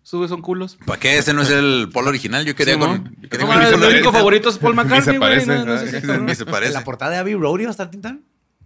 Sube 0.03 0.27
son 0.27 0.43
culos. 0.43 0.77
¿Para 0.85 0.99
qué? 0.99 1.17
Ese 1.17 1.33
no 1.33 1.41
es 1.41 1.49
el 1.49 1.89
polo 1.91 2.09
original. 2.09 2.45
Yo 2.45 2.55
quería 2.55 2.75
Sí, 2.75 2.79
con. 2.79 3.15
yo 3.19 3.29
quería 3.29 3.47
No, 3.47 3.53
con- 3.53 3.63
se 3.65 3.77
mi 3.77 3.85
único 3.87 4.11
favorito 4.11 4.49
es 4.49 4.59
Paul 4.59 4.75
Ni 4.75 4.81
se 4.83 4.83
McCartney, 4.85 5.17
güey. 5.17 5.45
parece. 5.47 6.07
Ni 6.19 6.35
se 6.35 6.43
¿En 6.43 6.49
parece. 6.51 6.73
la 6.73 6.83
portada 6.83 7.09
de 7.13 7.17
Abbey 7.17 7.33
Road 7.33 7.61
iba 7.61 7.69
a 7.69 7.71
estar 7.71 7.89
Tintán? 7.89 8.21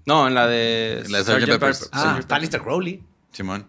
No, 0.06 0.28
en 0.28 0.34
la 0.34 0.48
de... 0.48 1.04
La 1.10 1.24
de 1.24 1.24
Sgt. 1.24 1.46
Pepper's. 1.48 1.90
Ah, 1.92 2.18
está 2.20 2.38
Lister 2.40 2.62
Crowley. 2.62 3.02
Simón. 3.32 3.66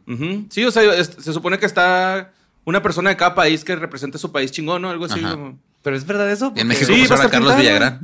Sí, 0.50 0.64
o 0.64 0.70
sea, 0.70 0.82
es- 0.94 1.16
se 1.18 1.32
supone 1.32 1.58
que 1.58 1.66
está 1.66 2.32
una 2.64 2.82
persona 2.82 3.10
de 3.10 3.16
cada 3.16 3.34
país 3.34 3.64
que 3.64 3.76
represente 3.76 4.18
su 4.18 4.30
país 4.32 4.50
chingón, 4.52 4.82
¿no? 4.82 4.90
Algo 4.90 5.04
así. 5.06 5.20
Ajá. 5.20 5.32
como- 5.32 5.58
Pero 5.82 5.96
es 5.96 6.06
verdad 6.06 6.30
eso. 6.30 6.52
En 6.56 6.66
México 6.66 6.86
Sí, 6.92 6.92
va 6.92 6.96
a 6.98 7.08
pusieron 7.08 7.20
a 7.20 7.24
estar 7.24 7.30
Carlos. 7.30 7.56
Villagrán. 7.56 8.00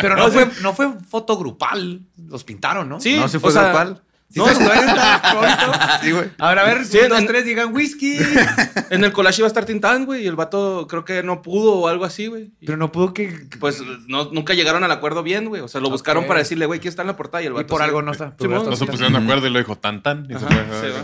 Pero 0.00 0.16
no 0.16 0.30
fue, 0.30 0.50
no 0.62 0.74
fue 0.74 0.92
foto 1.08 1.36
grupal. 1.36 2.02
Los 2.28 2.44
pintaron, 2.44 2.88
¿no? 2.88 3.00
Sí, 3.00 3.16
No, 3.18 3.28
sí 3.28 3.36
o 3.36 3.40
fue 3.40 3.52
sea, 3.52 3.64
grupal. 3.64 4.02
¿Sí 4.30 4.38
no, 4.40 4.46
se 4.46 4.54
Corito? 4.56 5.72
Sí, 6.02 6.10
güey. 6.12 6.30
A 6.38 6.48
ver, 6.50 6.58
a 6.58 6.64
ver, 6.64 6.84
Sí, 6.84 6.98
sí, 7.00 7.08
dos, 7.08 7.18
en- 7.18 7.26
tres, 7.26 7.44
digan 7.46 7.74
whisky. 7.74 8.18
En 8.90 9.02
el 9.04 9.12
collage 9.12 9.40
iba 9.40 9.46
a 9.46 9.48
estar 9.48 9.64
Tintán, 9.64 10.04
güey, 10.06 10.24
y 10.24 10.26
el 10.26 10.36
vato 10.36 10.86
creo 10.88 11.04
que 11.04 11.22
no 11.22 11.40
pudo 11.42 11.74
o 11.74 11.88
algo 11.88 12.04
así, 12.04 12.26
güey. 12.26 12.52
Y, 12.60 12.66
Pero 12.66 12.76
no 12.78 12.90
pudo 12.92 13.12
que. 13.14 13.46
Pues 13.60 13.82
no, 14.06 14.30
nunca 14.32 14.52
llegaron 14.54 14.84
al 14.84 14.90
acuerdo 14.92 15.22
bien, 15.22 15.46
güey. 15.46 15.60
O 15.62 15.68
sea, 15.68 15.80
lo 15.80 15.88
buscaron 15.90 16.26
para 16.26 16.40
decirle, 16.40 16.66
güey, 16.66 16.78
¿quién 16.80 16.90
está 16.90 17.02
en 17.02 17.08
la 17.08 17.16
portada? 17.16 17.42
Y 17.42 17.46
el 17.46 17.52
Y 17.52 17.56
vato 17.56 17.68
por 17.68 17.78
sí. 17.80 17.84
algo 17.84 18.02
no 18.02 18.12
está. 18.12 18.34
No 18.38 18.76
se 18.76 18.86
pusieron 18.86 19.12
de 19.14 19.18
acuerdo 19.18 19.46
y 19.46 19.50
lo 19.50 19.58
dijo 19.58 19.76
tan 19.76 20.02
tan. 20.02 20.24
Y 20.26 20.38
se 20.38 20.44
Ajá, 20.44 20.48
fue. 20.48 20.80
sí, 20.80 20.94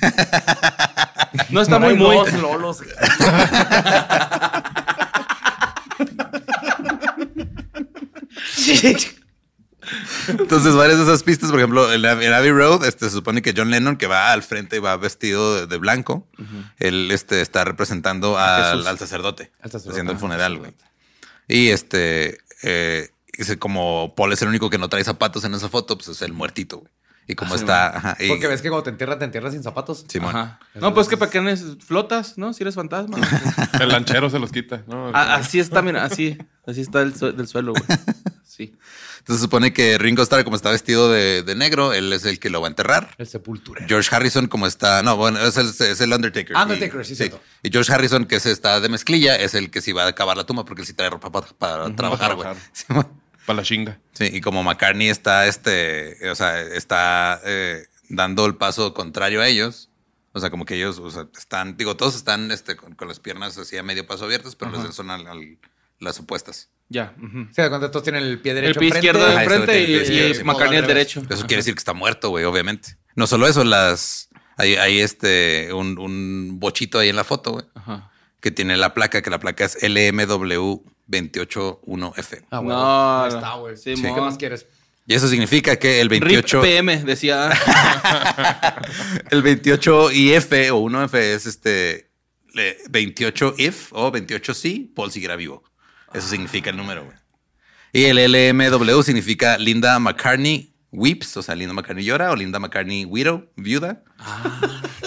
va. 0.00 0.94
No 1.50 1.60
está 1.60 1.78
muy, 1.78 1.94
muy. 1.94 2.16
Dos 2.16 2.32
lolos. 2.40 2.78
Entonces, 10.28 10.74
varias 10.74 10.98
de 10.98 11.04
esas 11.04 11.22
pistas, 11.22 11.50
por 11.50 11.58
ejemplo, 11.60 11.92
en, 11.92 12.04
en 12.04 12.32
Abbey 12.32 12.50
Road, 12.50 12.84
este, 12.84 13.06
se 13.06 13.10
supone 13.12 13.42
que 13.42 13.54
John 13.56 13.70
Lennon, 13.70 13.96
que 13.96 14.06
va 14.06 14.32
al 14.32 14.42
frente 14.42 14.76
y 14.76 14.78
va 14.80 14.96
vestido 14.96 15.54
de, 15.56 15.66
de 15.66 15.76
blanco, 15.78 16.26
él 16.78 17.10
este, 17.10 17.40
está 17.40 17.64
representando 17.64 18.38
al, 18.38 18.82
sacerdote, 18.98 19.50
Al 19.60 19.70
sacerdote. 19.70 19.90
haciendo 19.92 20.12
el 20.12 20.16
Ah, 20.16 20.20
funeral, 20.20 20.58
güey. 20.58 20.74
Y 21.48 21.68
este, 21.68 22.38
eh, 22.62 23.08
como 23.58 24.14
Paul 24.16 24.32
es 24.32 24.42
el 24.42 24.48
único 24.48 24.68
que 24.70 24.78
no 24.78 24.88
trae 24.88 25.04
zapatos 25.04 25.44
en 25.44 25.54
esa 25.54 25.68
foto, 25.68 25.96
pues 25.96 26.08
es 26.08 26.22
el 26.22 26.32
muertito, 26.32 26.78
güey. 26.78 26.92
Y 27.30 27.34
como 27.34 27.52
Ah, 27.52 27.58
sí, 27.58 27.62
está, 27.64 27.96
ajá, 27.96 28.16
y- 28.20 28.28
Porque 28.28 28.46
ves 28.46 28.62
que 28.62 28.70
cuando 28.70 28.84
te 28.84 28.90
entierras, 28.90 29.18
te 29.18 29.26
entierras 29.26 29.52
sin 29.52 29.62
zapatos. 29.62 30.06
Simón. 30.08 30.34
Ajá. 30.34 30.60
No, 30.74 30.94
pues 30.94 31.08
que 31.08 31.18
para 31.18 31.30
neces- 31.30 31.78
flotas, 31.82 32.38
¿no? 32.38 32.54
Si 32.54 32.62
eres 32.62 32.74
fantasma. 32.74 33.18
El 33.80 33.90
lanchero 33.90 34.30
se 34.30 34.38
los 34.38 34.50
quita. 34.50 34.82
¿no? 34.86 35.10
Ah, 35.12 35.34
así 35.34 35.60
está, 35.60 35.82
mira, 35.82 36.04
así. 36.04 36.38
Así 36.66 36.80
está 36.80 37.02
el 37.02 37.14
sue- 37.14 37.32
del 37.32 37.46
suelo, 37.46 37.72
güey. 37.72 37.84
Sí. 38.58 38.74
Entonces 39.20 39.36
se 39.36 39.42
supone 39.42 39.72
que 39.72 39.96
Ringo 39.98 40.22
Starr, 40.22 40.42
como 40.44 40.56
está 40.56 40.70
vestido 40.70 41.10
de, 41.10 41.42
de 41.44 41.54
negro, 41.54 41.92
él 41.94 42.12
es 42.12 42.24
el 42.26 42.38
que 42.40 42.50
lo 42.50 42.60
va 42.60 42.66
a 42.66 42.70
enterrar. 42.70 43.14
El 43.16 43.26
sepulturero. 43.26 43.86
George 43.88 44.14
Harrison, 44.14 44.48
como 44.48 44.66
está. 44.66 45.02
No, 45.02 45.16
bueno, 45.16 45.38
es 45.40 45.56
el, 45.56 45.68
es 45.68 46.00
el 46.00 46.12
Undertaker. 46.12 46.56
Undertaker, 46.56 47.00
Y- 47.00 47.04
sí, 47.04 47.14
cierto. 47.16 47.40
Y 47.62 47.70
George 47.70 47.92
Harrison, 47.92 48.26
que 48.26 48.40
se 48.40 48.50
está 48.50 48.80
de 48.80 48.88
mezclilla, 48.88 49.36
es 49.36 49.54
el 49.54 49.70
que 49.70 49.80
sí 49.80 49.92
va 49.92 50.04
a 50.04 50.08
acabar 50.08 50.36
la 50.36 50.44
tumba 50.44 50.64
porque 50.64 50.82
él 50.82 50.86
sí 50.86 50.92
trae 50.92 51.08
ropa 51.08 51.30
para, 51.30 51.46
para 51.56 51.96
trabajar, 51.96 52.34
güey. 52.34 52.42
trabajar. 52.48 52.70
Sí. 52.72 52.84
Para 53.46 53.56
la 53.58 53.62
chinga. 53.62 53.98
Sí, 54.12 54.28
y 54.30 54.40
como 54.42 54.62
McCartney 54.62 55.08
está, 55.08 55.46
este, 55.46 56.28
o 56.30 56.34
sea, 56.34 56.60
está 56.60 57.40
eh, 57.44 57.86
dando 58.10 58.44
el 58.44 58.56
paso 58.56 58.92
contrario 58.92 59.40
a 59.40 59.48
ellos. 59.48 59.88
O 60.32 60.40
sea, 60.40 60.50
como 60.50 60.64
que 60.66 60.74
ellos, 60.76 60.98
o 60.98 61.10
sea, 61.10 61.26
están, 61.36 61.76
digo, 61.78 61.96
todos 61.96 62.14
están 62.14 62.50
este, 62.50 62.76
con, 62.76 62.94
con 62.94 63.08
las 63.08 63.20
piernas 63.20 63.56
así 63.56 63.76
a 63.78 63.82
medio 63.82 64.06
paso 64.06 64.24
abiertas, 64.26 64.54
pero 64.56 64.70
les 64.82 64.94
son 64.94 65.10
al- 65.10 65.26
al- 65.26 65.58
las 66.00 66.18
opuestas. 66.20 66.68
Ya. 66.90 67.14
ujú. 67.22 67.46
O 67.50 67.54
sea, 67.54 67.68
cuando 67.68 67.90
todos 67.90 68.02
tienen 68.04 68.22
el 68.24 68.40
pie 68.40 68.52
El 68.52 68.56
derecho 68.62 68.80
pie 68.80 68.88
enfrente. 68.88 69.06
izquierdo 69.08 69.26
Ajá, 69.30 69.42
enfrente 69.44 69.80
y, 69.82 69.86
güey 69.98 70.18
el 70.18 70.40
y. 70.40 70.44
McCartney 70.44 70.78
al 70.78 70.84
al 70.84 70.88
revés. 70.88 70.88
derecho. 70.88 71.22
Eso 71.28 71.46
quiere 71.46 71.56
decir 71.60 71.74
que 71.74 71.78
está 71.78 71.92
muerto, 71.92 72.30
güey, 72.30 72.44
obviamente. 72.44 72.96
No 73.14 73.26
solo 73.26 73.46
eso, 73.46 73.62
las 73.64 74.28
hay, 74.56 74.76
hay 74.76 75.00
este 75.00 75.72
un, 75.72 75.98
un 75.98 76.58
bochito 76.58 76.98
ahí 76.98 77.08
en 77.10 77.16
la 77.16 77.24
foto, 77.24 77.52
güey, 77.52 77.64
Ajá. 77.74 78.10
que 78.40 78.50
tiene 78.50 78.76
la 78.76 78.94
placa, 78.94 79.20
que 79.22 79.30
la 79.30 79.38
placa 79.38 79.64
es 79.64 79.76
LMW 79.82 80.82
281F. 81.10 82.44
Ah, 82.50 82.56
No, 82.56 82.62
bueno. 82.62 83.22
Ahí 83.24 83.30
no. 83.30 83.36
está, 83.36 83.54
güey. 83.54 83.76
Sí, 83.76 83.94
¿Qué 83.94 84.02
mon. 84.08 84.20
más 84.20 84.36
quieres? 84.38 84.66
Y 85.06 85.14
eso 85.14 85.26
significa 85.28 85.76
que 85.76 86.00
el 86.00 86.10
RIP 86.10 86.22
28 86.22 86.60
PM, 86.60 87.02
decía. 87.04 87.50
el 89.30 89.42
28 89.42 90.10
IF 90.12 90.52
o 90.72 90.80
1F 90.88 91.14
es 91.14 91.46
este 91.46 92.10
le- 92.54 92.76
28 92.90 93.54
if 93.58 93.92
o 93.92 94.10
28 94.10 94.54
si 94.54 94.92
Paul 94.94 95.10
seguirá 95.10 95.36
vivo. 95.36 95.62
Eso 96.12 96.28
significa 96.28 96.70
el 96.70 96.76
número, 96.76 97.04
güey. 97.04 97.16
Y 97.92 98.04
el 98.04 98.18
LMW 98.18 99.02
significa 99.02 99.56
Linda 99.58 99.98
McCartney 99.98 100.74
Weeps, 100.92 101.36
o 101.36 101.42
sea, 101.42 101.54
Linda 101.54 101.74
McCartney 101.74 102.04
llora 102.04 102.30
o 102.30 102.36
Linda 102.36 102.58
McCartney 102.58 103.04
Widow, 103.04 103.50
viuda. 103.56 104.02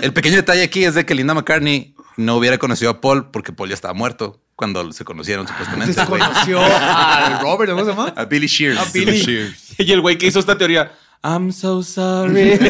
El 0.02 0.14
pequeño 0.14 0.36
detalle 0.36 0.64
aquí 0.64 0.84
es 0.84 0.96
de 0.96 1.06
que 1.06 1.16
Linda 1.16 1.34
McCartney 1.34 1.96
no 2.18 2.36
hubiera 2.38 2.58
conocido 2.58 2.92
a 2.92 3.02
Paul 3.02 3.32
porque 3.32 3.52
Paul 3.54 3.70
ya 3.70 3.76
estaba 3.76 3.94
muerto 3.94 4.44
cuando 4.56 4.92
se 4.94 5.04
conocieron 5.04 5.48
supuestamente. 5.48 5.94
Se 5.94 6.06
güey. 6.06 6.22
conoció 6.22 6.60
al 6.64 7.40
Robert, 7.42 7.72
¿cómo 7.72 7.84
se 7.84 7.92
llama? 7.92 8.14
A 8.16 8.26
Billy 8.26 8.48
Shears. 8.48 8.80
A 8.80 8.86
Billy. 8.92 9.24
Cheers. 9.24 9.80
y 9.80 9.92
el 9.92 10.02
güey 10.02 10.18
que 10.18 10.28
hizo 10.28 10.40
esta 10.40 10.58
teoría. 10.58 10.92
I'm 11.24 11.52
so 11.52 11.84
sorry. 11.84 12.60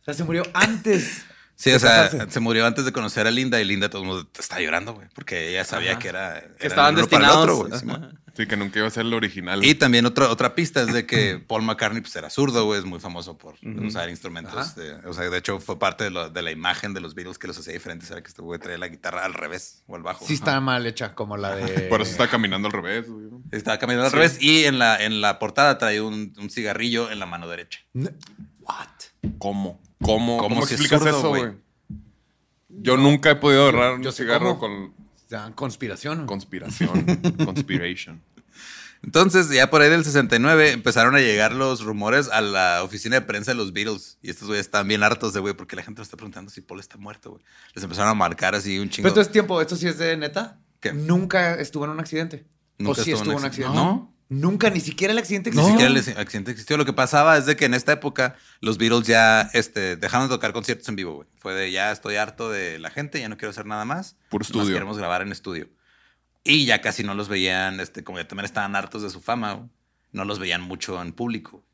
O 0.00 0.04
sea, 0.04 0.14
se 0.14 0.24
murió 0.24 0.42
antes. 0.54 1.24
Sí, 1.60 1.70
o 1.72 1.78
sea, 1.78 2.04
casarse. 2.10 2.30
se 2.32 2.40
murió 2.40 2.64
antes 2.66 2.84
de 2.86 2.92
conocer 2.92 3.26
a 3.26 3.30
Linda 3.30 3.60
y 3.60 3.64
Linda 3.66 3.90
todo 3.90 4.00
el 4.02 4.08
mundo 4.08 4.30
está 4.38 4.58
llorando, 4.60 4.94
güey, 4.94 5.08
porque 5.14 5.50
ella 5.50 5.64
sabía 5.64 5.98
que 5.98 6.08
era 6.08 6.38
eran 6.38 6.52
estaban 6.58 6.74
para 6.74 6.88
el 6.88 6.94
destinados. 6.96 7.36
otro, 7.36 7.56
güey. 7.56 8.10
Sí, 8.36 8.46
que 8.46 8.56
nunca 8.56 8.78
iba 8.78 8.86
a 8.88 8.90
ser 8.90 9.04
el 9.04 9.12
original. 9.12 9.62
Y 9.64 9.74
también 9.74 10.06
otra, 10.06 10.30
otra 10.30 10.54
pista 10.54 10.80
es 10.82 10.92
de 10.92 11.04
que 11.04 11.38
Paul 11.48 11.62
McCartney 11.62 12.00
pues, 12.00 12.14
era 12.16 12.30
zurdo, 12.30 12.64
güey, 12.64 12.78
es 12.78 12.86
muy 12.86 13.00
famoso 13.00 13.36
por 13.36 13.56
usar 13.84 14.08
instrumentos. 14.08 14.74
de- 14.76 14.94
o 15.04 15.12
sea, 15.12 15.28
de 15.28 15.36
hecho 15.36 15.58
fue 15.60 15.78
parte 15.78 16.04
de, 16.04 16.10
lo- 16.10 16.30
de 16.30 16.40
la 16.40 16.50
imagen 16.52 16.94
de 16.94 17.00
los 17.00 17.14
Beatles 17.14 17.38
que 17.38 17.48
los 17.48 17.58
hacía 17.58 17.72
diferentes, 17.74 18.10
era 18.10 18.22
que 18.22 18.28
este 18.28 18.40
güey 18.40 18.58
traía 18.60 18.78
la 18.78 18.88
guitarra 18.88 19.24
al 19.26 19.34
revés 19.34 19.82
o 19.88 19.96
al 19.96 20.02
bajo. 20.02 20.24
Sí 20.26 20.34
está 20.34 20.58
mal 20.60 20.86
hecha, 20.86 21.14
como 21.14 21.36
la 21.36 21.56
de... 21.56 21.80
Por 21.90 22.00
eso 22.00 22.12
está 22.12 22.28
caminando 22.28 22.68
al 22.68 22.72
revés, 22.72 23.06
güey. 23.10 23.26
Estaba 23.50 23.78
caminando 23.78 24.06
al 24.06 24.12
revés 24.12 24.40
y 24.40 24.64
en 24.64 24.78
la, 24.78 25.02
en 25.04 25.20
la 25.20 25.38
portada 25.40 25.76
traía 25.76 26.02
un, 26.04 26.32
un 26.38 26.48
cigarrillo 26.50 27.10
en 27.10 27.18
la 27.18 27.26
mano 27.26 27.48
derecha. 27.48 27.80
What? 28.60 28.86
¿Cómo? 29.38 29.80
¿Cómo, 30.02 30.38
¿Cómo 30.38 30.48
¿Cómo 30.56 30.66
si 30.66 30.74
es 30.74 30.80
explicas 30.80 31.00
zurdo, 31.02 31.18
eso, 31.18 31.28
güey? 31.28 31.52
Yo 32.68 32.96
nunca 32.96 33.30
he 33.32 33.36
podido 33.36 33.68
agarrar 33.68 33.94
un 33.94 34.02
yo 34.02 34.12
cigarro 34.12 34.58
cómo. 34.58 34.60
con 34.60 34.94
Ya, 35.28 35.50
conspiración. 35.54 36.26
conspiración. 36.26 37.04
conspiration. 37.44 38.22
Entonces, 39.02 39.48
ya 39.50 39.70
por 39.70 39.80
ahí 39.80 39.88
del 39.88 40.04
69 40.04 40.72
empezaron 40.72 41.14
a 41.16 41.20
llegar 41.20 41.52
los 41.54 41.82
rumores 41.82 42.28
a 42.28 42.42
la 42.42 42.82
oficina 42.82 43.16
de 43.16 43.22
prensa 43.22 43.50
de 43.52 43.56
los 43.56 43.72
Beatles. 43.72 44.18
Y 44.22 44.28
estos 44.30 44.46
güeyes 44.48 44.66
estaban 44.66 44.88
bien 44.88 45.02
hartos 45.02 45.32
de 45.32 45.40
güey, 45.40 45.54
porque 45.54 45.74
la 45.74 45.82
gente 45.82 46.00
me 46.00 46.02
está 46.04 46.16
preguntando 46.18 46.50
si 46.50 46.60
Paul 46.60 46.80
está 46.80 46.98
muerto, 46.98 47.30
güey. 47.30 47.42
Les 47.74 47.82
empezaron 47.82 48.10
a 48.10 48.14
marcar 48.14 48.54
así 48.54 48.78
un 48.78 48.90
chingo. 48.90 49.04
Pero 49.04 49.08
entonces, 49.10 49.32
tiempo, 49.32 49.60
¿esto 49.62 49.76
sí 49.76 49.86
es 49.88 49.96
de 49.98 50.16
neta? 50.18 50.58
¿Qué? 50.80 50.92
Nunca 50.92 51.54
estuvo 51.54 51.84
en 51.86 51.90
un 51.92 52.00
accidente. 52.00 52.46
Nunca 52.78 53.00
¿O 53.00 53.04
sí 53.04 53.12
estuvo 53.12 53.16
en 53.16 53.20
estuvo 53.22 53.32
en 53.32 53.38
un 53.38 53.44
accidente. 53.46 53.78
accidente? 53.78 53.94
No. 53.94 54.09
Nunca, 54.30 54.70
ni 54.70 54.78
siquiera 54.78 55.12
el 55.12 55.18
accidente 55.18 55.50
Ni 55.50 55.56
existió. 55.56 55.88
siquiera 55.88 56.12
el 56.12 56.18
accidente 56.20 56.52
existió. 56.52 56.76
Lo 56.76 56.84
que 56.84 56.92
pasaba 56.92 57.36
es 57.36 57.46
de 57.46 57.56
que 57.56 57.64
en 57.64 57.74
esta 57.74 57.90
época 57.90 58.36
los 58.60 58.78
Beatles 58.78 59.04
ya 59.04 59.50
este, 59.54 59.96
dejaron 59.96 60.28
de 60.28 60.34
tocar 60.36 60.52
conciertos 60.52 60.88
en 60.88 60.94
vivo, 60.94 61.14
güey. 61.14 61.28
Fue 61.38 61.52
de 61.52 61.72
ya 61.72 61.90
estoy 61.90 62.14
harto 62.14 62.48
de 62.48 62.78
la 62.78 62.90
gente, 62.90 63.18
ya 63.18 63.28
no 63.28 63.36
quiero 63.36 63.50
hacer 63.50 63.66
nada 63.66 63.84
más. 63.84 64.16
Nomás 64.30 64.46
estudio. 64.46 64.72
queremos 64.72 64.98
grabar 64.98 65.22
en 65.22 65.32
estudio. 65.32 65.68
Y 66.44 66.64
ya 66.64 66.80
casi 66.80 67.02
no 67.02 67.14
los 67.14 67.28
veían, 67.28 67.80
este, 67.80 68.04
como 68.04 68.18
ya 68.18 68.28
también 68.28 68.44
estaban 68.44 68.76
hartos 68.76 69.02
de 69.02 69.10
su 69.10 69.20
fama, 69.20 69.54
güey, 69.54 69.68
no 70.12 70.24
los 70.24 70.38
veían 70.38 70.62
mucho 70.62 71.02
en 71.02 71.12
público. 71.12 71.64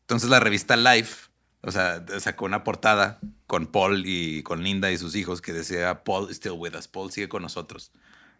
Entonces 0.00 0.30
la 0.30 0.40
revista 0.40 0.76
Life, 0.78 1.28
o 1.60 1.70
sea, 1.70 2.02
sacó 2.20 2.46
una 2.46 2.64
portada 2.64 3.20
con 3.46 3.66
Paul 3.66 4.04
y 4.06 4.42
con 4.44 4.64
Linda 4.64 4.90
y 4.90 4.96
sus 4.96 5.14
hijos 5.14 5.42
que 5.42 5.52
decía 5.52 6.04
Paul 6.04 6.30
is 6.30 6.38
still 6.38 6.52
with 6.52 6.74
us, 6.74 6.88
Paul 6.88 7.12
sigue 7.12 7.28
con 7.28 7.42
nosotros. 7.42 7.92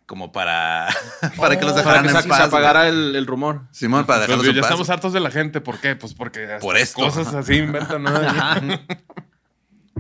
Como 0.07 0.33
para, 0.33 0.89
para 1.37 1.59
que 1.59 1.65
los 1.65 1.73
Oh, 1.73 1.83
Para 1.83 2.03
dejaran 2.03 2.03
que 2.05 2.11
en 2.11 2.23
se, 2.23 2.29
paz. 2.29 2.39
se 2.43 2.49
güey. 2.49 2.63
apagara 2.63 2.89
el, 2.89 3.15
el 3.17 3.27
rumor. 3.27 3.63
Simón, 3.71 4.05
para 4.05 4.21
Pues, 4.21 4.29
dejarlos 4.29 4.47
ya 4.47 4.51
en 4.53 4.57
paz. 4.61 4.71
estamos 4.71 4.91
hartos 4.91 5.13
de 5.13 5.21
la 5.21 5.31
gente. 5.31 5.61
¿Por 5.61 5.81
qué? 5.81 5.97
Pues 5.97 6.13
porque 6.15 6.59
Por 6.61 6.77
esto. 6.77 7.01
cosas 7.03 7.33
así 7.35 7.55
inventan. 7.57 8.03
¿no? 8.03 8.11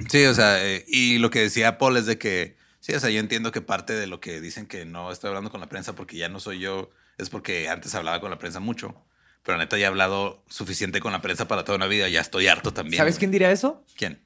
Sí, 0.09 0.25
o 0.25 0.35
sea, 0.35 0.65
eh, 0.65 0.85
y 0.89 1.19
lo 1.19 1.31
que 1.31 1.41
decía 1.41 1.77
Paul 1.79 1.97
es 1.99 2.07
de 2.07 2.19
que, 2.19 2.57
sí, 2.81 2.95
o 2.95 3.01
sea, 3.01 3.11
yo 3.11 3.21
entiendo 3.21 3.53
que 3.53 3.61
parte 3.61 3.93
de 3.93 4.07
lo 4.07 4.21
que 4.21 4.41
dicen 4.41 4.67
que 4.67 4.85
no 4.87 5.13
estoy 5.13 5.29
hablando 5.29 5.51
con 5.51 5.61
la 5.61 5.69
prensa 5.69 5.95
porque 5.95 6.17
ya 6.17 6.29
no 6.29 6.41
soy 6.41 6.59
yo, 6.61 6.91
es 7.19 7.29
porque 7.31 7.69
antes 7.69 7.95
hablaba 7.95 8.21
con 8.21 8.31
la 8.31 8.39
prensa 8.39 8.59
mucho, 8.59 9.05
pero 9.43 9.59
neta 9.59 9.77
ya 9.77 9.85
he 9.85 9.87
hablado 9.89 10.45
suficiente 10.49 11.01
con 11.01 11.13
la 11.13 11.21
prensa 11.21 11.47
para 11.47 11.65
toda 11.65 11.77
una 11.77 11.87
vida, 11.87 12.09
ya 12.09 12.21
estoy 12.23 12.49
harto 12.49 12.73
también. 12.73 12.97
¿Sabes 12.99 13.15
güey. 13.15 13.19
quién 13.21 13.31
diría 13.33 13.51
eso? 13.53 13.85
¿Quién? 13.97 14.23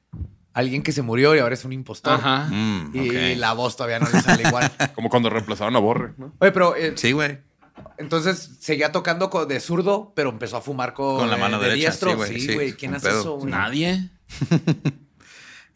Alguien 0.56 0.82
que 0.82 0.90
se 0.92 1.02
murió 1.02 1.34
y 1.34 1.38
ahora 1.38 1.54
es 1.54 1.64
un 1.64 1.72
impostor. 1.72 2.14
Ajá. 2.14 2.46
Mm, 2.50 2.90
Y 2.94 3.34
la 3.36 3.52
voz 3.52 3.76
todavía 3.76 3.98
no 3.98 4.08
le 4.10 4.20
sale 4.20 4.42
igual. 4.48 4.70
Como 4.94 5.08
cuando 5.10 5.28
reemplazaron 5.30 5.76
a 5.76 5.78
Borre, 5.78 6.14
¿no? 6.16 6.34
Oye, 6.38 6.50
pero 6.50 6.74
eh, 6.76 6.94
Sí, 6.96 7.12
güey. 7.12 7.38
entonces 7.98 8.56
seguía 8.58 8.90
tocando 8.90 9.28
de 9.46 9.60
zurdo, 9.60 10.12
pero 10.16 10.30
empezó 10.30 10.56
a 10.56 10.60
fumar 10.62 10.94
con, 10.94 11.18
Con 11.18 11.30
la 11.30 11.36
mano 11.36 11.58
de, 11.58 11.64
de 11.64 11.70
derecha, 11.72 11.90
diestro. 11.90 12.10
sí, 12.10 12.16
güey, 12.16 12.32
Sí, 12.32 12.40
sí, 12.46 12.54
güey. 12.54 12.68
es 12.70 12.74
¿Quién 12.76 12.94
hace 12.94 13.08
pedo. 13.08 13.20
eso, 13.20 13.36
güey? 13.36 13.50
Nadie. 13.50 14.08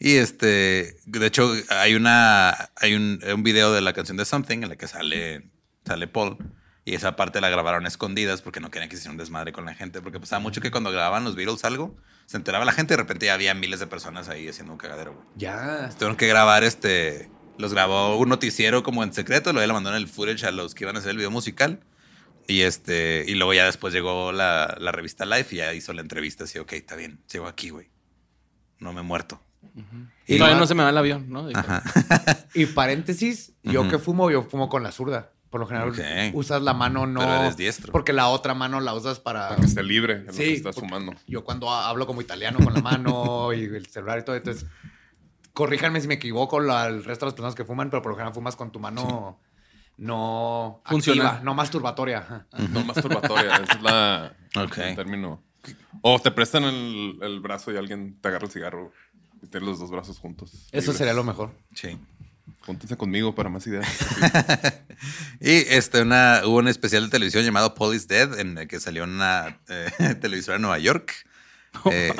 Y 0.03 0.15
este, 0.17 0.97
de 1.05 1.27
hecho, 1.27 1.53
hay 1.69 1.93
una, 1.93 2.71
hay 2.77 2.95
un, 2.95 3.19
un 3.35 3.43
video 3.43 3.71
de 3.71 3.81
la 3.81 3.93
canción 3.93 4.17
de 4.17 4.25
Something 4.25 4.63
en 4.63 4.69
la 4.69 4.75
que 4.75 4.87
sale, 4.87 5.47
sale 5.85 6.07
Paul. 6.07 6.37
Y 6.85 6.95
esa 6.95 7.15
parte 7.15 7.39
la 7.39 7.49
grabaron 7.49 7.85
escondidas 7.85 8.41
porque 8.41 8.59
no 8.59 8.71
querían 8.71 8.89
que 8.89 8.95
se 8.95 9.01
hiciera 9.01 9.11
un 9.11 9.19
desmadre 9.19 9.51
con 9.53 9.63
la 9.65 9.75
gente. 9.75 10.01
Porque 10.01 10.19
pasaba 10.19 10.39
mucho 10.39 10.59
que 10.59 10.71
cuando 10.71 10.91
grababan 10.91 11.23
los 11.23 11.35
Beatles 11.35 11.63
algo, 11.65 11.95
se 12.31 12.37
enteraba 12.37 12.63
la 12.63 12.71
gente 12.71 12.93
y 12.93 12.95
de 12.95 13.03
repente 13.03 13.25
ya 13.25 13.33
había 13.33 13.53
miles 13.53 13.81
de 13.81 13.87
personas 13.87 14.29
ahí 14.29 14.47
haciendo 14.47 14.71
un 14.71 14.77
cagadero. 14.79 15.13
güey. 15.13 15.25
Ya. 15.35 15.89
Tuvieron 15.89 16.15
que 16.15 16.27
grabar 16.27 16.63
este. 16.63 17.29
Los 17.57 17.73
grabó 17.73 18.15
un 18.17 18.29
noticiero 18.29 18.83
como 18.83 19.03
en 19.03 19.11
secreto, 19.11 19.51
luego 19.51 19.67
le 19.67 19.73
mandaron 19.73 19.97
el 19.97 20.07
footage 20.07 20.45
a 20.45 20.51
los 20.51 20.73
que 20.73 20.85
iban 20.85 20.95
a 20.95 20.99
hacer 20.99 21.11
el 21.11 21.17
video 21.17 21.29
musical. 21.29 21.81
Y 22.47 22.61
este, 22.61 23.25
y 23.27 23.35
luego 23.35 23.53
ya 23.53 23.65
después 23.65 23.93
llegó 23.93 24.31
la, 24.31 24.75
la 24.79 24.91
revista 24.93 25.25
Life 25.25 25.53
y 25.53 25.57
ya 25.59 25.73
hizo 25.73 25.91
la 25.93 26.01
entrevista 26.01 26.45
así, 26.45 26.57
ok, 26.57 26.71
está 26.73 26.95
bien, 26.95 27.19
llego 27.31 27.47
aquí, 27.47 27.69
güey. 27.69 27.89
No 28.79 28.93
me 28.93 29.01
he 29.01 29.03
muerto. 29.03 29.43
Y 30.25 30.37
todavía 30.37 30.57
no 30.57 30.65
se 30.65 30.73
me 30.73 30.83
va 30.83 30.89
el 30.89 30.97
avión, 30.97 31.29
¿no? 31.29 31.47
Ajá. 31.53 31.83
Y 32.55 32.65
paréntesis, 32.65 33.53
yo 33.63 33.81
Ujú. 33.81 33.91
que 33.91 33.99
fumo, 33.99 34.31
yo 34.31 34.43
fumo 34.43 34.69
con 34.69 34.81
la 34.83 34.91
zurda. 34.91 35.31
Por 35.51 35.59
lo 35.59 35.67
general 35.67 35.91
usas 36.33 36.61
la 36.63 36.73
mano 36.73 37.05
no. 37.05 37.19
Pero 37.19 37.35
eres 37.41 37.57
diestro. 37.57 37.91
Porque 37.91 38.13
la 38.13 38.29
otra 38.29 38.53
mano 38.55 38.79
la 38.79 38.93
usas 38.95 39.19
para. 39.19 39.49
Para 39.49 39.59
que 39.61 39.67
esté 39.67 39.83
libre 39.83 40.13
en 40.15 40.25
lo 40.27 40.33
Sí, 40.33 40.43
que 40.43 40.53
estás 40.53 40.75
fumando. 40.75 41.13
Yo 41.27 41.43
cuando 41.43 41.69
ha- 41.69 41.87
hablo 41.89 42.07
como 42.07 42.21
italiano 42.21 42.57
con 42.63 42.73
la 42.73 42.81
mano 42.81 43.53
y 43.53 43.65
el 43.65 43.85
celular 43.87 44.17
y 44.19 44.23
todo, 44.25 44.35
entonces 44.37 44.65
corríjanme 45.53 45.99
si 46.01 46.07
me 46.07 46.13
equivoco 46.15 46.59
la- 46.61 46.87
el 46.87 47.03
resto 47.03 47.25
de 47.25 47.31
las 47.31 47.33
personas 47.35 47.55
que 47.55 47.65
fuman, 47.65 47.89
pero 47.89 48.01
por 48.01 48.11
lo 48.13 48.15
general 48.15 48.33
fumas 48.33 48.55
con 48.55 48.71
tu 48.71 48.79
mano 48.79 49.39
no 49.97 50.81
Funcional. 50.85 51.27
activa, 51.27 51.43
no 51.43 51.53
masturbatoria. 51.53 52.47
No 52.69 52.83
masturbatoria, 52.85 53.55
es 53.57 53.81
la, 53.81 54.33
Ok. 54.55 54.77
el 54.77 54.95
término. 54.95 55.43
O 56.01 56.17
te 56.19 56.31
prestan 56.31 56.63
el, 56.63 57.19
el 57.21 57.39
brazo 57.41 57.71
y 57.71 57.77
alguien 57.77 58.17
te 58.21 58.27
agarra 58.29 58.45
el 58.45 58.51
cigarro 58.51 58.91
y 59.43 59.47
tienes 59.47 59.67
los 59.67 59.79
dos 59.79 59.91
brazos 59.91 60.17
juntos. 60.17 60.51
Eso 60.53 60.69
libres. 60.71 60.97
sería 60.97 61.13
lo 61.13 61.23
mejor. 61.23 61.51
Sí. 61.75 61.99
Júntense 62.61 62.95
conmigo 62.97 63.33
para 63.35 63.49
más 63.49 63.65
ideas. 63.67 63.87
Y 65.39 65.65
este, 65.69 66.01
una, 66.03 66.41
hubo 66.45 66.57
un 66.57 66.67
especial 66.67 67.03
de 67.05 67.09
televisión 67.09 67.43
llamado 67.43 67.73
is 67.95 68.07
Dead, 68.07 68.39
en 68.39 68.55
el 68.59 68.67
que 68.67 68.79
salió 68.79 69.03
una 69.03 69.59
eh, 69.67 70.15
televisora 70.21 70.57
en 70.57 70.61
Nueva 70.61 70.77
York. 70.77 71.11
Eh, 71.85 72.13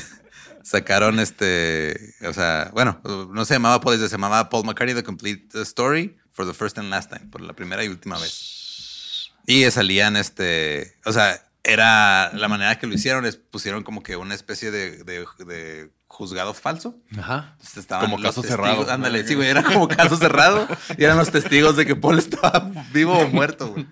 sacaron 0.64 1.20
este, 1.20 2.14
o 2.26 2.32
sea, 2.32 2.70
bueno, 2.72 3.00
no 3.32 3.44
se 3.44 3.54
llamaba 3.54 3.80
is 3.94 4.00
Dead, 4.00 4.08
se 4.08 4.14
llamaba 4.16 4.48
Paul 4.48 4.64
McCartney 4.64 4.94
The 4.96 5.04
Complete 5.04 5.62
Story 5.62 6.16
for 6.32 6.44
the 6.46 6.52
First 6.54 6.78
and 6.78 6.90
Last 6.90 7.12
Time, 7.12 7.30
por 7.30 7.40
la 7.40 7.52
primera 7.52 7.84
y 7.84 7.88
última 7.88 8.18
vez. 8.18 9.30
Y 9.46 9.70
salían 9.70 10.16
este, 10.16 10.96
o 11.04 11.12
sea, 11.12 11.40
era 11.62 12.32
la 12.34 12.48
manera 12.48 12.78
que 12.78 12.88
lo 12.88 12.94
hicieron, 12.94 13.24
es 13.24 13.36
pusieron 13.36 13.84
como 13.84 14.02
que 14.02 14.16
una 14.16 14.34
especie 14.34 14.72
de, 14.72 15.04
de- 15.04 15.26
de 15.46 15.90
juzgado 16.16 16.54
falso. 16.54 16.96
Ajá. 17.18 17.50
Entonces 17.52 17.76
estaban 17.76 18.10
Como 18.10 18.22
caso 18.22 18.40
testigos- 18.42 18.48
cerrado. 18.48 18.90
Ándale, 18.90 19.26
sí, 19.26 19.34
güey, 19.34 19.48
era 19.48 19.62
como 19.62 19.86
caso 19.86 20.16
cerrado. 20.16 20.66
Y 20.96 21.04
eran 21.04 21.18
los 21.18 21.30
testigos 21.30 21.76
de 21.76 21.84
que 21.84 21.94
Paul 21.94 22.18
estaba 22.18 22.70
vivo 22.92 23.18
o 23.18 23.28
muerto, 23.28 23.68
güey. 23.68 23.86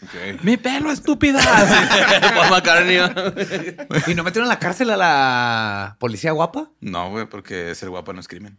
Ok. 0.00 0.44
¡Mi 0.44 0.56
pelo, 0.56 0.92
estúpida! 0.92 1.40
¿Y 4.06 4.14
no 4.14 4.22
metieron 4.22 4.48
a 4.48 4.54
la 4.54 4.60
cárcel 4.60 4.90
a 4.90 4.96
la 4.96 5.96
policía 5.98 6.30
guapa? 6.30 6.70
No, 6.80 7.10
güey, 7.10 7.26
porque 7.26 7.74
ser 7.74 7.90
guapo 7.90 8.12
no 8.12 8.20
es 8.20 8.28
crimen. 8.28 8.56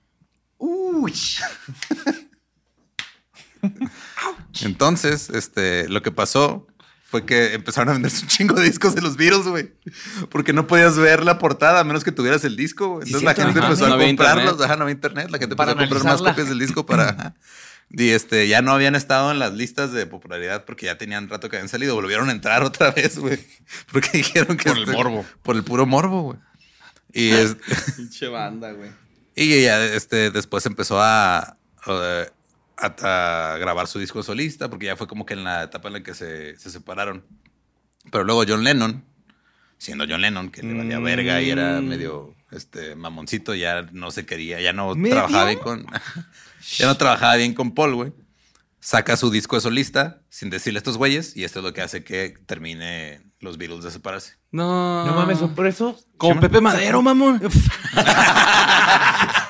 Uy. 0.57 1.13
Entonces, 4.61 5.29
este, 5.29 5.87
lo 5.87 6.01
que 6.01 6.11
pasó 6.11 6.67
fue 7.09 7.25
que 7.25 7.53
empezaron 7.53 7.89
a 7.89 7.93
venderse 7.93 8.21
un 8.23 8.27
chingo 8.27 8.53
de 8.55 8.63
discos 8.65 8.93
de 8.95 9.01
los 9.01 9.17
Beatles, 9.17 9.47
güey. 9.47 9.71
Porque 10.29 10.53
no 10.53 10.67
podías 10.67 10.97
ver 10.97 11.23
la 11.23 11.39
portada 11.39 11.79
a 11.79 11.83
menos 11.83 12.03
que 12.03 12.11
tuvieras 12.11 12.43
el 12.45 12.55
disco, 12.55 12.87
güey. 12.89 13.07
Sí, 13.07 13.09
Entonces 13.13 13.25
la 13.25 13.33
cierto, 13.33 13.47
gente 13.53 13.59
ajá. 13.59 13.67
empezó 13.69 13.87
No 13.87 13.95
a 13.95 13.97
comprarlos. 14.05 14.43
internet. 14.45 14.65
Ajá, 14.65 14.75
no 14.77 14.83
había 14.83 14.93
internet. 14.93 15.27
La 15.31 15.37
gente 15.39 15.55
Para 15.55 15.71
empezó 15.71 15.85
a 15.85 15.89
comprar 15.89 16.13
más 16.13 16.21
copias 16.21 16.49
del 16.49 16.59
disco 16.59 16.85
para 16.85 17.33
Y 17.91 18.09
este, 18.09 18.47
ya 18.47 18.61
no 18.61 18.71
habían 18.71 18.93
estado 18.95 19.31
en 19.31 19.39
las 19.39 19.53
listas 19.53 19.91
de 19.91 20.05
popularidad 20.05 20.65
porque 20.65 20.85
ya 20.85 20.99
tenían 20.99 21.27
rato 21.29 21.49
que 21.49 21.55
habían 21.55 21.69
salido. 21.69 21.95
Volvieron 21.95 22.29
a 22.29 22.31
entrar 22.31 22.61
otra 22.63 22.91
vez, 22.91 23.17
güey. 23.17 23.39
Porque 23.91 24.09
dijeron 24.13 24.55
que. 24.57 24.69
Por 24.69 24.77
el 24.77 24.83
este- 24.83 24.95
morbo. 24.95 25.25
Por 25.41 25.55
el 25.55 25.63
puro 25.63 25.85
morbo, 25.87 26.21
güey. 26.21 26.39
Y, 27.11 27.31
es- 27.31 27.55
Pinche 27.97 28.27
banda, 28.27 28.71
güey. 28.73 28.91
y 29.35 29.63
ya 29.63 29.83
este, 29.83 30.29
después 30.29 30.63
empezó 30.67 31.01
a, 31.01 31.57
a, 32.79 33.53
a 33.53 33.57
grabar 33.57 33.87
su 33.87 33.99
disco 33.99 34.23
solista 34.23 34.69
porque 34.69 34.87
ya 34.87 34.95
fue 34.95 35.07
como 35.07 35.25
que 35.25 35.33
en 35.33 35.43
la 35.43 35.63
etapa 35.63 35.87
en 35.89 35.93
la 35.95 36.03
que 36.03 36.13
se, 36.13 36.57
se 36.57 36.69
separaron. 36.69 37.25
Pero 38.11 38.23
luego 38.23 38.43
John 38.47 38.63
Lennon, 38.63 39.03
siendo 39.77 40.05
John 40.07 40.21
Lennon, 40.21 40.49
que 40.49 40.63
le 40.63 40.73
valía 40.73 40.99
verga 40.99 41.41
y 41.41 41.49
era 41.49 41.81
medio 41.81 42.35
este, 42.51 42.95
mamoncito, 42.95 43.53
ya 43.53 43.83
no 43.91 44.11
se 44.11 44.25
quería, 44.25 44.59
ya 44.61 44.73
no 44.73 44.95
¿Medio? 44.95 45.15
trabajaba 45.15 45.45
bien 45.45 45.59
con. 45.59 45.85
ya 46.77 46.85
no 46.87 46.95
trabajaba 46.97 47.35
bien 47.35 47.53
con 47.53 47.73
Paul, 47.73 47.95
güey. 47.95 48.13
Saca 48.79 49.17
su 49.17 49.29
disco 49.29 49.57
de 49.57 49.61
solista 49.61 50.21
sin 50.29 50.49
decirle 50.49 50.77
a 50.77 50.79
estos 50.79 50.97
güeyes, 50.97 51.35
y 51.35 51.43
esto 51.43 51.59
es 51.59 51.65
lo 51.65 51.73
que 51.73 51.81
hace 51.81 52.03
que 52.03 52.33
termine 52.45 53.21
los 53.41 53.57
Beatles 53.57 53.83
de 53.83 53.91
separarse. 53.91 54.35
No. 54.51 55.05
No 55.05 55.13
mames, 55.13 55.39
¿son 55.39 55.53
por 55.53 55.67
eso? 55.67 55.99
Como 56.17 56.39
Pepe 56.39 56.61
Madero, 56.61 57.01
mamón. 57.01 57.41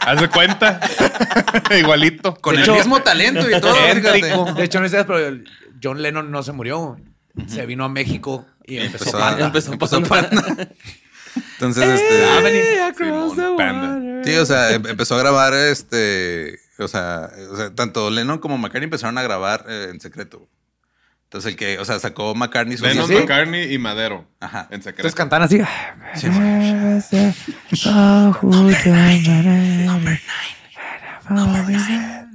Haz 0.10 0.22
de 0.22 0.30
cuenta. 0.30 0.80
Igualito. 1.78 2.36
Con 2.36 2.55
De 2.55 2.62
el 2.62 2.64
hecho- 2.64 2.76
mismo 2.76 3.01
talento 3.01 3.49
y 3.49 3.60
todo. 3.60 4.53
De 4.55 4.64
hecho, 4.64 4.80
no 4.80 4.89
sé, 4.89 5.03
pero 5.05 5.38
John 5.82 6.01
Lennon 6.01 6.32
no 6.32 6.43
se 6.43 6.51
murió. 6.51 6.97
Se 7.47 7.66
vino 7.66 7.86
a 7.86 7.89
México 7.89 8.45
y 8.66 8.78
empezó, 8.78 9.05
Empezó, 9.05 9.18
Panda. 9.20 9.43
a, 9.43 9.47
Empezó 9.47 9.74
empezó 9.74 10.01
Panda. 10.03 10.30
Panda. 10.41 10.68
Entonces, 11.53 12.01
este. 12.01 12.26
Ah. 12.26 12.91
Simón, 12.97 13.57
Panda. 13.57 14.24
Sí, 14.24 14.36
o 14.36 14.45
sea, 14.45 14.72
em- 14.74 14.86
empezó 14.88 15.16
a 15.16 15.20
grabar 15.20 15.53
este. 15.53 16.60
O 16.80 16.88
sea, 16.88 17.30
o 17.51 17.55
sea, 17.57 17.74
tanto 17.76 18.10
Lennon 18.10 18.39
como 18.39 18.57
McCartney 18.57 18.86
empezaron 18.86 19.18
a 19.18 19.22
grabar 19.22 19.66
eh, 19.70 19.89
en 19.91 19.99
secreto. 20.01 20.47
Entonces, 21.30 21.52
el 21.52 21.58
que, 21.58 21.78
o 21.78 21.86
sea, 21.86 22.00
sacó 22.00 22.34
McCartney 22.34 22.76
su 22.76 22.84
Lennon, 22.84 23.08
¿Sí? 23.08 23.14
McCartney 23.14 23.72
y 23.72 23.78
Madero. 23.78 24.26
Ajá. 24.40 24.68
En 24.72 24.82
secreto. 24.82 25.08
Entonces 25.08 25.16
cantan 25.16 25.44
así. 25.44 25.62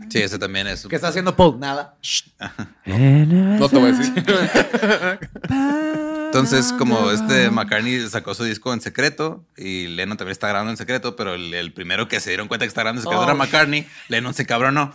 Sí, 0.08 0.22
ese 0.22 0.38
también 0.38 0.68
es. 0.68 0.86
¿Qué 0.86 0.94
está 0.94 1.08
haciendo 1.08 1.34
Paul? 1.34 1.58
Nada. 1.58 1.96
No 2.84 3.68
te 3.68 3.78
voy 3.78 3.90
a 3.90 3.92
decir. 3.92 4.24
Entonces, 6.26 6.72
como 6.78 7.10
este 7.10 7.50
McCartney 7.50 8.08
sacó 8.08 8.34
su 8.34 8.44
disco 8.44 8.72
en 8.72 8.80
secreto 8.80 9.44
y 9.56 9.88
Lennon 9.88 10.16
también 10.16 10.32
está 10.32 10.48
grabando 10.48 10.70
en 10.70 10.76
secreto, 10.76 11.16
pero 11.16 11.34
el, 11.34 11.52
el 11.52 11.72
primero 11.72 12.06
que 12.06 12.20
se 12.20 12.30
dieron 12.30 12.46
cuenta 12.46 12.64
que 12.64 12.68
está 12.68 12.82
grabando 12.82 13.00
en 13.00 13.02
secreto 13.04 13.22
Oh. 13.22 13.24
era 13.24 13.34
McCartney, 13.34 13.86
Lennon 14.08 14.34
se 14.34 14.46
cabronó. 14.46 14.92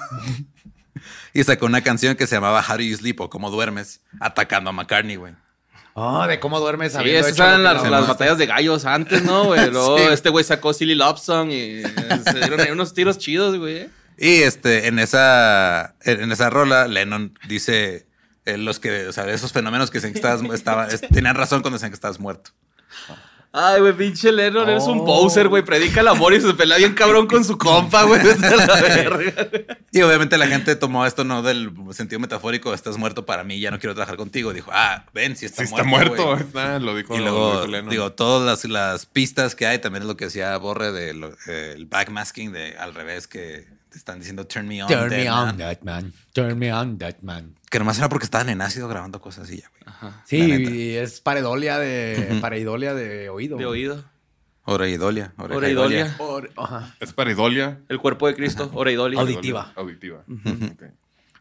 y 1.33 1.43
sacó 1.43 1.65
una 1.65 1.81
canción 1.81 2.15
que 2.15 2.27
se 2.27 2.35
llamaba 2.35 2.63
How 2.67 2.77
Do 2.77 2.83
You 2.83 2.97
Sleep 2.97 3.19
o 3.21 3.29
Cómo 3.29 3.49
Duermes, 3.51 4.01
atacando 4.19 4.69
a 4.69 4.73
McCartney, 4.73 5.15
güey. 5.15 5.33
Oh, 5.93 6.25
de 6.27 6.39
cómo 6.39 6.59
duermes. 6.61 6.93
Sí, 6.93 7.09
esas 7.09 7.33
hecho 7.33 7.43
eran 7.43 7.63
las, 7.63 7.83
las 7.89 8.07
batallas 8.07 8.37
de 8.37 8.45
gallos 8.45 8.85
antes, 8.85 9.23
¿no, 9.23 9.45
güey? 9.45 9.69
Luego 9.71 9.97
Sí. 9.97 10.03
este 10.11 10.29
güey 10.29 10.45
sacó 10.45 10.71
Silly 10.71 10.95
Love 10.95 11.19
Song 11.19 11.49
y 11.51 11.81
eh, 11.83 12.21
se 12.23 12.37
dieron 12.39 12.61
ahí 12.61 12.69
unos 12.71 12.93
tiros 12.93 13.17
chidos, 13.17 13.57
güey. 13.57 13.89
Y 14.17 14.43
este, 14.43 14.87
en 14.87 14.99
esa, 14.99 15.95
en 16.05 16.31
esa 16.31 16.49
rola, 16.49 16.87
Lennon 16.87 17.37
dice 17.49 18.07
eh, 18.45 18.57
los 18.57 18.79
que, 18.79 19.07
o 19.07 19.11
sea, 19.13 19.27
esos 19.29 19.51
fenómenos 19.51 19.91
que 19.91 19.97
dicen 19.97 20.13
que 20.13 20.19
estabas, 20.19 20.41
estaba, 20.53 20.87
es- 20.87 21.01
tenían 21.01 21.35
razón 21.35 21.61
cuando 21.61 21.75
decían 21.77 21.91
que 21.91 21.95
estabas 21.95 22.19
muerto. 22.19 22.51
Ay, 23.51 23.81
güey, 23.81 23.93
pinche 23.93 24.31
Lennon, 24.31 24.69
eres 24.69 24.83
un 24.83 25.03
poser, 25.03 25.47
güey. 25.47 25.63
Predica 25.63 26.01
el 26.01 26.07
amor 26.07 26.33
y 26.35 26.39
se 26.41 26.53
pelea 26.53 26.77
bien 26.77 26.93
cabrón 26.93 27.25
con 27.25 27.43
su 27.43 27.57
compa, 27.57 28.03
güey. 28.03 28.21
Vete 28.23 28.45
a 28.45 28.55
la 28.55 28.79
verga. 28.81 29.47
Y 29.91 30.01
obviamente 30.03 30.37
la 30.37 30.45
gente 30.45 30.75
tomó 30.75 31.03
esto 31.05 31.23
no 31.23 31.41
del 31.41 31.71
sentido 31.91 32.19
metafórico, 32.19 32.75
estás 32.75 32.97
muerto 32.97 33.25
para 33.25 33.43
mí, 33.43 33.59
ya 33.59 33.71
no 33.71 33.79
quiero 33.79 33.95
trabajar 33.95 34.17
contigo. 34.17 34.53
Dijo, 34.53 34.69
ah, 34.71 35.05
ven, 35.15 35.35
si 35.35 35.47
está 35.47 35.63
Si 35.65 35.69
está 35.73 35.83
muerto. 35.83 36.23
muerto. 36.27 36.45
güey". 36.53 36.63
Ah, 36.63 36.77
lo 36.79 36.95
dijo, 36.95 37.15
Y 37.15 37.17
lo 37.17 37.23
luego, 37.23 37.51
dijo 37.53 37.67
Lennon. 37.67 37.89
digo, 37.89 38.11
todas 38.11 38.45
las, 38.45 38.65
las 38.71 39.07
pistas 39.07 39.55
que 39.55 39.65
hay, 39.65 39.79
también 39.79 40.03
es 40.03 40.07
lo 40.07 40.15
que 40.15 40.25
decía 40.25 40.55
Borre 40.57 40.91
del 40.91 41.33
backmasking 41.87 42.51
de 42.51 42.77
al 42.77 42.93
revés, 42.93 43.27
que 43.27 43.65
te 43.89 43.97
están 43.97 44.19
diciendo 44.19 44.45
turn 44.45 44.67
me 44.67 44.81
on. 44.83 44.89
Turn 44.89 45.09
dead 45.09 45.23
me 45.23 45.29
on, 45.29 45.45
man". 45.45 45.57
that 45.57 45.81
man. 45.81 46.13
Turn 46.33 46.57
me 46.59 46.73
on, 46.73 46.97
that 46.99 47.17
man. 47.21 47.55
Que 47.69 47.79
nomás 47.79 47.97
era 47.97 48.09
porque 48.09 48.25
estaban 48.25 48.49
en 48.49 48.61
ácido 48.61 48.87
grabando 48.87 49.19
cosas 49.21 49.45
así 49.45 49.61
ya, 49.61 49.69
güey. 49.69 50.13
Sí, 50.25 50.37
y 50.37 50.95
es 50.95 51.21
pareidolia 51.21 51.77
de, 51.77 52.37
pareidolia 52.41 52.93
de 52.93 53.29
oído. 53.29 53.57
De 53.57 53.65
oído. 53.65 54.03
Oreidolia. 54.65 55.33
Oreidolia. 55.37 56.15
Or- 56.19 56.51
ajá. 56.55 56.95
Es 56.99 57.11
paridolia. 57.13 57.79
El 57.89 57.99
cuerpo 57.99 58.27
de 58.27 58.35
Cristo, 58.35 58.69
Oreidolia. 58.73 59.19
Auditiva. 59.19 59.73
Auditiva. 59.75 60.23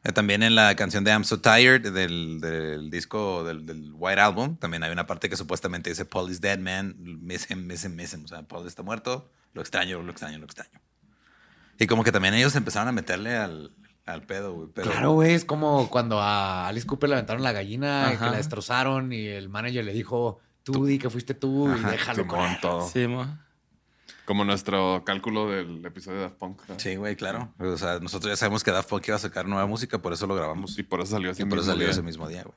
Eh, 0.05 0.13
También 0.13 0.43
en 0.43 0.55
la 0.55 0.75
canción 0.77 1.05
de 1.05 1.11
I'm 1.11 1.25
So 1.25 1.41
Tired 1.41 1.93
del, 1.93 2.41
del 2.41 2.89
disco 2.91 3.45
del, 3.45 3.67
del 3.67 3.93
White 3.95 4.21
Album, 4.21 4.57
también 4.57 4.83
hay 4.83 4.93
una 4.93 5.07
parte 5.07 5.29
que 5.29 5.37
supuestamente 5.37 5.91
dice 5.91 6.05
Paul 6.05 6.31
is 6.31 6.41
dead, 6.41 6.59
man. 6.59 6.95
Miss 6.99 7.51
him, 7.51 7.67
miss 7.67 7.85
him, 7.85 7.95
miss 7.97 8.15
him. 8.15 8.25
O 8.25 8.29
sea, 8.29 8.43
Paul 8.43 8.67
está 8.67 8.83
muerto. 8.83 9.31
Lo 9.53 9.61
extraño, 9.61 10.01
lo 10.03 10.11
extraño, 10.13 10.39
lo 10.39 10.45
extraño. 10.45 10.81
Y 11.79 11.87
como 11.87 12.05
que 12.05 12.13
también 12.13 12.35
ellos 12.35 12.55
empezaron 12.57 12.89
a 12.89 12.93
meterle 12.93 13.37
al, 13.37 13.73
al 14.05 14.23
pedo, 14.23 14.53
güey. 14.55 14.69
Pero 14.75 14.91
Claro, 14.91 15.13
güey, 15.13 15.33
es 15.35 15.45
como 15.45 15.89
cuando 15.91 16.21
a 16.21 16.67
Alice 16.69 16.87
Cooper 16.87 17.09
le 17.11 17.15
aventaron 17.17 17.43
la 17.43 17.53
gallina, 17.53 18.09
Ajá. 18.09 18.19
que 18.19 18.31
la 18.33 18.37
destrozaron 18.39 19.13
y 19.13 19.27
el 19.27 19.49
manager 19.49 19.85
le 19.85 19.93
dijo, 19.93 20.41
tú 20.65 20.87
di 20.87 20.99
que 20.99 21.09
fuiste 21.11 21.35
tú 21.35 21.69
y 21.75 21.81
déjalo 21.85 22.27
con 22.27 22.39
Simón, 22.41 22.53
él". 22.53 22.59
todo. 22.61 22.89
Sí, 22.89 23.07
mo. 23.07 23.39
Como 24.25 24.45
nuestro 24.45 25.03
cálculo 25.07 25.49
del 25.49 25.85
episodio 25.87 26.19
de 26.19 26.23
Daft 26.25 26.37
Punk. 26.37 26.61
Sí, 26.77 26.97
güey, 26.97 27.17
claro. 27.17 27.55
O 27.59 27.77
sea, 27.79 27.99
nosotros 28.01 28.31
ya 28.33 28.37
sabemos 28.37 28.63
que 28.63 28.71
Daft 28.71 28.91
Punk 28.91 29.07
iba 29.09 29.17
a 29.17 29.21
sacar 29.21 29.47
nueva 29.47 29.67
música, 29.67 29.99
por 29.99 30.13
eso 30.13 30.27
lo 30.27 30.35
grabamos. 30.35 30.79
Y 30.79 30.83
por 30.83 31.01
eso 31.01 31.13
salió 31.13 31.31
así 31.31 31.43
Y 31.43 31.47
por 31.47 31.59
eso 31.59 31.69
salió 31.69 31.85
día. 31.85 31.93
ese 31.93 32.03
mismo 32.03 32.29
día, 32.29 32.43
güey. 32.43 32.55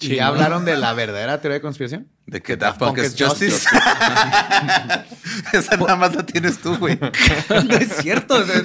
¿Y 0.00 0.16
ya 0.16 0.26
hablaron 0.28 0.64
de 0.64 0.76
la 0.76 0.92
verdadera 0.94 1.40
teoría 1.40 1.54
de 1.54 1.60
conspiración? 1.62 2.08
De 2.26 2.40
que 2.40 2.56
Daft 2.56 2.78
Punk 2.78 2.98
es 2.98 3.14
Justice. 3.18 3.66
Esa 5.52 5.76
nada 5.76 5.96
más 5.96 6.14
la 6.14 6.24
tienes 6.24 6.58
tú, 6.58 6.76
güey. 6.78 6.98
no 7.50 7.74
es 7.76 7.96
cierto. 7.98 8.36
o 8.36 8.44
sea, 8.44 8.62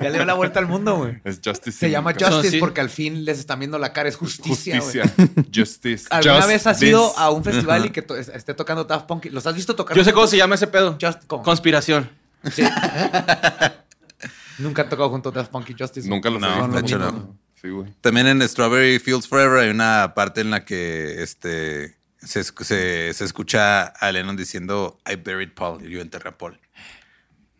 ya 0.00 0.08
le 0.10 0.12
dio 0.12 0.24
la 0.24 0.34
vuelta 0.34 0.58
al 0.58 0.66
mundo, 0.66 0.96
güey. 0.96 1.20
Es 1.24 1.40
Justice. 1.44 1.78
Se 1.78 1.90
llama 1.90 2.12
Justice 2.12 2.50
sí. 2.50 2.58
porque 2.58 2.80
al 2.80 2.90
fin 2.90 3.24
les 3.24 3.38
están 3.38 3.60
viendo 3.60 3.78
la 3.78 3.92
cara. 3.92 4.08
Es 4.08 4.16
justicia, 4.16 4.80
güey. 4.80 5.00
Justicia. 5.00 5.44
Justice. 5.54 6.06
¿Alguna 6.10 6.36
Just 6.36 6.48
vez 6.48 6.66
has 6.66 6.78
this. 6.78 6.88
ido 6.88 7.16
a 7.18 7.30
un 7.30 7.44
festival 7.44 7.86
y 7.86 7.90
que 7.90 8.02
to- 8.02 8.16
esté 8.16 8.54
tocando 8.54 8.84
Daft 8.84 9.06
Punk? 9.06 9.26
¿Los 9.30 9.46
has 9.46 9.54
visto 9.54 9.76
tocar? 9.76 9.96
Yo 9.96 10.02
sé 10.04 10.12
cómo 10.12 10.26
se 10.26 10.36
llama 10.36 10.56
ese 10.56 10.66
pedo. 10.66 10.98
Just- 11.00 11.24
¿cómo? 11.26 11.42
Conspiración. 11.42 12.10
Sí. 12.52 12.62
Nunca 14.58 14.82
han 14.82 14.88
tocado 14.88 15.08
juntos 15.10 15.32
Daft 15.32 15.50
Punk 15.50 15.70
y 15.70 15.74
Justice. 15.78 16.08
Nunca 16.08 16.28
lo 16.30 16.38
No, 16.38 16.68
mismo. 16.68 16.98
no. 16.98 17.38
Sí, 17.62 17.70
güey. 17.70 17.92
También 18.00 18.26
en 18.26 18.46
Strawberry 18.48 18.98
Fields 18.98 19.28
Forever 19.28 19.60
hay 19.60 19.70
una 19.70 20.14
parte 20.14 20.40
en 20.40 20.50
la 20.50 20.64
que 20.64 21.22
este, 21.22 21.96
se, 22.18 22.42
se, 22.42 23.14
se 23.14 23.24
escucha 23.24 23.84
a 23.84 24.10
Lennon 24.12 24.36
diciendo 24.36 24.98
I 25.10 25.14
buried 25.16 25.52
Paul, 25.54 25.82
yo 25.82 26.00
enterré 26.00 26.30
a 26.30 26.38
Paul. 26.38 26.58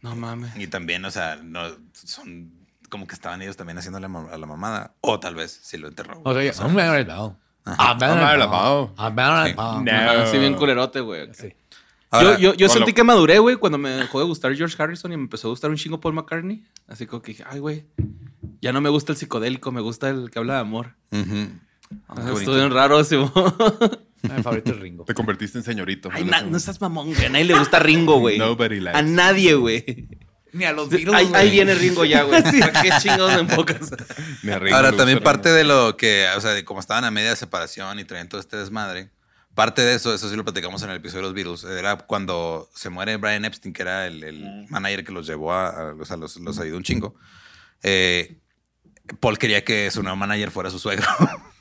No 0.01 0.17
mames. 0.17 0.57
Y 0.57 0.67
también, 0.67 1.05
o 1.05 1.11
sea, 1.13 1.37
no, 1.37 1.77
son 1.93 2.51
como 2.89 3.07
que 3.07 3.15
estaban 3.15 3.41
ellos 3.41 3.57
también 3.57 3.79
haciéndole 3.79 4.07
a 4.07 4.37
la 4.39 4.47
mamada. 4.47 4.95
O 5.01 5.19
tal 5.21 5.35
vez 5.37 5.61
si 5.63 5.79
lo 5.79 5.89
enterró. 5.89 6.21
O 6.25 6.35
sea, 6.35 6.53
I'm 6.67 6.75
married 6.75 7.07
now. 7.07 7.39
I'm 7.65 7.97
now. 7.99 8.93
I'm 8.99 9.15
now. 9.15 9.81
No. 9.85 10.27
Sí, 10.27 10.39
bien 10.39 10.55
culerote, 10.55 11.01
güey. 11.01 11.33
Sí. 11.33 11.55
Ahora, 12.11 12.33
yo 12.37 12.51
yo, 12.51 12.55
yo 12.55 12.69
sentí 12.69 12.91
lo- 12.91 12.95
que 12.97 13.05
maduré, 13.05 13.39
güey, 13.39 13.57
cuando 13.57 13.79
me 13.79 13.89
dejó 13.91 14.19
de 14.19 14.27
gustar 14.27 14.55
George 14.55 14.77
Harrison 14.83 15.13
y 15.13 15.17
me 15.17 15.23
empezó 15.23 15.49
a 15.49 15.51
gustar 15.51 15.71
un 15.71 15.77
chingo 15.77 16.01
Paul 16.01 16.15
McCartney. 16.15 16.65
Así 16.89 17.07
como 17.07 17.23
que 17.23 17.33
dije, 17.33 17.45
ay, 17.49 17.61
güey, 17.61 17.87
ya 18.63 18.73
no 18.73 18.81
me 18.81 18.89
gusta 18.89 19.13
el 19.13 19.19
psicodélico, 19.19 19.71
me 19.73 19.83
gusta 19.83 20.09
el 20.09 20.31
que 20.31 20.39
habla 20.39 20.55
de 20.55 20.61
amor. 20.61 20.95
ujú. 21.11 21.51
Ah, 22.09 22.15
bonito. 22.15 22.39
Estuvo 22.39 22.55
bien 22.55 22.71
raro, 22.71 23.05
sí. 23.05 23.17
Mi 24.23 24.43
favorito 24.43 24.71
es 24.71 24.79
Ringo. 24.81 25.05
Te 25.05 25.13
convertiste 25.13 25.59
en 25.59 25.65
señorito. 25.65 26.09
Ay, 26.11 26.25
na- 26.25 26.41
no 26.43 26.57
estás 26.57 26.81
mamón, 26.81 27.13
güey. 27.13 27.27
A 27.27 27.29
nadie 27.29 27.45
le 27.45 27.59
gusta 27.59 27.79
Ringo, 27.81 28.19
güey. 28.19 28.39
Nobody 28.39 28.81
likes. 28.81 28.99
A 28.99 29.03
nadie, 29.03 29.55
güey. 29.55 30.09
Ni 30.55 30.65
a 30.65 30.73
los 30.73 30.91
Ahí, 30.93 31.05
Beatles, 31.05 31.15
ahí 31.17 31.27
güey. 31.29 31.51
viene 31.51 31.75
Ringo 31.75 32.05
ya, 32.07 32.23
güey. 32.23 32.43
¿Para 32.61 32.83
qué 32.83 32.91
chingados 33.01 33.35
me 33.35 33.41
enfocas? 33.41 33.91
Ni 34.43 34.53
a 34.53 34.59
Ringo 34.59 34.77
Ahora, 34.77 34.93
también 34.93 35.21
parte 35.23 35.51
de 35.51 35.65
lo 35.65 35.97
que, 35.97 36.27
o 36.37 36.41
sea, 36.41 36.53
de 36.53 36.65
como 36.65 36.81
estaban 36.81 37.05
a 37.05 37.11
media 37.11 37.35
separación 37.37 37.99
y 37.99 38.05
traían 38.05 38.29
todo 38.29 38.41
este 38.41 38.57
desmadre, 38.57 39.11
parte 39.55 39.83
de 39.83 39.95
eso, 39.95 40.15
eso 40.15 40.31
sí 40.31 40.37
lo 40.37 40.45
platicamos 40.45 40.83
en 40.83 40.91
el 40.91 40.97
episodio 40.97 41.23
de 41.23 41.29
los 41.29 41.35
Beatles, 41.35 41.65
era 41.79 41.97
cuando 41.99 42.71
se 42.75 42.89
muere 42.91 43.17
Brian 43.19 43.45
Epstein, 43.45 43.73
que 43.75 43.83
era 43.83 44.07
el, 44.07 44.23
el 44.25 44.67
manager 44.71 45.05
que 45.05 45.13
los 45.13 45.27
llevó 45.27 45.53
a, 45.53 45.69
a- 45.69 45.95
o 45.95 46.05
sea, 46.07 46.17
los, 46.17 46.37
los 46.37 46.59
ayudó 46.59 46.77
un 46.79 46.83
chingo. 46.85 47.15
Eh, 47.83 48.39
Paul 49.21 49.39
quería 49.39 49.65
que 49.65 49.91
su 49.91 50.03
nuevo 50.03 50.17
manager 50.17 50.51
fuera 50.51 50.71
su 50.71 50.79
suegro. 50.79 51.07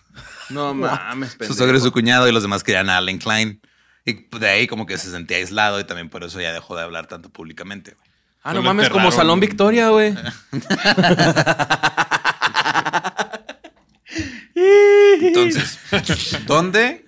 No 0.50 0.74
mames, 0.74 1.32
su 1.32 1.38
pendejo. 1.38 1.58
suegro 1.58 1.78
y 1.78 1.80
su 1.82 1.94
cuñado 1.94 2.28
y 2.28 2.34
los 2.34 2.44
demás 2.44 2.62
querían 2.62 2.90
a 2.90 2.98
Allen 2.98 3.20
Klein. 3.20 3.62
Y 4.04 4.28
de 4.38 4.50
ahí 4.50 4.68
como 4.68 4.86
que 4.86 4.98
se 4.98 5.10
sentía 5.10 5.38
aislado 5.38 5.80
y 5.80 5.86
también 5.86 6.10
por 6.10 6.26
eso 6.26 6.42
ya 6.42 6.52
dejó 6.52 6.76
de 6.76 6.84
hablar 6.84 7.08
tanto 7.08 7.30
públicamente. 7.30 7.92
güey. 7.92 8.10
Ah, 8.44 8.54
no 8.54 8.62
mames, 8.62 8.90
como. 8.90 9.12
Salón 9.14 9.40
Victoria, 9.40 9.88
güey. 9.90 10.14
Entonces, 14.56 15.80
¿dónde 16.46 17.06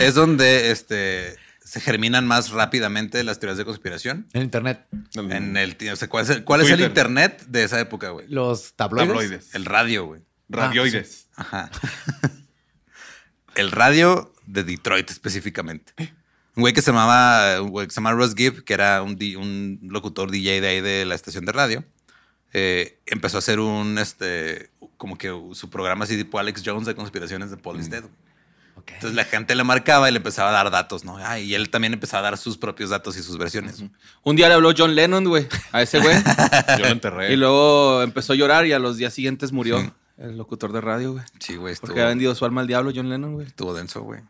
es 0.00 0.14
donde 0.14 0.70
este 0.70 1.36
se 1.66 1.80
germinan 1.80 2.26
más 2.28 2.50
rápidamente 2.50 3.24
las 3.24 3.40
teorías 3.40 3.58
de 3.58 3.64
conspiración. 3.64 4.28
En 4.32 4.42
internet. 4.42 4.86
En 5.16 5.56
el, 5.56 5.76
o 5.92 5.96
sea, 5.96 6.08
¿cuál 6.08 6.24
es 6.24 6.30
el, 6.30 6.44
cuál 6.44 6.60
es 6.60 6.68
el 6.68 6.76
Twitter. 6.76 6.90
internet 6.90 7.44
de 7.48 7.64
esa 7.64 7.80
época, 7.80 8.10
güey? 8.10 8.28
Los 8.28 8.74
tabloides. 8.74 9.08
Tabloides. 9.08 9.54
El 9.54 9.64
radio, 9.64 10.06
güey. 10.06 10.22
Radioides. 10.48 11.28
Ajá. 11.34 11.70
el 13.56 13.72
radio 13.72 14.32
de 14.46 14.62
Detroit 14.62 15.10
específicamente. 15.10 15.92
Un 16.54 16.60
güey 16.62 16.72
que 16.72 16.82
se 16.82 16.92
llamaba, 16.92 17.60
un 17.60 17.70
güey 17.70 17.88
que 17.88 17.92
se 17.92 17.96
llamaba 17.96 18.16
Russ 18.16 18.36
Gibb, 18.36 18.62
que 18.62 18.72
era 18.72 19.02
un, 19.02 19.80
locutor 19.82 20.30
DJ 20.30 20.60
de 20.60 20.68
ahí 20.68 20.80
de 20.80 21.04
la 21.04 21.16
estación 21.16 21.44
de 21.46 21.52
radio, 21.52 21.84
eh, 22.52 23.00
empezó 23.06 23.38
a 23.38 23.40
hacer 23.40 23.58
un, 23.58 23.98
este, 23.98 24.70
como 24.96 25.18
que 25.18 25.36
su 25.52 25.68
programa 25.68 26.04
así 26.04 26.16
tipo 26.16 26.38
Alex 26.38 26.62
Jones 26.64 26.86
de 26.86 26.94
conspiraciones 26.94 27.50
de 27.50 27.56
Paul 27.56 27.80
is 27.80 27.90
Entonces 28.94 29.14
la 29.14 29.24
gente 29.24 29.54
le 29.54 29.62
marcaba 29.64 30.08
y 30.08 30.12
le 30.12 30.18
empezaba 30.18 30.48
a 30.48 30.52
dar 30.52 30.70
datos, 30.70 31.04
¿no? 31.04 31.16
Ah, 31.18 31.38
y 31.38 31.54
él 31.54 31.68
también 31.70 31.92
empezaba 31.92 32.20
a 32.26 32.30
dar 32.30 32.38
sus 32.38 32.56
propios 32.56 32.90
datos 32.90 33.16
y 33.18 33.22
sus 33.22 33.36
versiones. 33.38 33.82
Un 34.22 34.36
día 34.36 34.48
le 34.48 34.54
habló 34.54 34.72
John 34.76 34.94
Lennon, 34.94 35.24
güey, 35.24 35.46
a 35.72 35.82
ese 35.82 35.98
güey. 36.00 36.16
Yo 36.78 36.84
lo 36.84 36.88
enterré. 36.88 37.32
y 37.32 37.36
luego 37.36 38.02
empezó 38.02 38.32
a 38.32 38.36
llorar 38.36 38.64
y 38.66 38.72
a 38.72 38.78
los 38.78 38.96
días 38.96 39.12
siguientes 39.12 39.52
murió 39.52 39.80
Sí. 39.80 39.90
el 40.18 40.36
locutor 40.38 40.72
de 40.72 40.80
radio, 40.80 41.12
güey. 41.12 41.24
Sí, 41.40 41.56
güey. 41.56 41.72
Estuvo, 41.74 41.88
Porque 41.88 42.02
ha 42.02 42.06
vendido 42.06 42.34
su 42.34 42.44
alma 42.44 42.62
al 42.62 42.66
diablo, 42.66 42.90
John 42.94 43.08
Lennon, 43.10 43.34
güey. 43.34 43.46
estuvo 43.46 43.74
denso, 43.74 44.00
güey. 44.02 44.20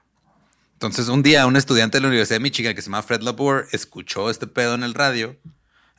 Entonces, 0.73 1.09
un 1.09 1.23
día, 1.23 1.47
un 1.47 1.57
estudiante 1.57 1.99
de 1.99 2.03
la 2.03 2.09
Universidad 2.09 2.37
de 2.37 2.43
Michigan 2.43 2.75
que 2.75 2.83
se 2.83 2.87
llama 2.91 3.03
Fred 3.03 3.23
Labor 3.23 3.67
escuchó 3.73 4.29
este 4.31 4.47
pedo 4.47 4.75
en 4.75 4.83
el 4.83 4.93
radio 4.95 5.37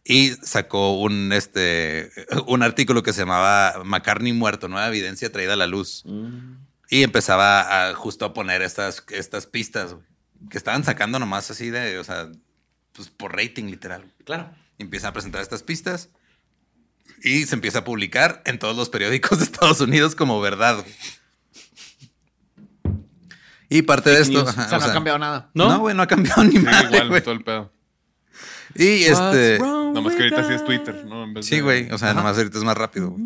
y 0.04 0.32
sacó 0.44 1.00
un, 1.00 1.32
este, 1.34 2.12
un 2.48 2.62
artículo 2.64 3.02
que 3.02 3.12
se 3.14 3.22
llamaba 3.22 3.82
McCartney 3.84 4.34
muerto, 4.34 4.68
nueva 4.68 4.88
evidencia 4.88 5.32
traída 5.32 5.54
a 5.54 5.58
la 5.58 5.68
luz. 5.68 6.04
Y 6.90 7.04
empezaba 7.04 7.90
a, 7.90 7.94
justo 7.96 8.26
a 8.26 8.34
poner 8.34 8.62
estas, 8.62 9.04
estas 9.10 9.46
pistas 9.46 9.96
que 10.50 10.58
estaban 10.58 10.84
sacando 10.84 11.20
nomás 11.20 11.50
así 11.52 11.70
de, 11.70 12.00
o 12.00 12.04
sea, 12.04 12.30
pues 12.94 13.10
por 13.10 13.36
rating 13.36 13.66
literal. 13.66 14.12
Claro. 14.24 14.50
Y 14.78 14.84
empiezan 14.84 15.10
a 15.10 15.14
presentar 15.14 15.42
estas 15.42 15.64
pistas 15.64 16.10
y 17.24 17.46
se 17.46 17.56
empieza 17.56 17.80
a 17.80 17.84
publicar 17.84 18.42
en 18.46 18.60
todos 18.60 18.78
los 18.78 18.90
periódicos 18.90 19.40
de 19.40 19.46
Estados 19.46 19.82
Unidos 19.82 20.16
como 20.16 20.40
verdad. 20.40 20.78
güey. 20.84 20.96
Y 23.70 23.82
parte 23.82 24.10
de 24.12 24.22
esto. 24.22 24.34
news. 24.44 24.50
O 24.50 24.54
sea, 24.54 24.64
o 24.68 24.72
no 24.72 24.80
sea, 24.80 24.90
ha 24.90 24.94
cambiado 24.94 25.20
nada. 25.20 25.50
¿No? 25.54 25.68
No, 25.70 25.80
güey, 25.80 25.96
no 25.96 26.04
ha 26.04 26.08
cambiado 26.08 26.44
ni 26.44 26.52
Sí, 26.52 26.60
madre, 26.60 26.88
igual, 26.96 27.10
güey. 27.10 27.22
todo 27.22 27.34
el 27.34 27.44
pedo. 27.44 27.74
Y 28.76 29.04
este. 29.04 29.60
Nomás 29.60 30.16
que 30.16 30.24
ahorita 30.24 30.48
sí 30.48 30.54
es 30.54 30.64
Twitter, 30.64 31.04
¿no? 31.06 31.24
En 31.26 31.34
vez 31.34 31.46
Sí, 31.46 31.56
de- 31.58 31.62
güey. 31.64 31.92
O 31.92 31.98
sea, 31.98 32.14
nomás 32.14 32.38
ahorita 32.38 32.58
es 32.58 32.64
más 32.64 32.78
rápido. 32.78 33.10
güey. 33.12 33.24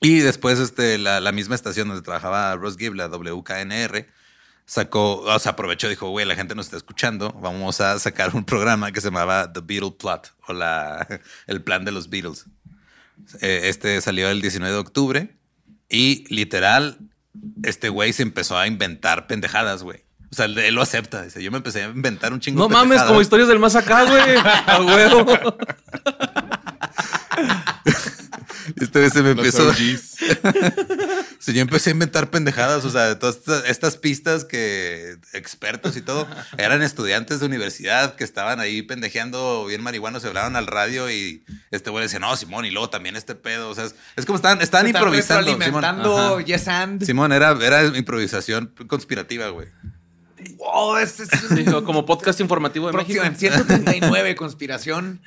Y 0.00 0.18
después, 0.18 0.58
este, 0.58 0.98
la, 0.98 1.20
la 1.20 1.32
misma 1.32 1.54
estación 1.54 1.88
donde 1.88 2.02
trabajaba 2.02 2.54
Ross 2.56 2.76
Gibb, 2.76 2.94
la 2.94 3.08
WKNR, 3.08 4.06
sacó, 4.66 5.20
o 5.22 5.38
sea, 5.38 5.52
aprovechó, 5.52 5.88
dijo, 5.88 6.10
güey, 6.10 6.26
la 6.26 6.36
gente 6.36 6.54
nos 6.54 6.66
está 6.66 6.76
escuchando, 6.76 7.32
vamos 7.40 7.80
a 7.80 7.98
sacar 7.98 8.34
un 8.34 8.44
programa 8.44 8.92
que 8.92 9.00
se 9.00 9.06
llamaba 9.08 9.52
The 9.52 9.60
Beatle 9.62 9.92
Plot, 9.98 10.34
o 10.48 10.52
la, 10.52 11.06
el 11.46 11.62
plan 11.62 11.84
de 11.84 11.92
los 11.92 12.10
Beatles. 12.10 12.44
Eh, 13.40 13.62
Este 13.64 14.00
salió 14.02 14.28
el 14.28 14.42
19 14.42 14.74
de 14.74 14.78
octubre 14.80 15.36
y 15.88 16.24
literal, 16.34 16.98
este 17.62 17.88
güey 17.88 18.12
se 18.12 18.22
empezó 18.22 18.58
a 18.58 18.66
inventar 18.66 19.26
pendejadas, 19.26 19.82
güey. 19.82 20.04
O 20.30 20.34
sea, 20.34 20.46
él 20.46 20.74
lo 20.74 20.82
acepta. 20.82 21.22
Dice, 21.22 21.42
yo 21.42 21.50
me 21.52 21.58
empecé 21.58 21.84
a 21.84 21.88
inventar 21.88 22.32
un 22.32 22.40
chingo 22.40 22.58
No 22.58 22.66
de 22.68 22.74
mames, 22.74 22.82
pendejadas. 22.88 23.08
como 23.08 23.20
historias 23.22 23.48
del 23.48 23.58
más 23.60 23.76
acá, 23.76 24.04
güey. 24.04 24.20
A 24.66 24.82
huevo. 24.82 25.24
Este 28.80 28.98
güey 28.98 29.10
se 29.10 29.22
me 29.22 29.34
Los 29.34 29.46
empezó. 29.46 29.72
Sí, 31.38 31.52
yo 31.52 31.60
empecé 31.60 31.90
a 31.90 31.92
inventar 31.92 32.30
pendejadas, 32.30 32.84
o 32.84 32.90
sea, 32.90 33.18
todas 33.18 33.36
estas, 33.36 33.64
estas 33.66 33.96
pistas 33.98 34.44
que 34.44 35.16
expertos 35.32 35.96
y 35.96 36.00
todo 36.00 36.26
eran 36.58 36.82
estudiantes 36.82 37.38
de 37.40 37.46
universidad 37.46 38.16
que 38.16 38.24
estaban 38.24 38.58
ahí 38.58 38.82
pendejeando 38.82 39.66
bien 39.66 39.82
marihuanos, 39.82 40.22
se 40.22 40.28
hablaban 40.28 40.56
al 40.56 40.66
radio 40.66 41.08
y 41.10 41.44
este 41.70 41.90
güey 41.90 42.02
decía, 42.04 42.18
no, 42.18 42.34
Simón, 42.36 42.64
y 42.64 42.70
luego 42.70 42.90
también 42.90 43.14
este 43.16 43.34
pedo, 43.36 43.68
o 43.68 43.74
sea, 43.74 43.84
es, 43.84 43.94
es 44.16 44.24
como 44.26 44.36
estaban, 44.36 44.60
estaban 44.60 44.88
improvisando. 44.88 45.42
Simón. 45.44 45.60
retroalimentando 45.60 46.18
Ajá. 46.36 46.42
Yes 46.44 46.68
and. 46.68 47.04
Simón, 47.04 47.32
era, 47.32 47.56
era 47.62 47.84
improvisación 47.96 48.72
conspirativa, 48.88 49.48
güey. 49.50 49.68
Wow, 50.56 50.96
es, 50.96 51.20
es- 51.20 51.28
Sí, 51.54 51.64
como 51.84 52.06
podcast 52.06 52.40
informativo 52.40 52.86
de 52.88 52.92
México. 52.96 53.22
próxima, 53.22 53.38
139 53.38 54.34
conspiración 54.36 55.20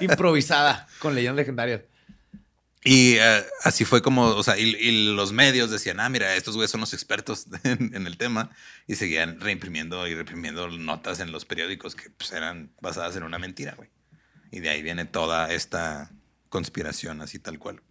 improvisada 0.00 0.86
con 1.00 1.14
leyendas 1.14 1.36
legendarias. 1.36 1.82
Y 2.84 3.14
eh, 3.14 3.44
así 3.62 3.84
fue 3.84 4.02
como, 4.02 4.26
o 4.26 4.42
sea, 4.42 4.58
y, 4.58 5.14
los 5.14 5.32
medios 5.32 5.70
decían, 5.70 6.00
ah, 6.00 6.08
mira, 6.08 6.34
estos 6.34 6.56
güeyes 6.56 6.70
son 6.70 6.80
los 6.80 6.94
expertos 6.94 7.46
en, 7.64 8.06
el 8.06 8.16
tema. 8.16 8.50
Y 8.86 8.96
seguían 8.96 9.40
reimprimiendo 9.40 10.06
y 10.08 10.14
reimprimiendo 10.14 10.68
notas 10.68 11.20
en 11.20 11.30
los 11.30 11.44
periódicos 11.44 11.94
que 11.94 12.10
pues, 12.10 12.32
eran 12.32 12.72
basadas 12.80 13.14
en 13.16 13.22
una 13.22 13.38
mentira, 13.38 13.74
güey. 13.76 13.88
Y 14.50 14.60
de 14.60 14.70
ahí 14.70 14.82
viene 14.82 15.04
toda 15.04 15.52
esta 15.52 16.10
conspiración, 16.48 17.20
así 17.22 17.38
tal 17.38 17.58
cual. 17.58 17.82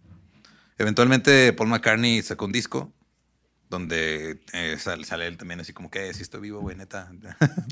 Eventualmente 0.78 1.52
Paul 1.52 1.70
McCartney 1.70 2.22
sacó 2.22 2.44
un 2.44 2.52
disco 2.52 2.92
donde 3.72 4.40
eh, 4.52 4.76
sal- 4.78 5.04
sale 5.04 5.26
él 5.26 5.36
también 5.36 5.58
así 5.58 5.72
como 5.72 5.90
que, 5.90 6.14
si 6.14 6.22
estoy 6.22 6.40
vivo, 6.40 6.60
güey, 6.60 6.76
neta. 6.76 7.10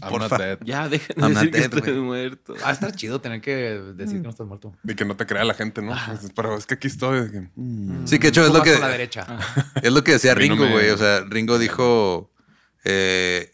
Porfa. 0.08 0.36
dead. 0.38 0.58
Ya, 0.64 0.88
dejen 0.88 1.14
de 1.16 1.22
I'm 1.22 1.32
not 1.34 1.42
decir 1.44 1.70
que 1.70 1.78
estoy 1.78 1.94
muerto. 2.00 2.54
Va 2.60 2.70
a 2.70 2.72
estar 2.72 2.92
chido 2.96 3.20
tener 3.20 3.40
que 3.40 3.54
decir 3.94 4.16
que 4.16 4.22
no 4.24 4.30
estás 4.30 4.46
muerto. 4.46 4.74
Y 4.82 4.94
que 4.96 5.04
no 5.04 5.16
te 5.16 5.26
crea 5.26 5.44
la 5.44 5.54
gente, 5.54 5.82
¿no? 5.82 5.94
Pero 6.34 6.56
es 6.56 6.66
que 6.66 6.74
aquí 6.74 6.88
estoy. 6.88 7.30
que, 7.30 7.48
mm. 7.54 8.06
Sí, 8.08 8.18
que 8.18 8.28
hecho 8.28 8.44
es 8.44 8.52
lo 8.52 8.62
que... 8.62 8.78
la 8.78 8.88
derecha. 8.88 9.26
Es 9.82 9.92
lo 9.92 10.02
que 10.02 10.12
decía 10.12 10.34
no 10.34 10.40
Ringo, 10.40 10.64
me- 10.64 10.72
güey. 10.72 10.90
O 10.90 10.96
sea, 10.98 11.20
Ringo 11.28 11.58
dijo. 11.58 12.32
eh, 12.84 13.52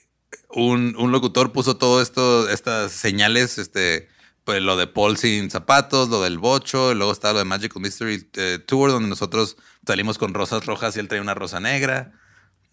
un, 0.51 0.95
un 0.99 1.13
locutor 1.13 1.53
puso 1.53 1.77
todo 1.77 2.01
esto, 2.01 2.49
estas 2.49 2.93
señales, 2.93 3.59
este, 3.59 4.09
pues 4.45 4.63
lo 4.63 4.77
de 4.77 4.87
Paul 4.87 5.17
sin 5.17 5.51
zapatos, 5.51 6.09
lo 6.09 6.23
del 6.23 6.39
bocho, 6.39 6.93
y 6.93 6.95
luego 6.95 7.11
estaba 7.13 7.33
lo 7.35 7.39
de 7.41 7.45
Magical 7.45 7.83
Mystery 7.83 8.31
eh, 8.35 8.59
Tour, 8.65 8.91
donde 8.93 9.09
nosotros 9.09 9.57
salimos 9.87 10.19
con 10.19 10.33
rosas 10.35 10.65
rojas 10.65 10.97
y 10.97 11.01
él 11.01 11.09
traía 11.09 11.21
una 11.23 11.35
rosa 11.35 11.59
negra. 11.61 12.13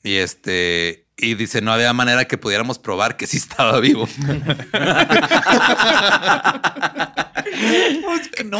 Y 0.04 0.18
este, 0.18 1.08
y 1.18 1.36
dice, 1.36 1.62
no 1.62 1.72
había 1.72 1.94
manera 1.94 2.26
que 2.26 2.38
pudiéramos 2.38 2.80
probar 2.80 3.16
que 3.18 3.28
sí 3.28 3.38
estaba 3.38 3.80
vivo. 3.80 4.08
Pues 8.06 8.28
que 8.30 8.44
no. 8.44 8.60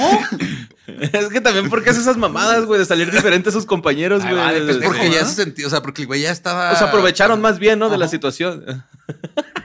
Es 0.88 1.28
que 1.30 1.42
también, 1.42 1.70
¿por 1.70 1.84
qué 1.84 1.90
hace 1.90 2.00
esas 2.00 2.18
mamadas, 2.18 2.66
güey? 2.66 2.80
De 2.80 2.86
salir 2.86 3.12
diferente 3.12 3.50
a 3.50 3.52
sus 3.52 3.66
compañeros, 3.66 4.24
güey. 4.24 4.36
vale, 4.36 4.62
pues, 4.62 4.78
Porque 4.78 5.08
¿no? 5.10 5.14
ya 5.14 5.26
se 5.26 5.36
sentía, 5.36 5.68
o 5.68 5.70
sea, 5.70 5.82
porque 5.82 6.02
el 6.02 6.08
güey 6.08 6.22
ya 6.22 6.32
estaba. 6.32 6.72
O 6.72 6.76
sea, 6.76 6.88
aprovecharon 6.88 7.42
más 7.42 7.60
bien, 7.60 7.80
¿no? 7.80 7.90
De 7.90 7.98
la 7.98 8.08
situación. 8.08 8.86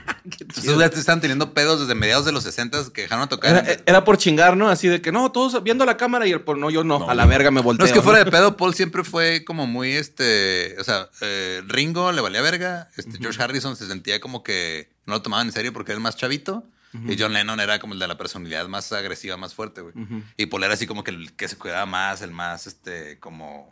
Esos 0.63 0.75
güeyes 0.75 0.97
estaban 0.97 1.21
teniendo 1.21 1.53
pedos 1.53 1.79
desde 1.79 1.95
mediados 1.95 2.25
de 2.25 2.31
los 2.31 2.43
60 2.43 2.91
que 2.93 3.03
dejaron 3.03 3.25
de 3.25 3.29
tocar. 3.29 3.65
Era, 3.65 3.81
era 3.85 4.03
por 4.03 4.17
chingar, 4.17 4.55
¿no? 4.57 4.69
Así 4.69 4.87
de 4.87 5.01
que 5.01 5.11
no, 5.11 5.31
todos 5.31 5.61
viendo 5.63 5.85
la 5.85 5.97
cámara 5.97 6.27
y 6.27 6.31
el 6.31 6.41
por 6.41 6.57
no, 6.57 6.69
yo 6.69 6.83
no. 6.83 6.99
No, 6.99 7.09
a 7.09 7.15
la 7.15 7.23
no. 7.23 7.29
verga 7.29 7.51
me 7.51 7.61
volteo. 7.61 7.85
No, 7.85 7.87
es 7.87 7.93
que 7.93 8.01
fuera 8.01 8.23
de 8.23 8.29
pedo, 8.31 8.57
Paul 8.57 8.73
siempre 8.73 9.03
fue 9.03 9.43
como 9.45 9.67
muy 9.67 9.91
este. 9.91 10.75
O 10.79 10.83
sea, 10.83 11.09
eh, 11.21 11.61
Ringo 11.67 12.11
le 12.11 12.21
valía 12.21 12.41
verga. 12.41 12.89
Este, 12.97 13.17
George 13.17 13.41
Harrison 13.41 13.75
se 13.75 13.87
sentía 13.87 14.19
como 14.19 14.43
que 14.43 14.89
no 15.05 15.13
lo 15.13 15.21
tomaban 15.21 15.47
en 15.47 15.53
serio 15.53 15.73
porque 15.73 15.91
era 15.91 15.97
el 15.97 16.03
más 16.03 16.15
chavito. 16.15 16.63
Y 17.07 17.17
John 17.19 17.33
Lennon 17.33 17.59
era 17.59 17.77
como 17.77 17.93
el 17.93 17.99
de 17.99 18.07
la 18.07 18.17
personalidad 18.17 18.67
más 18.67 18.91
agresiva, 18.91 19.37
más 19.37 19.53
fuerte, 19.53 19.81
güey. 19.81 19.93
Y 20.37 20.47
Paul 20.47 20.63
era 20.63 20.73
así 20.73 20.87
como 20.87 21.03
que 21.03 21.11
el 21.11 21.33
que 21.33 21.47
se 21.47 21.55
cuidaba 21.55 21.85
más, 21.85 22.23
el 22.23 22.31
más, 22.31 22.65
este, 22.65 23.19
como 23.19 23.71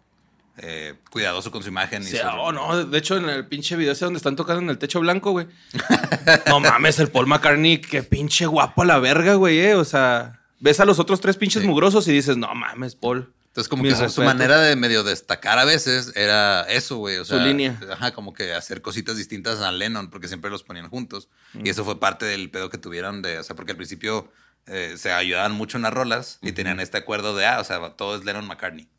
eh, 0.57 0.95
cuidadoso 1.11 1.51
con 1.51 1.61
su 1.63 1.69
imagen. 1.69 2.01
y 2.03 2.05
Sí, 2.05 2.17
su- 2.17 2.27
oh, 2.27 2.51
no, 2.51 2.85
de 2.85 2.97
hecho 2.97 3.17
en 3.17 3.29
el 3.29 3.45
pinche 3.47 3.75
video 3.75 3.93
ese 3.93 4.05
donde 4.05 4.17
están 4.17 4.35
tocando 4.35 4.61
en 4.61 4.69
el 4.69 4.77
techo 4.77 4.99
blanco, 4.99 5.31
güey. 5.31 5.47
no 6.47 6.59
mames, 6.59 6.99
el 6.99 7.09
Paul 7.09 7.27
McCartney, 7.27 7.79
qué 7.79 8.03
pinche 8.03 8.45
guapo 8.45 8.81
a 8.81 8.85
la 8.85 8.99
verga, 8.99 9.35
güey, 9.35 9.59
eh. 9.59 9.75
O 9.75 9.85
sea, 9.85 10.41
ves 10.59 10.79
a 10.79 10.85
los 10.85 10.99
otros 10.99 11.21
tres 11.21 11.37
pinches 11.37 11.61
Sí. 11.61 11.67
mugrosos 11.67 12.07
y 12.07 12.11
dices, 12.11 12.37
no 12.37 12.53
mames, 12.55 12.95
Paul. 12.95 13.33
Entonces, 13.47 13.69
como 13.69 13.81
que 13.83 13.95
su, 13.95 14.07
su 14.09 14.21
manera 14.21 14.59
de 14.59 14.75
medio 14.75 15.03
destacar 15.03 15.57
a 15.57 15.65
veces 15.65 16.11
era 16.15 16.61
eso, 16.69 16.97
güey. 16.97 17.17
O 17.17 17.25
Su 17.25 17.35
sea, 17.37 17.43
línea. 17.43 17.79
Ajá, 17.91 18.11
como 18.11 18.31
que 18.31 18.53
hacer 18.53 18.83
cositas 18.83 19.17
distintas 19.17 19.61
a 19.61 19.71
Lennon, 19.71 20.11
porque 20.11 20.27
siempre 20.27 20.51
los 20.51 20.61
ponían 20.63 20.89
juntos. 20.89 21.27
Y 21.55 21.67
eso 21.69 21.83
fue 21.83 21.99
parte 21.99 22.25
del 22.27 22.51
pedo 22.51 22.69
que 22.69 22.77
tuvieron 22.77 23.23
de, 23.23 23.39
o 23.39 23.43
sea, 23.43 23.55
porque 23.55 23.71
al 23.71 23.77
principio 23.77 24.31
eh, 24.67 24.93
se 24.97 25.11
ayudaban 25.11 25.53
mucho 25.53 25.77
en 25.77 25.83
las 25.83 25.93
rolas 25.93 26.37
y 26.43 26.51
tenían 26.51 26.79
este 26.79 26.97
acuerdo 26.99 27.35
de, 27.35 27.47
ah, 27.47 27.59
o 27.59 27.63
sea, 27.63 27.79
todo 27.97 28.15
es 28.15 28.23
Lennon 28.25 28.45
McCartney. 28.45 28.89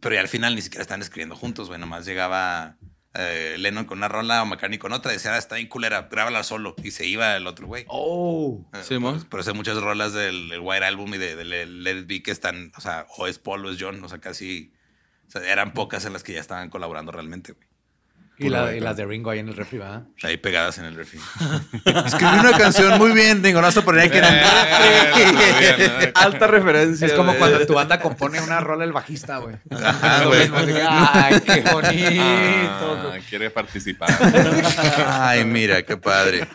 Pero 0.00 0.14
ya 0.14 0.20
al 0.20 0.28
final 0.28 0.54
ni 0.54 0.62
siquiera 0.62 0.82
estaban 0.82 1.02
escribiendo 1.02 1.36
juntos, 1.36 1.68
güey. 1.68 1.80
Nomás 1.80 2.04
llegaba 2.04 2.76
eh, 3.14 3.56
Lennon 3.58 3.86
con 3.86 3.98
una 3.98 4.08
rola 4.08 4.42
o 4.42 4.46
McCartney 4.46 4.78
con 4.78 4.92
otra. 4.92 5.12
Decía, 5.12 5.34
ah, 5.34 5.38
está 5.38 5.56
bien 5.56 5.68
culera, 5.68 6.08
grábala 6.10 6.42
solo. 6.42 6.74
Y 6.82 6.90
se 6.90 7.06
iba 7.06 7.36
el 7.36 7.46
otro 7.46 7.66
güey. 7.66 7.84
Oh. 7.88 8.66
Eh, 8.74 8.82
Sí, 8.82 8.98
por, 8.98 9.28
por 9.28 9.40
eso 9.40 9.50
hay 9.50 9.56
muchas 9.56 9.80
rolas 9.80 10.12
del, 10.12 10.48
del 10.50 10.60
White 10.60 10.84
Album 10.84 11.14
y 11.14 11.18
de, 11.18 11.36
de 11.36 11.44
Let 11.66 11.98
It 12.00 12.06
Be 12.06 12.22
que 12.22 12.30
están, 12.30 12.72
o 12.76 12.80
sea, 12.80 13.06
o 13.16 13.26
es 13.26 13.38
Paul 13.38 13.64
o 13.64 13.70
es 13.70 13.78
John, 13.80 14.02
o 14.04 14.08
sea, 14.08 14.18
casi, 14.18 14.72
o 15.28 15.30
sea, 15.30 15.50
eran 15.50 15.72
pocas 15.72 16.04
en 16.04 16.12
las 16.12 16.22
que 16.22 16.34
ya 16.34 16.40
estaban 16.40 16.68
colaborando 16.68 17.10
realmente, 17.12 17.52
güey. 17.52 17.66
Y, 18.38 18.50
la- 18.50 18.74
y 18.76 18.80
las 18.80 18.96
de 18.98 19.06
Ringo 19.06 19.30
ahí 19.30 19.38
en 19.38 19.48
el 19.48 19.56
refri, 19.56 19.78
¿verdad? 19.78 20.02
Ahí 20.22 20.36
pegadas 20.36 20.76
en 20.76 20.84
el 20.84 20.94
refri. 20.94 21.18
Escribí 22.06 22.38
una 22.38 22.52
canción 22.58 22.98
muy 22.98 23.12
bien, 23.12 23.40
digo, 23.42 23.60
no 23.62 23.66
vas 23.66 23.76
a 23.78 23.82
poner 23.82 24.02
aquí 24.08 24.18
en 24.18 24.24
el 24.24 24.34
refri. 25.38 26.12
Alta 26.14 26.46
referencia. 26.46 27.06
Es 27.06 27.14
como 27.14 27.28
güey. 27.28 27.38
cuando 27.38 27.66
tu 27.66 27.72
banda 27.72 27.98
compone 28.00 28.40
una 28.42 28.60
rola 28.60 28.84
el 28.84 28.92
bajista, 28.92 29.38
güey. 29.38 29.56
Que, 29.70 30.82
Ay, 30.86 31.40
qué 31.40 31.60
bonito. 31.72 33.12
Ah, 33.12 33.16
quiere 33.28 33.48
participar. 33.50 34.10
Ay, 35.06 35.44
mira, 35.44 35.82
qué 35.82 35.96
padre. 35.96 36.46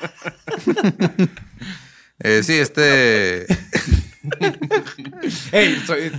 Eh, 2.19 2.43
sí, 2.43 2.53
este. 2.59 3.47
Ey, 5.51 5.81
soy- 5.87 6.11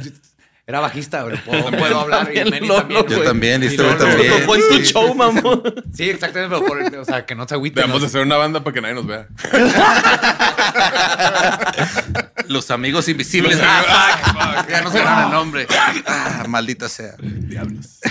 era 0.72 0.80
bajista, 0.80 1.22
güey. 1.22 1.36
Puedo, 1.44 1.70
puedo 1.70 2.00
hablar. 2.00 2.30
Y 2.32 2.36
También 2.36 2.50
Manny 2.50 2.66
Lolo, 2.66 2.80
también. 2.80 3.06
Yo 3.08 3.16
güey. 3.16 3.28
también, 3.28 3.62
y 3.62 3.66
Y. 3.66 3.76
Lo 3.76 3.96
también. 3.96 4.40
tocó 4.40 4.54
en 4.56 4.62
tu 4.68 4.74
Sí. 4.78 4.82
show, 4.84 5.14
mamón. 5.14 5.62
Sí, 5.94 6.08
exactamente, 6.10 6.54
pero 6.56 6.66
por, 6.66 6.98
o 7.00 7.04
sea, 7.04 7.26
que 7.26 7.34
no 7.34 7.46
se 7.46 7.54
agüite. 7.54 7.76
Debemos 7.80 7.96
¿no? 7.96 8.00
de 8.00 8.06
hacer 8.06 8.22
una 8.22 8.36
banda 8.36 8.64
para 8.64 8.74
que 8.74 8.80
nadie 8.80 8.94
nos 8.94 9.06
vea. 9.06 9.28
Los 12.48 12.70
amigos 12.70 13.08
invisibles. 13.08 13.58
Ah, 13.62 14.56
fuck. 14.62 14.70
Ya 14.70 14.82
no 14.82 14.90
se 14.90 14.98
el 14.98 15.30
nombre. 15.30 15.66
Ah, 16.06 16.44
maldita 16.48 16.88
sea. 16.88 17.14
Diablos. 17.20 17.98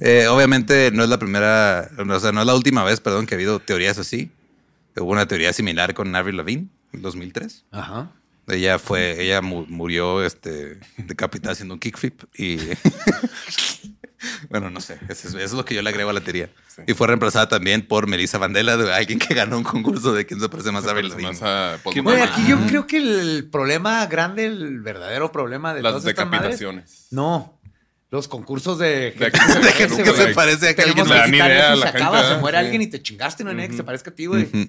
Eh, 0.00 0.26
obviamente 0.26 0.90
no 0.92 1.04
es 1.04 1.08
la 1.08 1.18
primera, 1.20 1.88
o 1.96 2.20
sea, 2.20 2.32
no 2.32 2.40
es 2.40 2.46
la 2.48 2.54
última 2.56 2.82
vez, 2.82 3.00
perdón, 3.00 3.26
que 3.26 3.34
ha 3.34 3.36
habido 3.36 3.60
teorías 3.60 3.96
así. 3.96 4.28
Hubo 4.96 5.12
una 5.12 5.28
teoría 5.28 5.52
similar 5.52 5.94
con 5.94 6.14
Avril 6.16 6.36
Lavigne 6.36 6.66
en 6.92 7.00
2003. 7.00 7.64
Ajá. 7.70 8.10
Ella 8.48 8.78
fue, 8.78 9.22
ella 9.22 9.40
mu- 9.40 9.66
murió 9.68 10.24
este, 10.24 10.78
decapitada 10.98 11.52
haciendo 11.52 11.74
un 11.74 11.80
kickflip 11.80 12.22
y... 12.36 12.58
bueno, 14.50 14.70
no 14.70 14.80
sé, 14.80 14.94
eso 15.08 15.28
es, 15.28 15.34
eso 15.34 15.38
es 15.38 15.52
lo 15.52 15.64
que 15.64 15.74
yo 15.74 15.82
le 15.82 15.90
agrego 15.90 16.10
a 16.10 16.12
la 16.12 16.20
teoría. 16.20 16.48
Y 16.86 16.94
fue 16.94 17.06
reemplazada 17.06 17.48
también 17.48 17.86
por 17.86 18.06
Melissa 18.06 18.38
Vandela, 18.38 18.76
de 18.76 18.92
alguien 18.92 19.18
que 19.18 19.34
ganó 19.34 19.56
un 19.58 19.64
concurso 19.64 20.12
de 20.12 20.26
quién 20.26 20.40
se 20.40 20.48
parece 20.48 20.72
más 20.72 20.86
a 20.86 20.90
Avril 20.90 21.08
Más 21.10 21.22
Lavigne. 21.22 21.38
a 21.46 21.78
Güey, 21.84 22.02
McCartney. 22.02 22.28
aquí 22.28 22.46
yo 22.50 22.58
creo 22.66 22.86
que 22.86 22.96
el 22.98 23.48
problema 23.50 24.04
grande, 24.06 24.46
el 24.46 24.80
verdadero 24.80 25.30
problema 25.32 25.72
de 25.74 25.82
Las 25.82 25.92
todas 25.92 26.06
estas 26.06 26.26
madres- 26.26 26.32
decapitaciones. 26.32 27.06
No. 27.10 27.58
Los 28.10 28.28
concursos 28.28 28.78
de... 28.78 29.12
De- 29.12 29.32
que 29.32 29.88
se 29.88 30.34
parece 30.34 30.68
a 30.70 30.74
que 30.74 30.82
alguien... 30.82 31.06
idea 31.06 31.74
la 31.74 31.76
se 31.76 31.82
gente, 31.92 31.98
acaba, 32.02 32.28
se 32.28 32.36
muere 32.38 32.58
Sí. 32.58 32.64
alguien 32.64 32.82
y 32.82 32.86
te 32.88 33.02
chingaste, 33.02 33.42
no 33.44 33.50
hay 33.50 33.56
nadie 33.56 33.70
que 33.70 33.76
se 33.76 33.84
parezca 33.84 34.10
a 34.10 34.14
ti, 34.14 34.26
güey. 34.26 34.44
Ujú. 34.44 34.68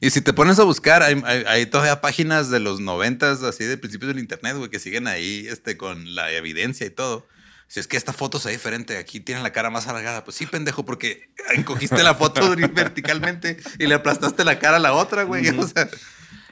Y 0.00 0.10
si 0.10 0.20
te 0.20 0.32
pones 0.32 0.58
a 0.58 0.64
buscar, 0.64 1.02
hay, 1.02 1.20
hay- 1.24 1.44
hay 1.46 1.66
todavía 1.66 2.00
páginas 2.00 2.50
de 2.50 2.60
los 2.60 2.80
noventas, 2.80 3.42
así 3.42 3.64
de 3.64 3.78
principios 3.78 4.08
del 4.08 4.18
internet, 4.18 4.56
güey, 4.56 4.70
que 4.70 4.78
siguen 4.78 5.06
ahí 5.06 5.46
este, 5.48 5.76
con 5.76 6.14
la 6.14 6.30
evidencia 6.32 6.86
y 6.86 6.90
todo. 6.90 7.26
Si 7.68 7.80
es 7.80 7.88
que 7.88 7.96
esta 7.96 8.12
foto 8.12 8.38
se 8.38 8.48
ve 8.48 8.52
diferente, 8.52 8.96
aquí 8.96 9.18
tienen 9.20 9.42
la 9.42 9.52
cara 9.52 9.70
más 9.70 9.88
alargada. 9.88 10.22
Pues 10.22 10.36
sí, 10.36 10.46
pendejo, 10.46 10.84
porque 10.84 11.30
encogiste 11.54 12.02
la 12.04 12.14
foto 12.14 12.54
verticalmente 12.72 13.56
y 13.78 13.86
le 13.86 13.94
aplastaste 13.94 14.44
la 14.44 14.58
cara 14.60 14.76
a 14.76 14.80
la 14.80 14.92
otra, 14.92 15.24
güey. 15.24 15.48
O 15.58 15.66
sea, 15.66 15.88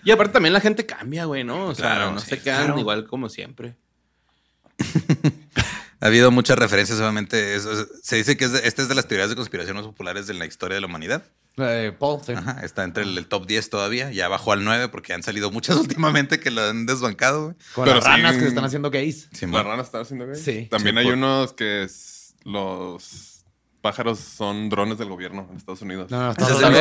Y 0.03 0.11
aparte 0.11 0.33
también 0.33 0.53
la 0.53 0.61
gente 0.61 0.85
cambia, 0.87 1.27
güey, 1.27 1.45
¿no? 1.45 1.67
O 1.67 1.75
sea, 1.75 2.11
no 2.11 2.19
sí, 2.21 2.31
se 2.31 2.41
quedan 2.41 2.65
claro. 2.65 2.81
igual 2.81 3.07
como 3.07 3.29
siempre. 3.29 3.77
ha 6.01 6.07
habido 6.07 6.31
muchas 6.31 6.59
referencias, 6.59 6.99
obviamente. 6.99 7.55
eso 7.55 7.87
se 8.03 8.17
dice 8.17 8.37
que 8.37 8.47
es 8.47 8.53
de- 8.53 8.67
esta 8.67 8.83
es 8.83 8.89
de 8.89 8.95
las 8.95 9.07
teorías 9.07 9.31
de 9.31 9.37
conspiración 9.37 9.77
más 9.77 9.87
populares 9.87 10.29
en 10.29 10.39
la 10.39 10.47
historia 10.47 10.75
de 10.75 10.81
la 10.81 10.87
humanidad. 10.87 11.23
Eh, 11.57 11.93
Paul, 11.99 12.21
sí. 12.27 12.33
Ajá, 12.33 12.61
está 12.65 12.83
entre 12.83 13.05
el, 13.05 13.17
el 13.17 13.27
top 13.29 13.47
10 13.47 13.71
todavía. 13.71 14.11
Ya 14.11 14.27
bajó 14.29 14.53
al 14.53 14.65
9 14.65 14.89
porque 14.89 15.13
han 15.15 15.23
salido 15.23 15.51
muchas 15.53 15.77
últimamente 15.79 16.41
que 16.41 16.51
lo 16.51 16.63
han 16.63 16.85
desbancado, 16.87 17.45
güey. 17.45 17.57
Con 17.75 17.85
Pero 17.85 17.97
las 17.97 18.05
ranas 18.05 18.33
sí. 18.33 18.39
que 18.39 18.43
se 18.45 18.49
están 18.49 18.65
haciendo 18.65 18.91
gays. 18.91 19.29
Sí, 19.33 19.47
¿Las 19.47 19.65
ranas 19.65 19.87
están 19.87 20.03
haciendo 20.03 20.27
gay? 20.27 20.37
Sí. 20.37 20.67
También 20.71 20.97
Sí, 20.97 20.99
hay 21.01 21.05
por- 21.07 21.15
unos 21.15 21.53
que 21.53 21.85
es- 21.85 22.35
los 22.45 23.31
pájaros 23.81 24.19
son 24.19 24.71
drones 24.71 24.97
del 24.99 25.09
gobierno 25.11 25.47
en 25.51 25.57
Estados 25.59 25.83
Unidos. 25.83 26.11
No, 26.11 26.23
no, 26.23 26.31
estás 26.33 26.49
es 26.51 26.57
eso, 26.57 26.61
¿no? 26.63 26.67
esto 26.69 26.81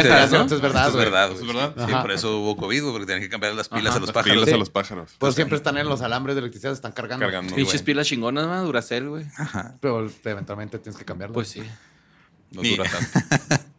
es 0.55 0.61
verdad, 0.61 0.87
Esto 0.87 0.99
es 0.99 1.05
verdad, 1.05 1.31
¿Eso 1.31 1.41
es 1.41 1.47
verdad? 1.47 1.73
Sí, 1.75 1.83
Ajá. 1.91 2.01
por 2.01 2.11
eso 2.13 2.39
hubo 2.39 2.55
COVID, 2.57 2.81
porque 2.91 3.05
tenían 3.05 3.21
que 3.21 3.29
cambiar 3.29 3.53
las 3.55 3.67
pilas 3.69 3.87
Ajá, 3.87 3.97
a 3.97 3.99
los 3.99 4.07
Las 4.07 4.13
pájaros. 4.13 4.35
pilas 4.35 4.49
Sí. 4.49 4.55
a 4.55 4.57
los 4.57 4.69
pájaros. 4.69 5.11
Pues 5.19 5.35
siempre 5.35 5.57
están 5.57 5.77
en 5.77 5.87
los 5.87 6.01
alambres 6.01 6.35
de 6.35 6.39
electricidad, 6.39 6.71
están 6.73 6.93
cargando. 6.93 7.25
Cargando. 7.25 7.53
Pinches 7.55 7.73
güey. 7.81 7.85
pilas 7.85 8.07
chingonas, 8.07 8.47
¿no? 8.47 8.63
Duracell, 8.63 9.09
güey. 9.09 9.25
Ajá. 9.37 9.75
Pero 9.81 10.09
eventualmente 10.23 10.79
tienes 10.79 10.97
que 10.97 11.03
cambiarlo. 11.05 11.33
Pues 11.33 11.49
sí. 11.49 11.61
No 12.51 12.61
dura 12.61 12.85
tanto. 12.89 13.63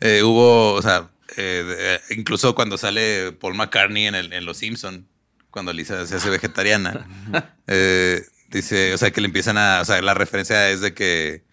Eh, 0.00 0.22
hubo, 0.22 0.74
o 0.74 0.82
sea, 0.82 1.08
eh, 1.36 2.00
incluso 2.10 2.54
cuando 2.54 2.78
sale 2.78 3.32
Paul 3.32 3.54
McCartney 3.54 4.06
en, 4.06 4.14
el- 4.14 4.32
en 4.32 4.44
Los 4.44 4.58
Simpson, 4.58 5.06
cuando 5.50 5.72
Lisa 5.72 6.06
se 6.06 6.16
hace 6.16 6.28
vegetariana, 6.30 7.06
eh, 7.66 8.22
dice, 8.48 8.92
o 8.94 8.98
sea, 8.98 9.10
que 9.10 9.20
le 9.20 9.26
empiezan 9.28 9.56
a, 9.58 9.80
o 9.80 9.84
sea, 9.84 10.00
la 10.02 10.14
referencia 10.14 10.70
es 10.70 10.80
de 10.80 10.92
que 10.94 11.44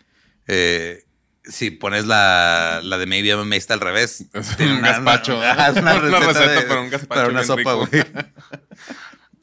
eh, 0.47 1.03
si 1.45 1.71
pones 1.71 2.05
la, 2.05 2.81
la 2.83 2.97
de 2.97 3.05
Maybe 3.05 3.29
I'm 3.29 3.39
Amazed 3.39 3.71
al 3.71 3.79
revés, 3.79 4.25
Es 4.33 4.57
tiene 4.57 4.73
un 4.75 4.81
gazpacho. 4.81 5.37
Una, 5.39 5.67
es 5.67 5.77
una 5.77 5.93
Una 5.95 5.99
receta, 5.99 6.19
receta 6.27 6.51
de- 6.51 6.61
para 6.63 6.81
un 6.81 6.89
gazpacho 6.89 7.07
para 7.21 7.27
una 7.29 7.43
sopa, 7.43 7.73
güey. 7.73 7.89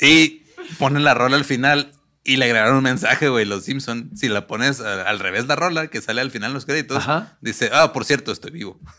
Y 0.00 0.42
ponen 0.78 1.04
la 1.04 1.14
rola 1.14 1.36
al 1.36 1.44
final 1.44 1.92
y 2.24 2.36
le 2.36 2.46
agregaron 2.46 2.76
un 2.76 2.82
mensaje, 2.82 3.28
güey, 3.28 3.44
Los 3.44 3.64
Simpson. 3.64 4.10
Si 4.16 4.28
la 4.28 4.46
pones 4.46 4.80
a- 4.80 5.02
al 5.02 5.18
revés 5.18 5.46
la 5.46 5.56
rola, 5.56 5.88
que 5.88 6.00
sale 6.00 6.20
al 6.20 6.30
final 6.30 6.50
en 6.50 6.54
los 6.54 6.66
créditos, 6.66 6.98
Ajá. 6.98 7.36
dice, 7.40 7.70
ah, 7.72 7.92
por 7.92 8.04
cierto, 8.04 8.32
estoy 8.32 8.50
vivo. 8.50 8.78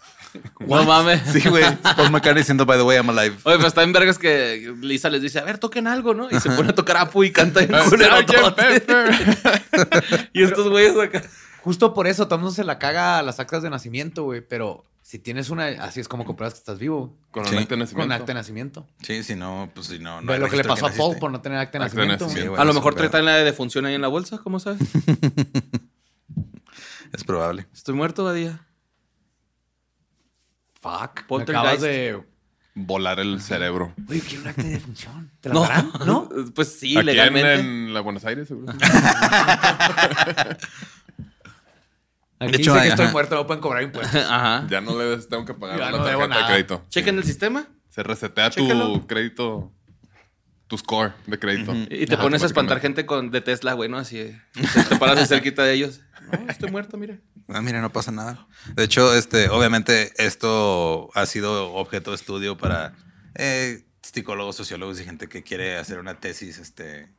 No 0.61 0.85
mames. 0.85 1.21
Sí, 1.33 1.41
güey. 1.49 1.65
Paul 1.97 2.09
McCartney 2.09 2.43
diciendo, 2.43 2.65
by 2.65 2.77
the 2.77 2.83
way, 2.85 2.95
I'm 2.95 3.09
alive. 3.09 3.35
Oye, 3.43 3.57
pero 3.57 3.67
está 3.67 3.83
en 3.83 3.91
vergas 3.91 4.17
que 4.17 4.73
Lisa 4.79 5.09
les 5.09 5.21
dice, 5.21 5.39
a 5.39 5.43
ver, 5.43 5.57
toquen 5.57 5.87
algo, 5.87 6.13
¿no? 6.13 6.29
Y 6.31 6.39
se 6.39 6.49
pone 6.51 6.69
a 6.69 6.73
tocar 6.73 6.95
Apu 6.95 7.25
y 7.25 7.31
canta 7.33 7.59
en 7.61 7.67
culero. 7.89 8.15
Y 10.33 10.43
estos 10.43 10.69
güeyes 10.69 10.97
acá. 10.97 11.21
Justo 11.61 11.93
por 11.93 12.07
eso 12.07 12.25
todo 12.27 12.35
el 12.35 12.41
mundo 12.41 12.55
se 12.55 12.63
la 12.63 12.79
caga 12.79 13.19
a 13.19 13.23
las 13.23 13.39
actas 13.41 13.61
de 13.61 13.69
nacimiento, 13.69 14.23
güey. 14.23 14.39
Pero 14.41 14.85
si 15.01 15.19
tienes 15.19 15.49
una, 15.49 15.65
así 15.83 15.99
es 15.99 16.07
como 16.07 16.25
compruebas 16.25 16.53
que 16.53 16.59
estás 16.59 16.79
vivo. 16.79 17.17
Con 17.31 17.45
Sí. 17.45 17.55
un 17.55 17.61
acta 17.61 17.75
de 17.75 17.79
nacimiento. 17.79 18.07
Con 18.07 18.11
acta 18.13 18.25
de 18.27 18.33
nacimiento. 18.35 18.87
Sí, 19.01 19.23
si 19.23 19.35
no, 19.35 19.69
pues 19.73 19.87
si 19.87 19.99
no. 19.99 20.21
no 20.21 20.37
lo 20.37 20.47
que 20.49 20.57
le 20.57 20.63
pasó 20.63 20.87
a 20.87 20.91
Paul 20.91 21.17
por 21.17 21.31
no 21.31 21.41
tener 21.41 21.57
acta 21.59 21.79
de 21.79 21.85
Acta 21.85 21.95
de 22.01 22.07
nacimiento. 22.07 22.25
nacimiento. 22.25 22.41
Sí, 22.43 22.47
güey, 22.49 22.61
A 22.61 22.65
lo 22.65 22.73
mejor 22.73 22.95
trae 22.95 23.21
la 23.23 23.35
de 23.35 23.43
defunción 23.43 23.85
ahí 23.85 23.95
en 23.95 24.01
la 24.01 24.07
bolsa, 24.07 24.37
¿cómo 24.37 24.59
sabes? 24.59 24.79
Es 27.13 27.25
probable. 27.25 27.67
Estoy 27.73 27.93
muerto, 27.93 28.23
Badía. 28.23 28.65
Fuck. 30.79 31.29
Me 31.29 31.43
acabas 31.43 31.81
de. 31.81 32.23
Volar 32.73 33.19
el 33.19 33.41
cerebro. 33.41 33.93
Oye, 34.07 34.21
quiero 34.21 34.43
un 34.43 34.47
acta 34.47 34.63
de 34.63 34.69
defunción. 34.69 35.29
¿Te 35.41 35.49
la 35.49 35.55
No, 35.55 35.61
darán? 35.63 35.91
¿No? 36.05 36.29
Pues 36.55 36.69
sí, 36.79 36.91
Aquí 36.91 36.99
en, 36.99 37.05
legalmente. 37.05 37.53
en 37.55 37.93
la 37.93 37.99
Buenos 37.99 38.23
Aires, 38.23 38.47
seguro. 38.47 38.71
Aquí 42.41 42.51
De 42.53 42.57
hecho, 42.57 42.73
dice 42.73 42.85
que 42.87 42.89
estoy 42.93 43.07
muerto, 43.11 43.35
no 43.35 43.45
pueden 43.45 43.61
cobrar 43.61 43.83
impuestos. 43.83 44.15
Ajá. 44.29 44.65
ya 44.69 44.81
no 44.81 44.97
le 44.97 45.05
des- 45.05 45.29
tengo 45.29 45.45
que 45.45 45.53
pagar 45.53 45.77
Ya 45.77 45.87
una 45.89 45.97
no 45.97 46.03
tarjeta 46.03 46.21
de 46.23 46.27
nada. 46.29 46.47
crédito. 46.47 46.85
Chequen 46.89 47.17
el 47.17 47.23
sistema 47.23 47.67
Se 47.89 48.01
resetea 48.03 48.49
tu 48.49 49.05
crédito, 49.07 49.71
tu 50.67 50.77
score 50.77 51.13
de 51.27 51.37
crédito. 51.37 51.73
y 51.89 52.05
te 52.07 52.17
pones 52.17 52.41
a 52.43 52.47
espantar 52.47 52.79
gente 52.79 53.05
con, 53.05 53.29
de 53.31 53.41
Tesla, 53.41 53.73
güey, 53.73 53.89
¿no? 53.89 53.97
Así 53.97 54.17
eh, 54.19 54.41
te, 54.73 54.83
te 54.85 54.95
paras 54.97 55.17
de 55.19 55.25
cerquita 55.27 55.63
de 55.63 55.73
ellos. 55.73 56.01
No, 56.31 56.49
estoy 56.49 56.71
muerto, 56.71 56.97
mire. 56.97 57.19
Ah, 57.49 57.61
mira, 57.61 57.81
no 57.81 57.91
pasa 57.91 58.11
nada. 58.11 58.47
De 58.75 58.83
hecho, 58.85 59.13
este, 59.15 59.49
obviamente, 59.49 60.13
esto 60.23 61.09
ha 61.13 61.25
sido 61.25 61.73
objeto 61.73 62.11
de 62.11 62.15
estudio 62.15 62.57
para 62.57 62.93
eh, 63.35 63.83
psicólogos, 64.13 64.55
sociólogos 64.55 64.99
y 64.99 65.05
gente 65.05 65.27
que 65.27 65.43
quiere 65.43 65.77
hacer 65.77 65.99
una 65.99 66.19
tesis, 66.19 66.57
este. 66.57 67.09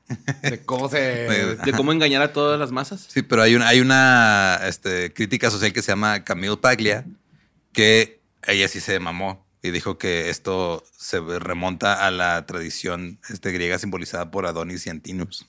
De 0.42 0.64
cómo 0.64 0.88
se. 0.88 0.98
De 1.64 1.72
cómo 1.72 1.92
engañar 1.92 2.22
a 2.22 2.32
todas 2.32 2.58
las 2.58 2.72
masas. 2.72 3.06
Sí, 3.08 3.22
pero 3.22 3.42
hay 3.42 3.54
una, 3.54 3.68
hay 3.68 3.80
una 3.80 4.60
este, 4.66 5.12
crítica 5.12 5.50
social 5.50 5.72
que 5.72 5.82
se 5.82 5.92
llama 5.92 6.24
Camille 6.24 6.56
Paglia, 6.56 7.04
que 7.72 8.20
ella 8.46 8.68
sí 8.68 8.80
se 8.80 8.98
mamó 9.00 9.46
y 9.62 9.70
dijo 9.70 9.96
que 9.96 10.28
esto 10.28 10.84
se 10.96 11.20
remonta 11.20 12.06
a 12.06 12.10
la 12.10 12.44
tradición 12.46 13.18
este, 13.30 13.52
griega 13.52 13.78
simbolizada 13.78 14.30
por 14.30 14.46
Adonis 14.46 14.86
y 14.86 14.90
Antinous. 14.90 15.46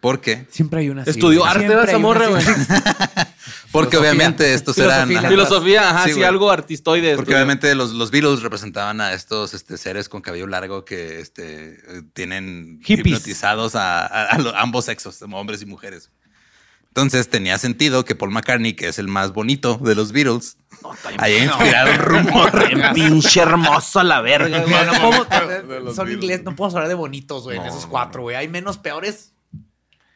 ¿Por 0.00 0.20
qué? 0.20 0.46
Siempre 0.50 0.80
hay 0.80 0.90
una. 0.90 1.02
Estudió 1.04 1.46
arte, 1.46 1.66
¿verdad, 1.66 1.88
esa 1.88 1.98
morra, 1.98 2.28
güey? 2.28 2.44
Porque 3.72 3.96
Filosofía. 3.96 4.10
obviamente 4.12 4.54
estos 4.54 4.78
eran... 4.78 5.08
Filosofía. 5.08 5.18
ajá. 5.20 5.28
Filosofía, 5.28 5.90
ajá, 5.90 6.04
Sí, 6.04 6.12
sí, 6.14 6.22
algo 6.22 6.50
artistoide. 6.50 7.16
Porque 7.16 7.34
obviamente 7.34 7.74
los, 7.74 7.92
los 7.92 8.10
Beatles 8.10 8.42
representaban 8.42 9.00
a 9.00 9.12
estos 9.12 9.54
este, 9.54 9.76
seres 9.78 10.08
con 10.08 10.20
cabello 10.22 10.46
largo 10.46 10.84
que 10.84 11.20
este, 11.20 11.78
tienen 12.12 12.80
Hippies. 12.84 13.06
hipnotizados 13.18 13.74
a, 13.74 14.06
a- 14.06 14.34
a 14.36 14.60
ambos 14.62 14.84
sexos, 14.84 15.20
hombres 15.32 15.62
y 15.62 15.66
mujeres. 15.66 16.10
Entonces 16.88 17.28
tenía 17.28 17.58
sentido 17.58 18.04
que 18.04 18.14
Paul 18.14 18.30
McCartney, 18.30 18.74
que 18.74 18.86
es 18.86 19.00
el 19.00 19.08
más 19.08 19.32
bonito 19.32 19.78
de 19.78 19.96
los 19.96 20.12
Beatles, 20.12 20.58
haya 21.18 21.38
inspirado 21.44 21.90
un 21.90 21.98
rumor. 21.98 22.52
Pinche 22.94 23.40
hermoso 23.40 23.98
a 23.98 24.04
la 24.04 24.20
verga, 24.20 24.60
güey. 24.62 24.74
No 25.66 25.80
los 25.80 25.96
son 25.96 26.06
Beatles. 26.06 26.22
inglés, 26.22 26.42
no 26.44 26.54
podemos 26.54 26.74
hablar 26.76 26.88
de 26.88 26.94
bonitos, 26.94 27.42
güey, 27.42 27.56
en 27.56 27.64
No, 27.64 27.68
esos 27.70 27.84
no, 27.86 27.90
cuatro, 27.90 28.22
güey. 28.22 28.36
Hay 28.36 28.46
menos 28.46 28.78
peores. 28.78 29.32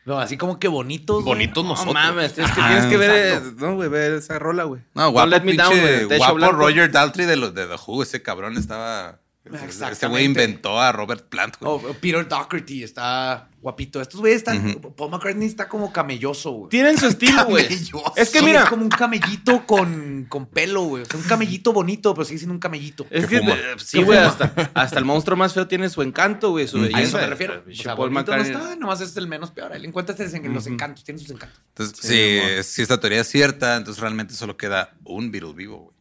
No, 0.09 0.19
así 0.19 0.39
como 0.39 0.59
que 0.59 0.69
bonitos. 0.69 1.23
güey. 1.23 1.35
Bonitos 1.37 1.63
No 1.63 1.71
nosotros. 1.71 1.93
mames, 1.95 2.33
tienes 2.33 2.51
que, 2.53 2.61
Ajá, 2.61 2.71
tienes 2.71 2.87
que 2.87 2.97
ver, 2.97 3.11
eh, 3.11 3.35
exacto. 3.35 3.67
no, 3.67 3.75
güey, 3.75 3.89
ver 3.91 4.15
esa 4.15 4.39
rola, 4.39 4.65
güey. 4.65 4.81
No, 4.95 5.11
guapo, 5.11 5.29
Let 5.29 5.43
Me 5.43 5.53
Down, 5.53 5.79
güey, 5.79 6.05
guapo. 6.19 6.53
Roger 6.53 6.91
Daltrey 6.91 7.27
de, 7.27 7.37
los 7.37 7.55
de 7.55 7.67
The 7.67 7.75
Who. 7.87 8.03
Ese 8.03 8.23
cabrón 8.23 8.57
estaba 8.57 9.21
Este 9.91 10.07
güey 10.07 10.25
inventó 10.25 10.81
a 10.81 10.93
Robert 10.93 11.29
Plant, 11.29 11.57
güey. 11.61 11.73
Oh, 11.73 11.95
Peter 12.01 12.27
Doherty 12.27 12.83
está 12.83 13.49
guapito. 13.61 14.01
Estos 14.01 14.21
güeyes 14.21 14.39
están. 14.39 14.75
Paul 14.97 15.11
McCartney 15.11 15.47
está 15.47 15.69
como 15.69 15.93
camelloso, 15.93 16.53
güey. 16.53 16.69
Tienen 16.71 16.97
su 16.99 17.07
estilo, 17.07 17.45
güey. 17.47 17.65
Camelloso. 17.69 18.13
Es 18.17 18.31
que 18.31 18.43
mira, 18.43 18.63
Es 18.65 18.69
como 18.69 18.83
un 18.83 18.89
camellito 18.89 19.67
con, 19.67 20.27
con 20.29 20.47
pelo, 20.47 20.83
güey. 20.83 21.03
O 21.03 21.07
sea, 21.07 21.19
un 21.19 21.27
camellito 21.27 21.73
bonito, 21.73 22.15
pero 22.15 22.25
sigue 22.25 22.39
siendo 22.39 22.55
un 22.55 22.61
camellito. 22.61 23.07
es 23.11 23.27
que 23.27 23.37
que 23.37 23.41
fuma. 23.41 23.57
sí, 23.79 24.03
güey, 24.03 24.19
hasta, 24.19 24.71
hasta 24.75 24.99
el 24.99 25.05
monstruo 25.05 25.37
más 25.37 25.53
feo 25.55 25.67
tiene 25.67 25.89
su 25.89 26.03
encanto, 26.03 26.51
güey, 26.51 26.69
su 26.69 26.81
belleza. 26.81 26.99
A 26.99 27.03
eso 27.03 27.17
me 27.19 27.27
refiero. 27.27 27.63
O 27.69 27.75
sea, 27.75 27.97
Paul 27.97 28.11
bonito 28.11 28.33
no 28.33 28.39
McCartney. 28.39 28.63
está, 28.65 28.77
nomás 28.77 29.01
es 29.01 29.17
el 29.17 29.27
menos 29.27 29.51
peor. 29.51 29.73
Él 29.75 29.85
encuentra 29.85 30.15
en 30.19 30.55
los 30.55 30.67
encantos, 30.67 31.05
tiene 31.05 31.21
sus 31.21 31.31
encantos. 31.31 31.61
Entonces, 31.69 31.99
Sí, 31.99 32.63
si, 32.63 32.75
si 32.75 32.83
esta 32.83 33.01
teoría 33.01 33.21
es 33.21 33.29
cierta, 33.29 33.77
entonces 33.77 34.01
realmente 34.01 34.35
solo 34.35 34.57
queda 34.57 34.95
un 35.05 35.31
Beatle 35.31 35.53
vivo, 35.53 35.79
güey. 35.79 35.97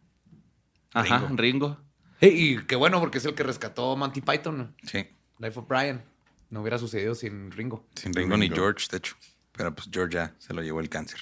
Ajá, 0.93 1.19
Ringo. 1.19 1.35
Ringo. 1.37 1.86
Hey, 2.19 2.31
y 2.59 2.65
qué 2.65 2.75
bueno, 2.75 2.99
porque 2.99 3.17
es 3.19 3.25
el 3.25 3.35
que 3.35 3.43
rescató 3.43 3.95
Monty 3.95 4.21
Python. 4.21 4.75
Sí. 4.83 5.05
Life 5.39 5.59
of 5.59 5.67
Brian. 5.67 6.03
No 6.49 6.61
hubiera 6.61 6.77
sucedido 6.77 7.13
sin 7.15 7.51
Ringo. 7.51 7.85
Sin 7.95 8.13
Ringo 8.13 8.37
ni. 8.37 8.49
George, 8.49 8.87
de 8.89 8.97
hecho. 8.97 9.15
Pero 9.51 9.73
pues 9.75 9.89
George 9.91 10.15
ya 10.15 10.33
se 10.39 10.53
lo 10.53 10.61
llevó 10.61 10.79
el 10.79 10.89
cáncer. 10.89 11.19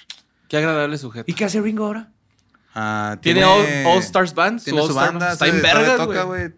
Qué 0.48 0.56
agradable 0.58 0.96
sujeto. 0.98 1.24
¿Y 1.30 1.34
qué 1.34 1.44
hace 1.44 1.60
Ringo 1.60 1.86
ahora? 1.86 2.12
Ah, 2.78 3.16
¿Tiene 3.22 3.42
All, 3.42 3.64
All 3.86 3.98
Stars 4.00 4.34
Band? 4.34 4.62
Tiene 4.62 4.78
su 4.80 4.84
All-Star 4.84 5.12
banda. 5.12 5.32
Está 5.32 5.46
en 5.48 5.62
vergas, 5.62 5.96
toca, 5.96 6.24
güey. 6.24 6.50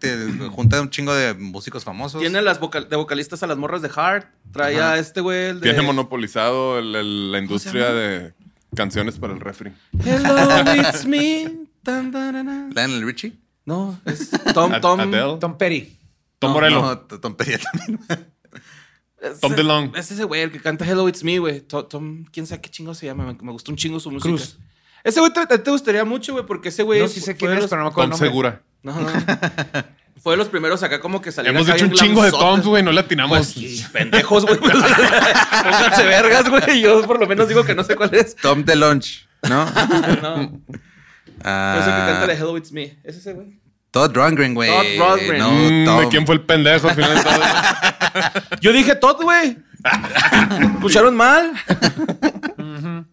junta 0.53 0.81
un 0.81 0.89
chingo 0.89 1.15
de 1.15 1.33
músicos 1.33 1.85
famosos. 1.85 2.19
Tiene 2.21 2.41
las 2.41 2.59
vocal- 2.59 2.89
de 2.89 2.95
vocalistas 2.97 3.41
a 3.41 3.47
las 3.47 3.57
morras 3.57 3.81
de 3.81 3.87
Heart. 3.89 4.27
Trae 4.51 4.75
Ajá. 4.77 4.93
a 4.93 4.99
este 4.99 5.21
güey, 5.21 5.53
de... 5.53 5.61
Tiene 5.61 5.81
monopolizado 5.81 6.77
el- 6.77 6.93
el- 6.93 7.31
la 7.31 7.39
industria 7.39 7.93
de 7.93 8.33
canciones 8.75 9.17
para 9.17 9.31
el 9.33 9.39
refri. 9.39 9.71
Hello, 10.05 10.73
it's 10.75 11.05
me. 11.05 11.45
Tan, 11.83 12.11
tan, 12.11 12.33
tan, 12.33 12.45
tan. 12.45 12.69
Lionel 12.71 13.05
Richie. 13.05 13.39
No, 13.69 13.99
es 14.05 14.29
Tom, 14.53 14.71
Ad- 14.73 14.81
Tom. 14.81 14.99
Adele. 14.99 15.37
Tom 15.39 15.57
Petty. 15.57 15.97
Tom 16.39 16.49
No, 16.49 16.53
Morello. 16.55 16.81
No, 16.81 16.97
Tom 16.97 17.35
Petty 17.35 17.53
también. 17.63 17.99
Es- 19.21 19.39
Tom 19.41 19.53
DeLonge. 19.53 19.99
Es 19.99 20.09
ese 20.11 20.23
güey 20.23 20.41
el 20.41 20.51
que 20.51 20.61
canta 20.61 20.85
Hello, 20.85 21.07
it's 21.09 21.23
me, 21.25 21.39
güey. 21.39 21.59
To- 21.61 21.85
Tom, 21.85 22.23
quién 22.31 22.47
sabe 22.47 22.61
qué 22.61 22.69
chingo 22.69 22.93
se 22.95 23.05
llama. 23.05 23.25
Me, 23.25 23.37
me 23.41 23.51
gustó 23.51 23.69
un 23.71 23.77
chingo 23.77 23.99
su 23.99 24.09
música. 24.09 24.29
Cruz. 24.29 24.57
Ese 25.03 25.19
güey 25.19 25.31
te, 25.33 25.45
te 25.59 25.71
gustaría 25.71 26.03
mucho, 26.05 26.31
güey, 26.33 26.45
porque 26.45 26.69
ese 26.69 26.83
güey. 26.83 27.01
No, 27.01 27.07
sí 27.09 27.19
sé 27.19 27.33
fue 27.33 27.35
quién 27.35 27.51
de 27.51 27.57
es, 27.57 27.61
los- 27.63 27.69
pero 27.69 27.81
no 27.81 27.89
me 27.89 27.91
acuerdo 27.91 28.11
Tom 28.11 28.21
el. 28.23 28.27
Segura. 28.29 28.61
No, 28.81 28.99
no. 28.99 29.09
Fue 30.21 30.33
de 30.33 30.37
los 30.37 30.47
primeros 30.49 30.83
acá 30.83 30.99
como 30.99 31.21
que 31.21 31.31
salieron 31.31 31.61
Hemos 31.61 31.69
hecho 31.73 31.85
un 31.85 31.91
chingo 31.93 32.23
de. 32.23 32.31
Toms, 32.31 32.65
güey. 32.65 32.83
No 32.83 32.91
le 32.91 32.99
atinamos. 33.01 33.37
Pues, 33.37 33.49
sí, 33.51 33.85
pendejos, 33.93 34.45
güey. 34.45 34.57
Pónganse 34.59 36.03
vergas, 36.05 36.49
güey. 36.49 36.81
Yo 36.81 37.05
por 37.07 37.19
lo 37.19 37.27
menos 37.27 37.47
digo 37.47 37.63
que 37.63 37.73
no 37.75 37.83
sé 37.85 37.95
cuál 37.95 38.13
es. 38.13 38.35
Tom 38.35 38.63
DeLonge, 38.65 39.27
¿no? 39.47 39.65
No. 40.21 40.61
Ah, 41.43 41.75
Pero 41.77 41.81
ese 41.91 41.99
que 42.05 42.11
canta 42.11 42.27
de 42.27 42.33
Hello, 42.33 42.57
it's 42.57 42.71
me. 42.71 42.97
¿Es 43.03 43.15
ese 43.17 43.33
güey? 43.33 43.59
Todd 43.91 44.15
Rundgren, 44.15 44.53
güey. 44.53 44.69
Todd 44.69 45.17
Rundgren. 45.17 45.39
No, 45.39 45.51
Mm, 45.51 45.85
Tom. 45.85 45.99
¿De 46.01 46.07
quién 46.09 46.25
fue 46.25 46.35
el 46.35 46.41
pendejo 46.41 46.89
al 46.89 46.95
final 46.95 47.15
de 47.15 47.23
todo? 47.23 47.41
Yo 48.61 48.71
dije 48.71 48.95
Todd, 48.95 49.21
güey. 49.21 49.57
¿Escucharon 50.75 51.15
mal? 51.15 51.51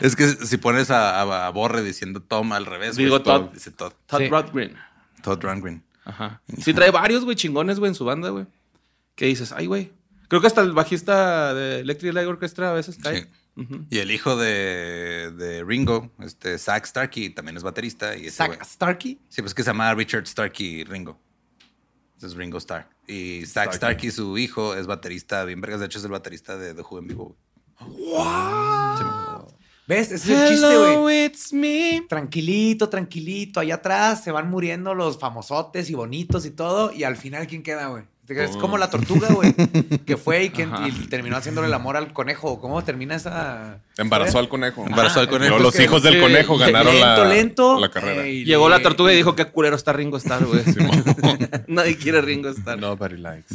Es 0.00 0.16
que 0.16 0.26
si 0.26 0.56
pones 0.56 0.90
a, 0.90 1.20
a, 1.20 1.46
a 1.46 1.50
Borre 1.50 1.82
diciendo 1.82 2.20
Tom 2.22 2.52
al 2.54 2.64
revés, 2.64 2.94
güey, 2.94 3.04
Digo 3.04 3.18
es 3.18 3.22
Todd. 3.22 3.40
Todd. 3.42 3.52
Dice 3.52 3.70
Todd. 3.70 3.92
Todd 4.06 4.18
Sí. 4.20 4.28
Rundgren. 4.28 4.76
Todd 5.22 5.42
Rundgren. 5.42 5.84
Ajá. 6.04 6.40
Sí, 6.62 6.72
trae 6.72 6.90
varios, 6.90 7.24
güey, 7.24 7.36
chingones, 7.36 7.78
güey, 7.78 7.90
en 7.90 7.94
su 7.94 8.06
banda, 8.06 8.30
güey. 8.30 8.46
¿Qué 9.16 9.26
dices? 9.26 9.52
Ay, 9.52 9.66
güey. 9.66 9.92
Creo 10.28 10.40
que 10.40 10.46
hasta 10.46 10.62
el 10.62 10.72
bajista 10.72 11.52
de 11.52 11.80
Electric 11.80 12.14
Light 12.14 12.26
Orchestra 12.28 12.70
a 12.70 12.72
veces 12.72 12.98
cae. 13.02 13.22
Sí. 13.22 13.28
Y 13.90 13.98
el 13.98 14.10
hijo 14.10 14.36
de, 14.36 15.32
de 15.36 15.62
Ringo, 15.64 16.10
este, 16.20 16.56
Zach 16.58 16.86
Starkey, 16.86 17.30
también 17.30 17.56
es 17.58 17.62
baterista. 17.62 18.16
Y 18.16 18.30
Zach 18.30 18.52
güey- 18.52 18.64
Starkey. 18.64 19.18
Sí, 19.28 19.42
pues 19.42 19.52
que 19.52 19.62
se 19.62 19.70
llama 19.70 19.92
Richard 19.94 20.26
Starkey 20.26 20.84
Ringo. 20.84 21.18
Ese 22.16 22.28
es 22.28 22.34
Ringo 22.34 22.58
Starr. 22.58 22.88
Y 23.06 23.44
Zach 23.46 23.72
Starkey, 23.74 24.10
su 24.10 24.38
hijo, 24.38 24.74
es 24.74 24.86
baterista 24.86 25.44
bien 25.44 25.60
vergas. 25.60 25.80
De 25.80 25.86
hecho, 25.86 25.98
es 25.98 26.04
el 26.04 26.10
baterista 26.10 26.56
de 26.56 26.74
The 26.74 26.82
Who 26.82 26.98
en 27.00 27.06
vivo, 27.08 27.36
güey. 27.78 28.24
¿Ves? 29.86 30.12
Ese 30.12 30.32
es 30.32 30.40
el 30.40 30.48
chiste, 30.50 30.76
güey. 30.96 31.24
It's 31.24 31.52
me. 31.52 32.04
Tranquilito, 32.08 32.88
tranquilito. 32.88 33.58
Allá 33.58 33.76
atrás 33.76 34.22
se 34.22 34.30
van 34.30 34.48
muriendo 34.48 34.94
los 34.94 35.18
famosotes 35.18 35.90
y 35.90 35.94
bonitos 35.94 36.46
y 36.46 36.50
todo. 36.50 36.92
Y 36.92 37.02
al 37.04 37.16
final, 37.16 37.46
¿quién 37.48 37.62
queda, 37.62 37.88
güey? 37.88 38.04
Es 38.38 38.56
como 38.56 38.78
la 38.78 38.90
tortuga, 38.90 39.28
güey. 39.28 39.54
Que 40.06 40.16
fue 40.16 40.44
y, 40.44 40.50
que, 40.50 40.62
y 40.86 41.06
terminó 41.08 41.36
haciéndole 41.36 41.66
el 41.68 41.74
amor 41.74 41.96
al 41.96 42.12
conejo. 42.12 42.60
¿Cómo 42.60 42.82
termina 42.84 43.14
esa...? 43.14 43.78
Embarazó 43.96 44.38
al 44.38 44.48
conejo. 44.48 44.86
Embarazó 44.86 45.20
al 45.20 45.28
conejo. 45.28 45.50
Luego 45.50 45.64
los 45.64 45.74
que- 45.74 45.84
hijos 45.84 46.02
del 46.02 46.20
conejo 46.20 46.56
ganaron 46.58 46.92
lento, 46.94 47.24
la, 47.24 47.28
lento. 47.28 47.80
la 47.80 47.90
carrera. 47.90 48.26
eh, 48.26 48.44
Llegó 48.44 48.68
le- 48.68 48.76
la 48.76 48.82
tortuga 48.82 49.12
y 49.12 49.16
dijo 49.16 49.34
qué 49.36 49.44
culero 49.46 49.76
está 49.76 49.92
Ringo 49.92 50.16
Starr, 50.16 50.44
güey. 50.46 50.62
Nadie 51.68 51.96
quiere 51.96 52.20
Ringo 52.20 52.48
Starr. 52.50 52.78
Nobody 52.78 53.16
likes. 53.16 53.54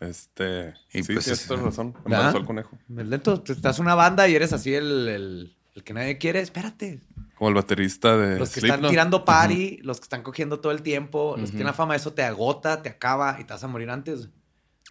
Este. 0.00 0.74
Y 0.92 1.02
sí, 1.04 1.12
pues 1.12 1.24
tienes 1.24 1.42
es- 1.42 1.46
toda 1.46 1.62
razón. 1.62 1.92
¿Verdad? 1.92 2.04
Embarazó 2.06 2.38
al 2.38 2.44
conejo. 2.46 2.78
Lento, 2.88 3.40
te 3.40 3.52
estás 3.52 3.78
una 3.78 3.94
banda 3.94 4.28
y 4.28 4.34
eres 4.34 4.52
así 4.52 4.74
el, 4.74 5.08
el- 5.08 5.56
el 5.74 5.82
que 5.84 5.94
nadie 5.94 6.18
quiere. 6.18 6.40
Espérate. 6.40 7.00
Como 7.42 7.48
el 7.48 7.56
baterista 7.56 8.16
de. 8.16 8.38
Los 8.38 8.50
que 8.50 8.60
están 8.60 8.82
tirando 8.82 9.24
party, 9.24 9.78
los 9.82 9.98
que 9.98 10.04
están 10.04 10.22
cogiendo 10.22 10.60
todo 10.60 10.70
el 10.70 10.82
tiempo, 10.82 11.34
los 11.36 11.46
que 11.46 11.56
tienen 11.56 11.66
la 11.66 11.72
fama, 11.72 11.96
eso 11.96 12.12
te 12.12 12.22
agota, 12.22 12.82
te 12.82 12.88
acaba 12.88 13.36
y 13.40 13.42
te 13.42 13.52
vas 13.52 13.64
a 13.64 13.66
morir 13.66 13.90
antes. 13.90 14.28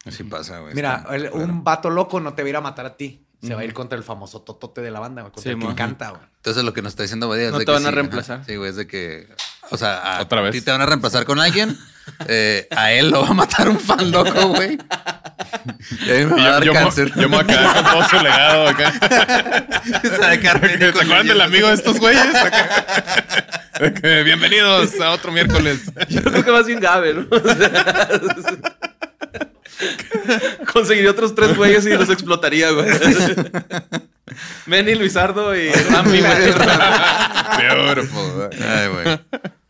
Así 0.05 0.25
pasa, 0.25 0.59
güey. 0.59 0.73
Mira, 0.75 1.05
el- 1.11 1.29
claro. 1.29 1.45
un 1.45 1.63
vato 1.63 1.89
loco 1.89 2.19
no 2.19 2.33
te 2.33 2.41
va 2.41 2.47
a 2.47 2.49
ir 2.49 2.55
a 2.57 2.61
matar 2.61 2.85
a 2.85 2.97
ti. 2.97 3.25
Se 3.41 3.55
va 3.55 3.61
a 3.61 3.63
ir 3.63 3.73
contra 3.73 3.97
el 3.97 4.03
famoso 4.03 4.41
totote 4.41 4.81
de 4.81 4.91
la 4.91 4.99
banda, 4.99 5.21
güey, 5.21 5.31
contra 5.31 5.49
Sí, 5.53 5.57
el 5.57 5.65
que 5.65 5.75
canta, 5.75 6.09
güey. 6.09 6.21
Entonces 6.35 6.63
lo 6.65 6.73
que 6.73 6.81
nos 6.81 6.91
está 6.91 7.03
diciendo 7.03 7.29
Badía 7.29 7.45
es 7.45 7.51
No 7.53 7.59
de 7.59 7.63
te 7.65 7.71
que 7.71 7.71
van 7.71 7.85
a 7.85 7.89
sí, 7.89 7.95
reemplazar. 7.95 8.35
ajá. 8.39 8.45
Sí, 8.45 8.55
güey, 8.57 8.69
es 8.69 8.75
de 8.75 8.85
que... 8.85 9.29
O 9.69 9.77
sea, 9.77 10.17
a 10.17 10.21
Otra 10.23 10.41
vez. 10.41 10.51
ti 10.51 10.59
te 10.59 10.71
van 10.71 10.81
a 10.81 10.85
reemplazar 10.85 11.23
con 11.23 11.39
alguien. 11.39 11.77
eh, 12.27 12.67
a 12.71 12.91
él 12.93 13.09
lo 13.09 13.21
va 13.21 13.29
a 13.29 13.33
matar 13.33 13.69
un 13.69 13.79
fan 13.79 14.11
loco, 14.11 14.49
güey. 14.49 14.77
Y 16.05 16.11
a 16.11 16.13
mí 16.13 16.25
me 16.25 16.41
va 16.41 16.45
a 16.45 16.51
dar 16.51 16.63
yo, 16.63 16.73
cáncer. 16.73 17.11
yo 17.15 17.29
me 17.29 17.37
voy 17.37 17.43
a 17.43 17.47
quedar 17.47 17.73
con 17.73 17.83
todo 17.85 18.09
su 18.09 18.15
legado 18.17 18.67
acá. 18.67 18.91
Se 20.01 20.17
va 20.17 20.31
a 20.31 20.37
quedar 20.37 20.61
¿Se 20.61 20.67
pendejo 20.69 20.93
con 20.93 21.01
acuerdan 21.03 21.27
el 21.27 21.27
del 21.27 21.41
amigo 21.41 21.67
de 21.67 21.73
estos 21.73 21.99
güeyes? 21.99 22.27
Bienvenidos 24.01 24.99
a 24.99 25.11
otro 25.11 25.31
miércoles. 25.31 25.81
Yo 26.09 26.21
creo 26.23 26.45
que 26.45 26.51
más 26.51 26.65
bien 26.65 26.79
Gabe, 26.79 27.13
¿no? 27.13 27.27
O 27.29 27.39
sea, 27.39 28.17
Conseguiría 30.71 31.11
otros 31.11 31.33
tres 31.35 31.55
güeyes 31.55 31.85
y 31.85 31.89
los 31.89 32.09
explotaría, 32.09 32.71
güey. 32.71 32.89
Manny, 34.65 34.95
Luisardo 34.95 35.55
y 35.55 35.71
Rampi, 35.71 36.19
güey. 36.19 36.53
Beautiful. 37.57 38.49
Ay, 38.63 38.87
güey. 38.87 39.19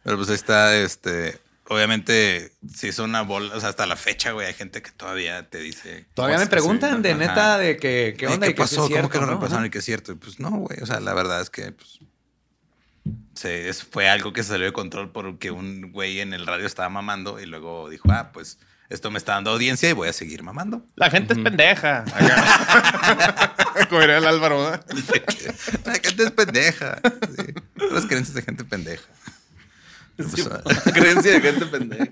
Pero 0.03 0.17
pues 0.17 0.29
ahí 0.29 0.35
está, 0.35 0.75
este... 0.77 1.39
Obviamente, 1.72 2.51
si 2.76 2.89
es 2.89 2.99
una 2.99 3.22
bola, 3.22 3.55
o 3.55 3.59
sea, 3.61 3.69
hasta 3.69 3.86
la 3.86 3.95
fecha, 3.95 4.34
güey, 4.34 4.45
hay 4.45 4.53
gente 4.53 4.82
que 4.82 4.91
todavía 4.91 5.49
te 5.49 5.59
dice... 5.59 6.05
Todavía 6.13 6.38
me 6.38 6.47
preguntan 6.47 6.95
así. 6.95 7.01
de 7.03 7.11
Ajá. 7.11 7.19
neta 7.19 7.57
de 7.59 7.78
que 7.78 8.13
qué 8.17 8.28
onda 8.28 8.45
¿Qué 8.45 8.51
y 8.51 8.55
que 8.55 8.61
pasó? 8.61 8.82
es 8.82 8.88
cierto, 8.89 9.03
¿Cómo 9.03 9.09
que 9.09 9.17
lo 9.19 9.22
¿no? 9.22 9.28
reemplazaron 9.30 9.59
Ajá. 9.59 9.67
y 9.67 9.69
que 9.69 9.78
es 9.78 9.86
cierto? 9.86 10.11
Y 10.11 10.15
pues 10.15 10.38
no, 10.41 10.49
güey. 10.49 10.82
O 10.82 10.86
sea, 10.86 10.99
la 10.99 11.13
verdad 11.13 11.39
es 11.39 11.49
que 11.49 11.72
pues, 11.72 11.99
se, 13.36 13.72
fue 13.89 14.09
algo 14.09 14.34
que 14.34 14.43
se 14.43 14.49
salió 14.49 14.65
de 14.65 14.74
control 14.74 15.13
porque 15.13 15.51
un 15.51 15.93
güey 15.93 16.19
en 16.19 16.34
el 16.34 16.45
radio 16.45 16.65
estaba 16.65 16.89
mamando 16.89 17.39
y 17.39 17.45
luego 17.45 17.89
dijo, 17.89 18.11
ah, 18.11 18.32
pues 18.34 18.59
esto 18.89 19.09
me 19.09 19.17
está 19.17 19.36
dando 19.36 19.51
audiencia 19.51 19.89
y 19.89 19.93
voy 19.93 20.09
a 20.09 20.13
seguir 20.13 20.43
mamando. 20.43 20.86
La 20.97 21.09
gente 21.09 21.32
es 21.36 21.39
pendeja. 21.39 21.99
Acá. 21.99 23.55
Como 23.89 24.01
diría 24.01 24.17
el 24.17 24.28
Álvaro, 24.28 24.61
¿verdad? 24.61 24.86
La 25.86 25.93
gente 25.93 26.24
es 26.24 26.32
pendeja. 26.32 26.99
Sí. 27.34 27.53
Las 27.91 28.05
creencias 28.07 28.36
de 28.36 28.41
gente 28.41 28.65
pendeja. 28.65 29.07
Pues, 30.18 30.49
Creencia 30.93 31.32
de 31.34 31.41
gente 31.41 31.66
pendeja. 31.66 32.05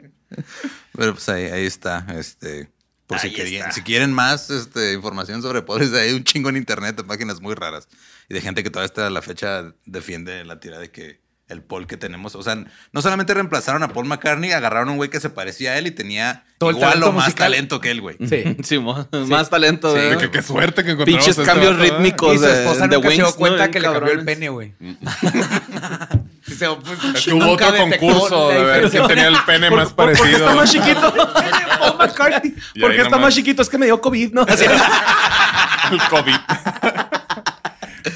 pero, 0.96 1.14
pues, 1.14 1.30
ahí, 1.30 1.46
ahí 1.46 1.66
está. 1.66 2.06
Este, 2.18 2.70
por 3.08 3.20
si, 3.20 3.28
Ahí 3.28 3.34
querían, 3.34 3.62
está. 3.70 3.72
si 3.74 3.82
quieren 3.82 4.14
más 4.14 4.50
este, 4.50 4.94
información 4.94 5.42
sobre 5.42 5.62
pobres, 5.64 5.92
hay 5.94 6.14
un 6.14 6.24
chingo 6.24 6.50
en 6.50 6.58
internet 6.58 6.96
de 6.96 7.04
páginas 7.04 7.42
muy 7.42 7.56
raras. 7.56 7.88
Y 8.30 8.34
de 8.36 8.42
gente 8.42 8.64
que 8.64 8.70
todavía 8.70 8.86
hasta 8.88 9.10
la 9.10 9.22
fecha 9.22 9.74
defiende 9.86 10.44
la 10.46 10.60
tira 10.60 10.78
de 10.80 10.92
que 10.92 11.20
el 11.48 11.64
Paul 11.64 11.88
que 11.88 11.98
tenemos. 11.98 12.36
O 12.36 12.44
sea, 12.44 12.64
no 12.92 13.02
solamente 13.02 13.34
reemplazaron 13.34 13.82
a 13.82 13.88
Paul 13.92 14.06
McCartney, 14.06 14.52
agarraron 14.52 14.90
a 14.90 14.92
un 14.92 14.98
güey 14.98 15.10
que 15.10 15.20
se 15.20 15.32
parecía 15.32 15.72
a 15.72 15.78
él 15.80 15.88
y 15.88 15.92
tenía 15.92 16.44
Todo 16.60 16.70
igual 16.70 16.84
o 16.84 16.90
talento 16.92 17.12
más 17.14 17.26
musical. 17.26 17.46
talento 17.52 17.82
que 17.82 17.90
él, 17.90 18.02
güey. 18.02 18.18
Sí. 18.30 18.58
Sí, 18.64 18.78
más 18.78 19.50
talento, 19.50 19.92
Sí, 19.92 19.98
güey. 19.98 20.10
De 20.12 20.18
que 20.20 20.30
qué 20.30 20.44
suerte 20.44 20.84
que 20.84 20.92
encontramos 20.92 21.26
Pinches 21.26 21.40
este 21.40 21.52
cambios 21.52 21.76
¿verdad? 21.80 21.96
rítmicos. 21.98 22.36
Y 22.36 22.38
su 22.38 22.44
de- 22.46 22.60
esposa 22.62 22.88
de 22.88 22.96
nunca 22.96 23.10
se 23.10 23.16
dio 23.16 23.24
Wings, 23.26 23.34
¿no? 23.34 23.40
cuenta 23.40 23.58
Bien 23.64 23.72
que 23.72 23.80
le 23.80 23.86
cambió 23.92 24.12
el 24.14 24.26
pene, 24.26 24.50
güey. 24.50 24.74
Dice, 26.50 26.68
pues, 26.84 27.16
Es 27.16 27.26
que 27.26 27.34
hubo 27.34 27.46
nunca 27.46 27.70
otro 27.70 27.90
concurso 27.90 28.50
de 28.50 28.64
ver 28.64 28.90
quién 28.90 29.08
tenía 29.08 29.28
el 29.28 29.38
pene 29.46 29.70
más 29.72 29.94
¿Por- 29.94 30.06
por 30.08 30.14
qué 30.14 30.20
parecido. 30.20 30.46
está 30.50 30.56
más 30.56 30.72
chiquito? 30.72 31.14
Paul 31.80 31.98
McCartney. 31.98 32.56
Y 32.74 32.80
¿Por 32.82 32.92
ahí 32.92 32.98
qué 32.98 33.04
está 33.04 33.16
nomás. 33.16 33.28
más 33.28 33.36
chiquito? 33.36 33.62
Es 33.62 33.70
que 33.70 33.78
me 33.78 33.86
dio 33.86 34.02
COVID, 34.02 34.34
¿no? 34.34 34.42
Así- 34.48 34.66
El 35.92 36.00
COVID. 36.10 36.36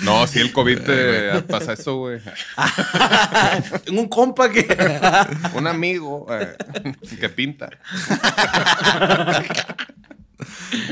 No, 0.02 0.26
sí, 0.28 0.40
el 0.40 0.52
COVID 0.52 0.80
te 0.80 1.42
pasa 1.44 1.74
eso, 1.74 1.96
güey. 1.98 2.20
Tengo 3.86 4.02
un 4.02 4.08
compa 4.10 4.50
que... 4.50 4.66
Un 5.54 5.68
amigo 5.68 6.26
eh, 6.30 6.56
que 7.20 7.30
pinta. 7.30 7.70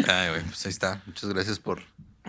Ay, 0.08 0.30
güey, 0.30 0.42
pues 0.44 0.66
ahí 0.66 0.72
está. 0.72 1.02
Muchas 1.06 1.30
gracias 1.30 1.60
por 1.60 1.82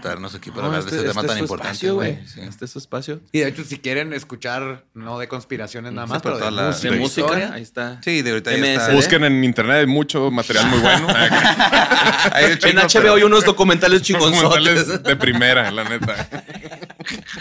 darnos 0.03 0.34
aquí 0.34 0.51
para 0.51 0.62
No, 0.62 0.66
hablar 0.68 0.84
de 0.84 0.90
este, 0.97 1.09
tema 1.09 1.20
este 1.20 1.28
tan 1.34 1.38
importante, 1.38 1.72
espacio, 1.72 1.95
güey. 1.95 2.18
Sí. 2.26 2.40
Este 2.40 2.64
es 2.64 2.70
su 2.70 2.78
espacio. 2.78 3.20
Y 3.32 3.40
de 3.40 3.49
hecho, 3.49 3.62
si 3.64 3.78
quieren 3.78 4.12
escuchar, 4.12 4.84
no 4.95 5.18
de 5.18 5.28
conspiraciones 5.28 5.93
nada 5.93 6.07
Sí, 6.07 6.12
más, 6.14 6.22
pero 6.22 6.34
pero 6.36 6.47
de 6.47 6.53
la- 6.53 6.66
música, 6.68 6.88
De 6.90 6.95
Sí. 6.97 7.01
música, 7.01 7.26
historia. 7.26 7.53
ahí 7.53 7.62
está. 7.62 8.01
Sí, 8.03 8.22
de 8.22 8.30
ahorita 8.30 8.57
ya 8.57 8.72
está. 8.74 8.93
Busquen 8.95 9.24
en 9.24 9.45
internet, 9.45 9.76
hay 9.80 9.86
mucho 9.86 10.30
material 10.30 10.66
muy 10.68 10.78
bueno. 10.80 11.07
Hay 12.32 12.45
En 12.53 12.76
HBO 12.78 12.88
pero- 12.93 13.14
hay 13.14 13.22
unos 13.22 13.45
documentales 13.45 14.03
chingonzotes. 14.03 14.43
Documentales 14.43 15.03
de 15.03 15.16
primera, 15.16 15.70
la 15.70 15.84
neta. 15.84 16.28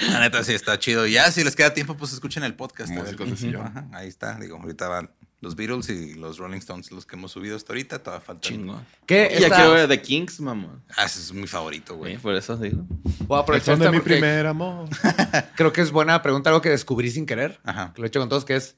La 0.10 0.20
neta 0.20 0.44
sí 0.44 0.54
está 0.54 0.78
chido. 0.80 1.06
Y 1.08 1.14
ya, 1.14 1.32
si 1.32 1.44
les 1.44 1.56
queda 1.56 1.74
tiempo, 1.74 1.96
pues 1.96 2.14
escuchen 2.14 2.44
el 2.44 2.54
podcast. 2.56 2.92
Músicos. 2.92 3.28
Ajá, 3.60 3.86
ahí 3.94 4.08
está. 4.08 4.36
Digo, 4.40 4.58
ahorita 4.58 4.88
van 4.88 5.10
los 5.42 5.56
Beatles 5.56 5.90
y 5.90 6.14
los 6.14 6.38
Rolling 6.38 6.60
Stones, 6.60 6.92
los 6.92 7.06
que 7.06 7.16
hemos 7.16 7.32
subido 7.32 7.56
hasta 7.56 7.74
ahorita. 7.74 8.00
Todavía 8.00 8.26
falta. 8.26 8.48
Chingón. 8.48 8.86
¿Qué? 9.06 9.28
Y 9.36 9.40
ya 9.42 9.48
Esta- 9.48 9.56
quiero 9.58 9.72
ver 9.74 9.88
The 9.90 10.02
Kings, 10.02 10.40
mamón. 10.40 10.84
Ah, 10.96 11.06
ese 11.06 11.20
es 11.20 11.34
mi 11.34 11.48
favorito, 11.48 11.96
güey. 11.98 12.14
Sí, 12.16 12.20
por 12.22 12.36
eso 12.36 12.56
digo. 12.58 12.86
Voy 13.28 13.38
a 13.38 13.42
aprovechar 13.42 13.76
Son 13.78 13.84
de 13.84 13.92
mi 13.92 14.00
primer 14.00 14.46
amor. 14.46 14.88
creo 15.56 15.74
que 15.74 15.82
es 15.82 15.92
buena 15.92 16.22
pregunta, 16.22 16.50
algo 16.52 16.62
que 16.62 16.70
descubrí 16.70 17.10
sin 17.12 17.26
querer, 17.26 17.60
Ajá. 17.64 17.92
que 17.94 18.02
lo 18.02 18.06
he 18.06 18.10
hecho 18.10 18.20
con 18.20 18.30
todos, 18.30 18.46
que 18.46 18.56
es 18.56 18.76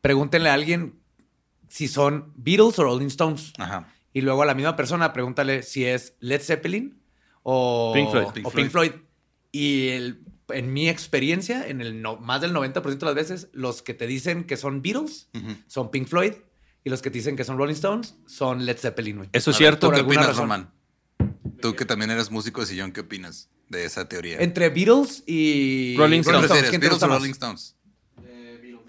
pregúntenle 0.00 0.48
a 0.50 0.54
alguien 0.54 0.98
si 1.68 1.86
son 1.88 2.32
Beatles 2.36 2.78
o 2.78 2.84
Rolling 2.84 3.06
Stones. 3.08 3.52
Ajá. 3.58 3.92
Y 4.12 4.22
luego 4.22 4.42
a 4.42 4.46
la 4.46 4.54
misma 4.54 4.74
persona 4.76 5.12
pregúntale 5.12 5.62
si 5.62 5.84
es 5.84 6.14
Led 6.20 6.40
Zeppelin 6.40 6.98
o 7.42 7.92
Pink 7.94 8.10
Floyd. 8.10 8.24
o 8.26 8.32
Pink 8.32 8.50
Pink 8.54 8.70
Floyd. 8.70 8.92
Y 9.52 9.88
el- 9.88 10.20
en 10.48 10.72
mi 10.72 10.88
experiencia, 10.88 11.66
en 11.68 11.80
el 11.80 12.02
no- 12.02 12.16
más 12.18 12.40
del 12.40 12.52
90% 12.52 12.98
de 12.98 13.06
las 13.06 13.14
veces, 13.14 13.48
los 13.52 13.82
que 13.82 13.94
te 13.94 14.06
dicen 14.06 14.44
que 14.44 14.56
son 14.56 14.82
Beatles 14.82 15.28
son 15.66 15.90
Pink 15.90 16.06
Floyd 16.08 16.32
y 16.84 16.90
los 16.90 17.02
que 17.02 17.10
te 17.10 17.18
dicen 17.18 17.36
que 17.36 17.44
son 17.44 17.58
Rolling 17.58 17.74
Stones 17.74 18.14
son 18.26 18.64
Led 18.64 18.78
Zeppelin. 18.78 19.16
güey. 19.16 19.28
Eso 19.32 19.50
es 19.50 19.56
A 19.56 19.58
cierto. 19.58 19.88
¿Tú 19.90 19.94
qué 19.96 20.00
opinas, 20.02 20.26
razón. 20.28 20.42
Román? 20.44 20.70
Tú 21.60 21.74
que 21.74 21.84
también 21.84 22.10
eres 22.10 22.30
músico 22.30 22.60
de 22.60 22.66
sillón, 22.68 22.92
¿qué 22.92 23.00
opinas 23.00 23.48
de 23.68 23.84
esa 23.84 24.08
teoría? 24.08 24.38
Entre 24.38 24.68
Beatles 24.68 25.24
y 25.26 25.96
Rolling 25.96 26.18
¿Qué 26.18 26.30
Stones. 26.30 26.40
prefieres, 26.46 26.70
¿quién 26.70 26.80
te 26.80 26.86
Beatles 26.88 27.00
gusta 27.02 27.06
o? 27.14 27.18
Rolling 27.18 27.32
Stones? 27.32 27.76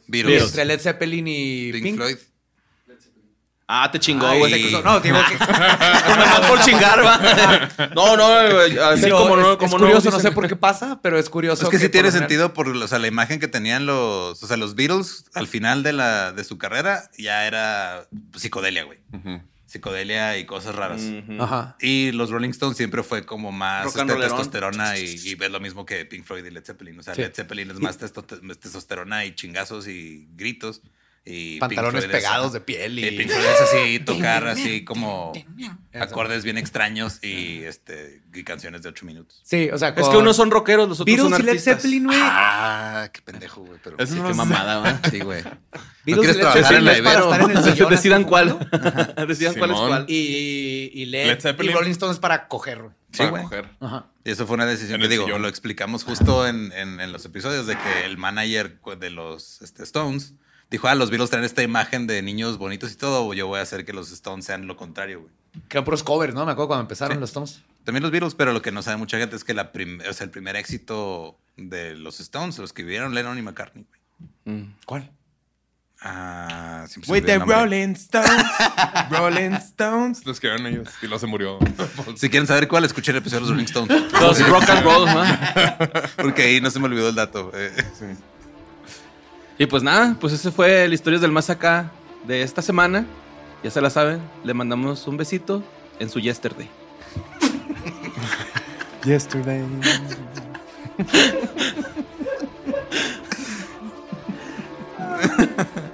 Y 0.08 0.12
Beatles. 0.12 0.43
Entre 0.43 0.66
Led 0.66 0.80
Zeppelin 0.80 1.28
y 1.28 1.72
Pink, 1.72 1.84
Pink, 1.84 1.95
Floyd. 1.97 2.18
Ah, 3.70 3.89
te 3.91 3.99
chingó, 3.99 4.34
güey. 4.38 4.51
se 4.53 4.61
cruzó. 4.61 4.82
No, 4.82 4.99
digo 5.01 5.18
que. 5.28 5.36
Nomás 5.45 6.39
por 6.47 6.61
chingar, 6.61 7.05
va. 7.05 7.89
No, 7.93 8.15
no, 8.15 8.26
así 8.86 9.01
Pero 9.01 9.18
como 9.18 9.36
es, 9.38 9.43
no, 9.43 9.51
es 9.51 9.57
como 9.57 9.78
curioso, 9.78 10.09
no, 10.09 10.18
dicen- 10.18 10.22
sé 10.22 10.32
por 10.32 10.47
qué 10.47 10.55
pasa, 10.55 10.99
pero 11.01 11.20
es 11.20 11.30
curioso. 11.30 11.63
Es 11.65 11.70
que 11.70 11.78
sí 11.80 11.89
tiene 11.89 12.11
sentido 12.11 12.53
por 12.53 12.70
o 12.70 12.88
sea, 12.88 12.97
la 12.99 13.07
imagen 13.07 13.39
que 13.41 13.47
tenían 13.49 13.86
los, 13.86 14.41
o 14.41 14.47
sea, 14.47 14.55
los 14.55 14.76
Beatles 14.76 15.26
al 15.34 15.47
final 15.47 15.84
de, 15.84 15.91
la, 15.93 16.32
de 16.32 16.43
su 16.45 16.57
carrera 16.57 17.11
ya 17.18 17.45
era 17.45 18.07
psicodelia, 18.38 18.84
güey. 18.86 18.99
Psicodelia 19.65 20.38
y 20.38 20.45
cosas 20.45 20.76
raras. 20.76 21.01
Ajá. 21.39 21.76
Y 21.82 22.13
los 22.13 22.30
Rolling 22.30 22.51
Stones 22.51 22.78
siempre 22.78 23.03
fue 23.03 23.26
como 23.26 23.51
más 23.51 23.86
este, 23.88 24.05
testosterona 24.15 24.97
y, 24.97 25.03
y 25.26 25.36
ves 25.36 25.51
lo 25.51 25.59
mismo 25.59 25.86
que 25.86 26.05
Pink 26.05 26.24
Floyd 26.24 26.45
y 26.45 26.51
Led 26.51 26.63
Zeppelin. 26.63 26.97
O 26.99 27.03
sea, 27.03 27.13
Sí. 27.15 27.22
Led 27.22 27.34
Zeppelin 27.34 27.72
es 27.72 27.80
más 27.82 27.99
testo- 27.99 28.24
testosterona 28.57 29.26
y 29.26 29.36
chingazos 29.36 29.89
y 29.89 30.26
gritos. 30.38 30.82
Y 31.30 31.59
Pantalones 31.59 32.05
es- 32.05 32.09
pegados 32.09 32.53
de 32.53 32.61
piel 32.61 32.97
y 32.99 33.05
y. 33.07 33.17
Pink 33.17 33.30
Floyd 33.30 33.45
es 33.45 33.61
así, 33.61 33.99
tocar 34.05 34.47
así 34.47 34.84
como 34.86 35.34
acordes 35.93 36.43
bien 36.43 36.57
extraños 36.57 37.19
y, 37.23 37.63
este, 37.63 38.21
y 38.34 38.43
canciones 38.43 38.84
de 38.84 38.89
ocho 38.89 39.05
minutos. 39.05 39.41
Sí, 39.43 39.69
o 39.73 39.78
sea, 39.78 39.89
Es 39.89 40.07
que 40.07 40.17
unos 40.17 40.36
son 40.36 40.51
rockeros, 40.51 40.88
los 40.88 40.99
otros 41.01 41.15
Beatles 41.15 41.32
son 41.32 41.41
y 41.41 41.43
Led 41.43 41.49
artistas. 41.51 41.75
Zeppelin, 41.82 42.05
güey. 42.05 42.19
Ah, 42.21 43.09
qué 43.11 43.21
pendejo, 43.21 43.61
güey. 43.61 43.80
Pero 43.84 43.97
Eso 43.99 44.13
Sí, 44.13 44.21
qué 44.25 44.34
mamada, 44.34 44.78
va. 45.01 45.01
sí, 45.09 45.19
güey. 45.19 45.43
¿No 45.43 45.49
Beatles 46.05 46.19
quieres 46.38 46.38
trabajar 46.39 46.73
en 46.75 46.86
la 46.86 46.91
es 46.93 47.01
para 47.01 47.13
Ibero? 47.19 47.34
estar 47.34 47.51
en 47.51 47.57
el 47.57 47.63
sillón 47.73 47.89
Decidan 47.89 48.23
cuál. 48.23 48.69
Decidan 49.28 49.55
cuál 49.55 49.71
es 49.71 49.78
cuál. 49.78 50.05
Y, 50.07 50.91
y 50.93 51.05
Led, 51.07 51.28
Led 51.28 51.41
Zeppelin. 51.41 51.71
y 51.71 51.75
Rolling 51.75 51.91
Stones 51.91 52.19
para 52.19 52.47
coger, 52.47 52.80
güey. 52.84 52.93
Sí, 53.11 53.17
Para 53.19 53.30
güey. 53.32 53.43
coger. 53.43 53.69
Ajá. 53.80 54.05
Y 54.23 54.32
eso 54.32 54.45
fue 54.45 54.55
una 54.55 54.65
decisión 54.65 55.01
que 55.01 55.07
digo, 55.07 55.23
sillón. 55.25 55.41
lo 55.41 55.47
explicamos 55.47 56.03
justo 56.03 56.45
en, 56.47 56.71
en- 56.73 56.99
en 56.99 57.11
los 57.11 57.25
episodios 57.25 57.65
de 57.65 57.78
que 57.78 58.05
el 58.05 58.17
manager 58.17 58.80
de 58.99 59.09
los 59.09 59.61
este, 59.61 59.84
Stones 59.84 60.34
dijo, 60.70 60.88
ah, 60.88 60.95
los 60.95 61.09
Beatles 61.09 61.30
traen 61.30 61.45
esta 61.45 61.63
imagen 61.63 62.07
de 62.07 62.22
niños 62.22 62.57
bonitos 62.57 62.91
y 62.91 62.95
todo, 62.95 63.34
yo 63.34 63.47
voy 63.47 63.59
a 63.59 63.63
hacer 63.63 63.86
que 63.86 63.93
los 63.93 64.11
Stones 64.11 64.45
sean 64.45 64.68
lo 64.68 64.76
contrario, 64.78 65.22
güey. 65.22 65.32
Que 65.70 65.78
eran 65.78 65.86
puros 65.86 66.03
covers, 66.03 66.34
¿no? 66.34 66.45
Me 66.45 66.51
acuerdo 66.51 66.68
cuando 66.68 66.82
empezaron 66.82 67.18
Sí. 67.18 67.22
los 67.22 67.30
Stones. 67.30 67.61
También 67.84 68.03
los 68.03 68.11
Beatles, 68.11 68.36
pero 68.36 68.51
lo 68.53 68.61
que 68.61 68.72
no 68.72 68.82
sabe 68.84 68.97
mucha 68.97 69.18
gente 69.18 69.36
es 69.36 69.43
que 69.43 69.53
la 69.53 69.72
prim- 69.72 70.01
o 70.07 70.13
sea, 70.13 70.26
el 70.26 70.30
primer 70.30 70.55
éxito 70.55 71.38
de 71.55 71.95
los 71.95 72.20
Stones 72.20 72.57
lo 72.59 72.65
escribieron 72.65 73.13
Lennon 73.15 73.38
y 73.38 73.41
McCartney, 73.41 73.86
güey. 74.45 74.57
Mm. 74.57 74.76
¿Cuál? 74.86 75.11
Ah, 76.01 76.86
With 77.07 77.24
the. 77.26 77.39
Rolling 77.39 77.93
Stones. 77.95 78.30
Rolling 79.09 79.53
Stones. 79.53 80.26
Los 80.28 80.39
que 80.39 80.45
eran 80.47 80.68
ellos. 80.68 80.89
Y 81.01 81.07
luego 81.07 81.18
se 81.18 81.26
murió. 81.26 81.57
Si 82.15 82.30
quieren 82.30 82.45
saber 82.45 82.68
cuál, 82.68 82.86
escuchen 82.86 83.15
el 83.15 83.22
episodio 83.22 83.45
de 83.47 83.47
los 83.47 83.49
Rolling 83.49 83.65
Stones. 83.65 84.11
Los 84.22 84.47
rock 84.47 84.70
and 84.70 84.84
roll, 84.84 85.05
¿no? 85.05 85.24
Porque 86.18 86.43
ahí 86.43 86.61
no 86.61 86.70
se 86.70 86.80
me 86.80 86.86
olvidó 86.86 87.09
el 87.09 87.15
dato. 87.15 87.51
eh. 87.55 87.72
Y 89.60 89.66
pues 89.66 89.82
nada, 89.82 90.16
pues 90.20 90.34
ese 90.34 90.51
fue 90.51 90.86
el 90.86 90.93
Historias 90.93 91.22
del 91.22 91.32
Más 91.32 91.49
Acá 91.49 91.91
de 92.26 92.43
esta 92.43 92.62
semana. 92.62 93.05
Ya 93.64 93.72
se 93.72 93.82
la 93.82 93.89
saben, 93.89 94.22
le 94.43 94.53
mandamos 94.53 95.08
un 95.08 95.18
besito 95.18 95.64
en 95.99 96.10
su 96.10 96.20
yesterday. 96.20 96.70
Yesterday. 99.03 99.64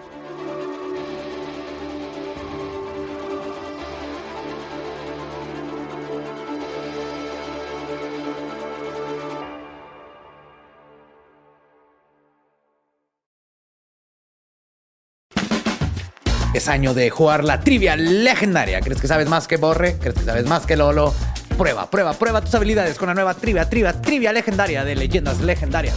Es 16.53 16.67
año 16.67 16.93
de 16.93 17.09
jugar 17.09 17.43
la 17.43 17.59
trivia 17.59 17.95
legendaria. 17.95 18.79
¿Crees 18.81 19.01
que 19.01 19.07
sabes 19.07 19.27
más 19.27 19.47
que 19.47 19.57
Borre? 19.57 19.97
¿Crees 19.97 20.15
que 20.15 20.23
sabes 20.23 20.45
más 20.45 20.67
que 20.67 20.77
Lolo? 20.77 21.13
Prueba, 21.57 21.89
prueba, 21.89 22.13
prueba 22.13 22.41
tus 22.41 22.53
habilidades 22.53 22.97
con 22.97 23.07
la 23.07 23.15
nueva 23.15 23.33
trivia, 23.33 23.67
trivia, 23.69 23.99
trivia 23.99 24.31
legendaria 24.31 24.83
de 24.83 24.95
leyendas 24.95 25.41
legendarias. 25.41 25.95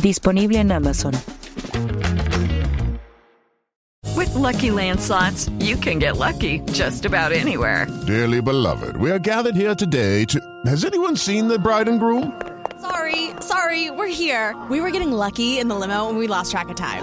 Disponible 0.00 0.58
en 0.58 0.72
Amazon. 0.72 1.12
With 4.16 4.34
Lucky 4.34 4.70
Land 4.70 5.00
slots, 5.00 5.50
you 5.58 5.76
can 5.76 5.98
get 5.98 6.16
lucky 6.16 6.60
just 6.72 7.04
about 7.04 7.32
anywhere. 7.32 7.86
Dearly 8.06 8.40
beloved, 8.40 8.96
we 8.96 9.10
are 9.10 9.18
gathered 9.18 9.54
here 9.54 9.74
today 9.74 10.24
to. 10.26 10.40
Has 10.66 10.84
anyone 10.84 11.16
seen 11.16 11.48
the 11.48 11.58
bride 11.58 11.88
and 11.88 12.00
groom? 12.00 12.32
Sorry, 12.80 13.30
sorry, 13.40 13.90
we're 13.90 14.06
here. 14.06 14.54
We 14.70 14.80
were 14.80 14.90
getting 14.90 15.12
lucky 15.12 15.58
in 15.58 15.68
the 15.68 15.74
limo 15.74 16.08
and 16.08 16.16
we 16.18 16.26
lost 16.26 16.50
track 16.50 16.70
of 16.70 16.76
time. 16.76 17.02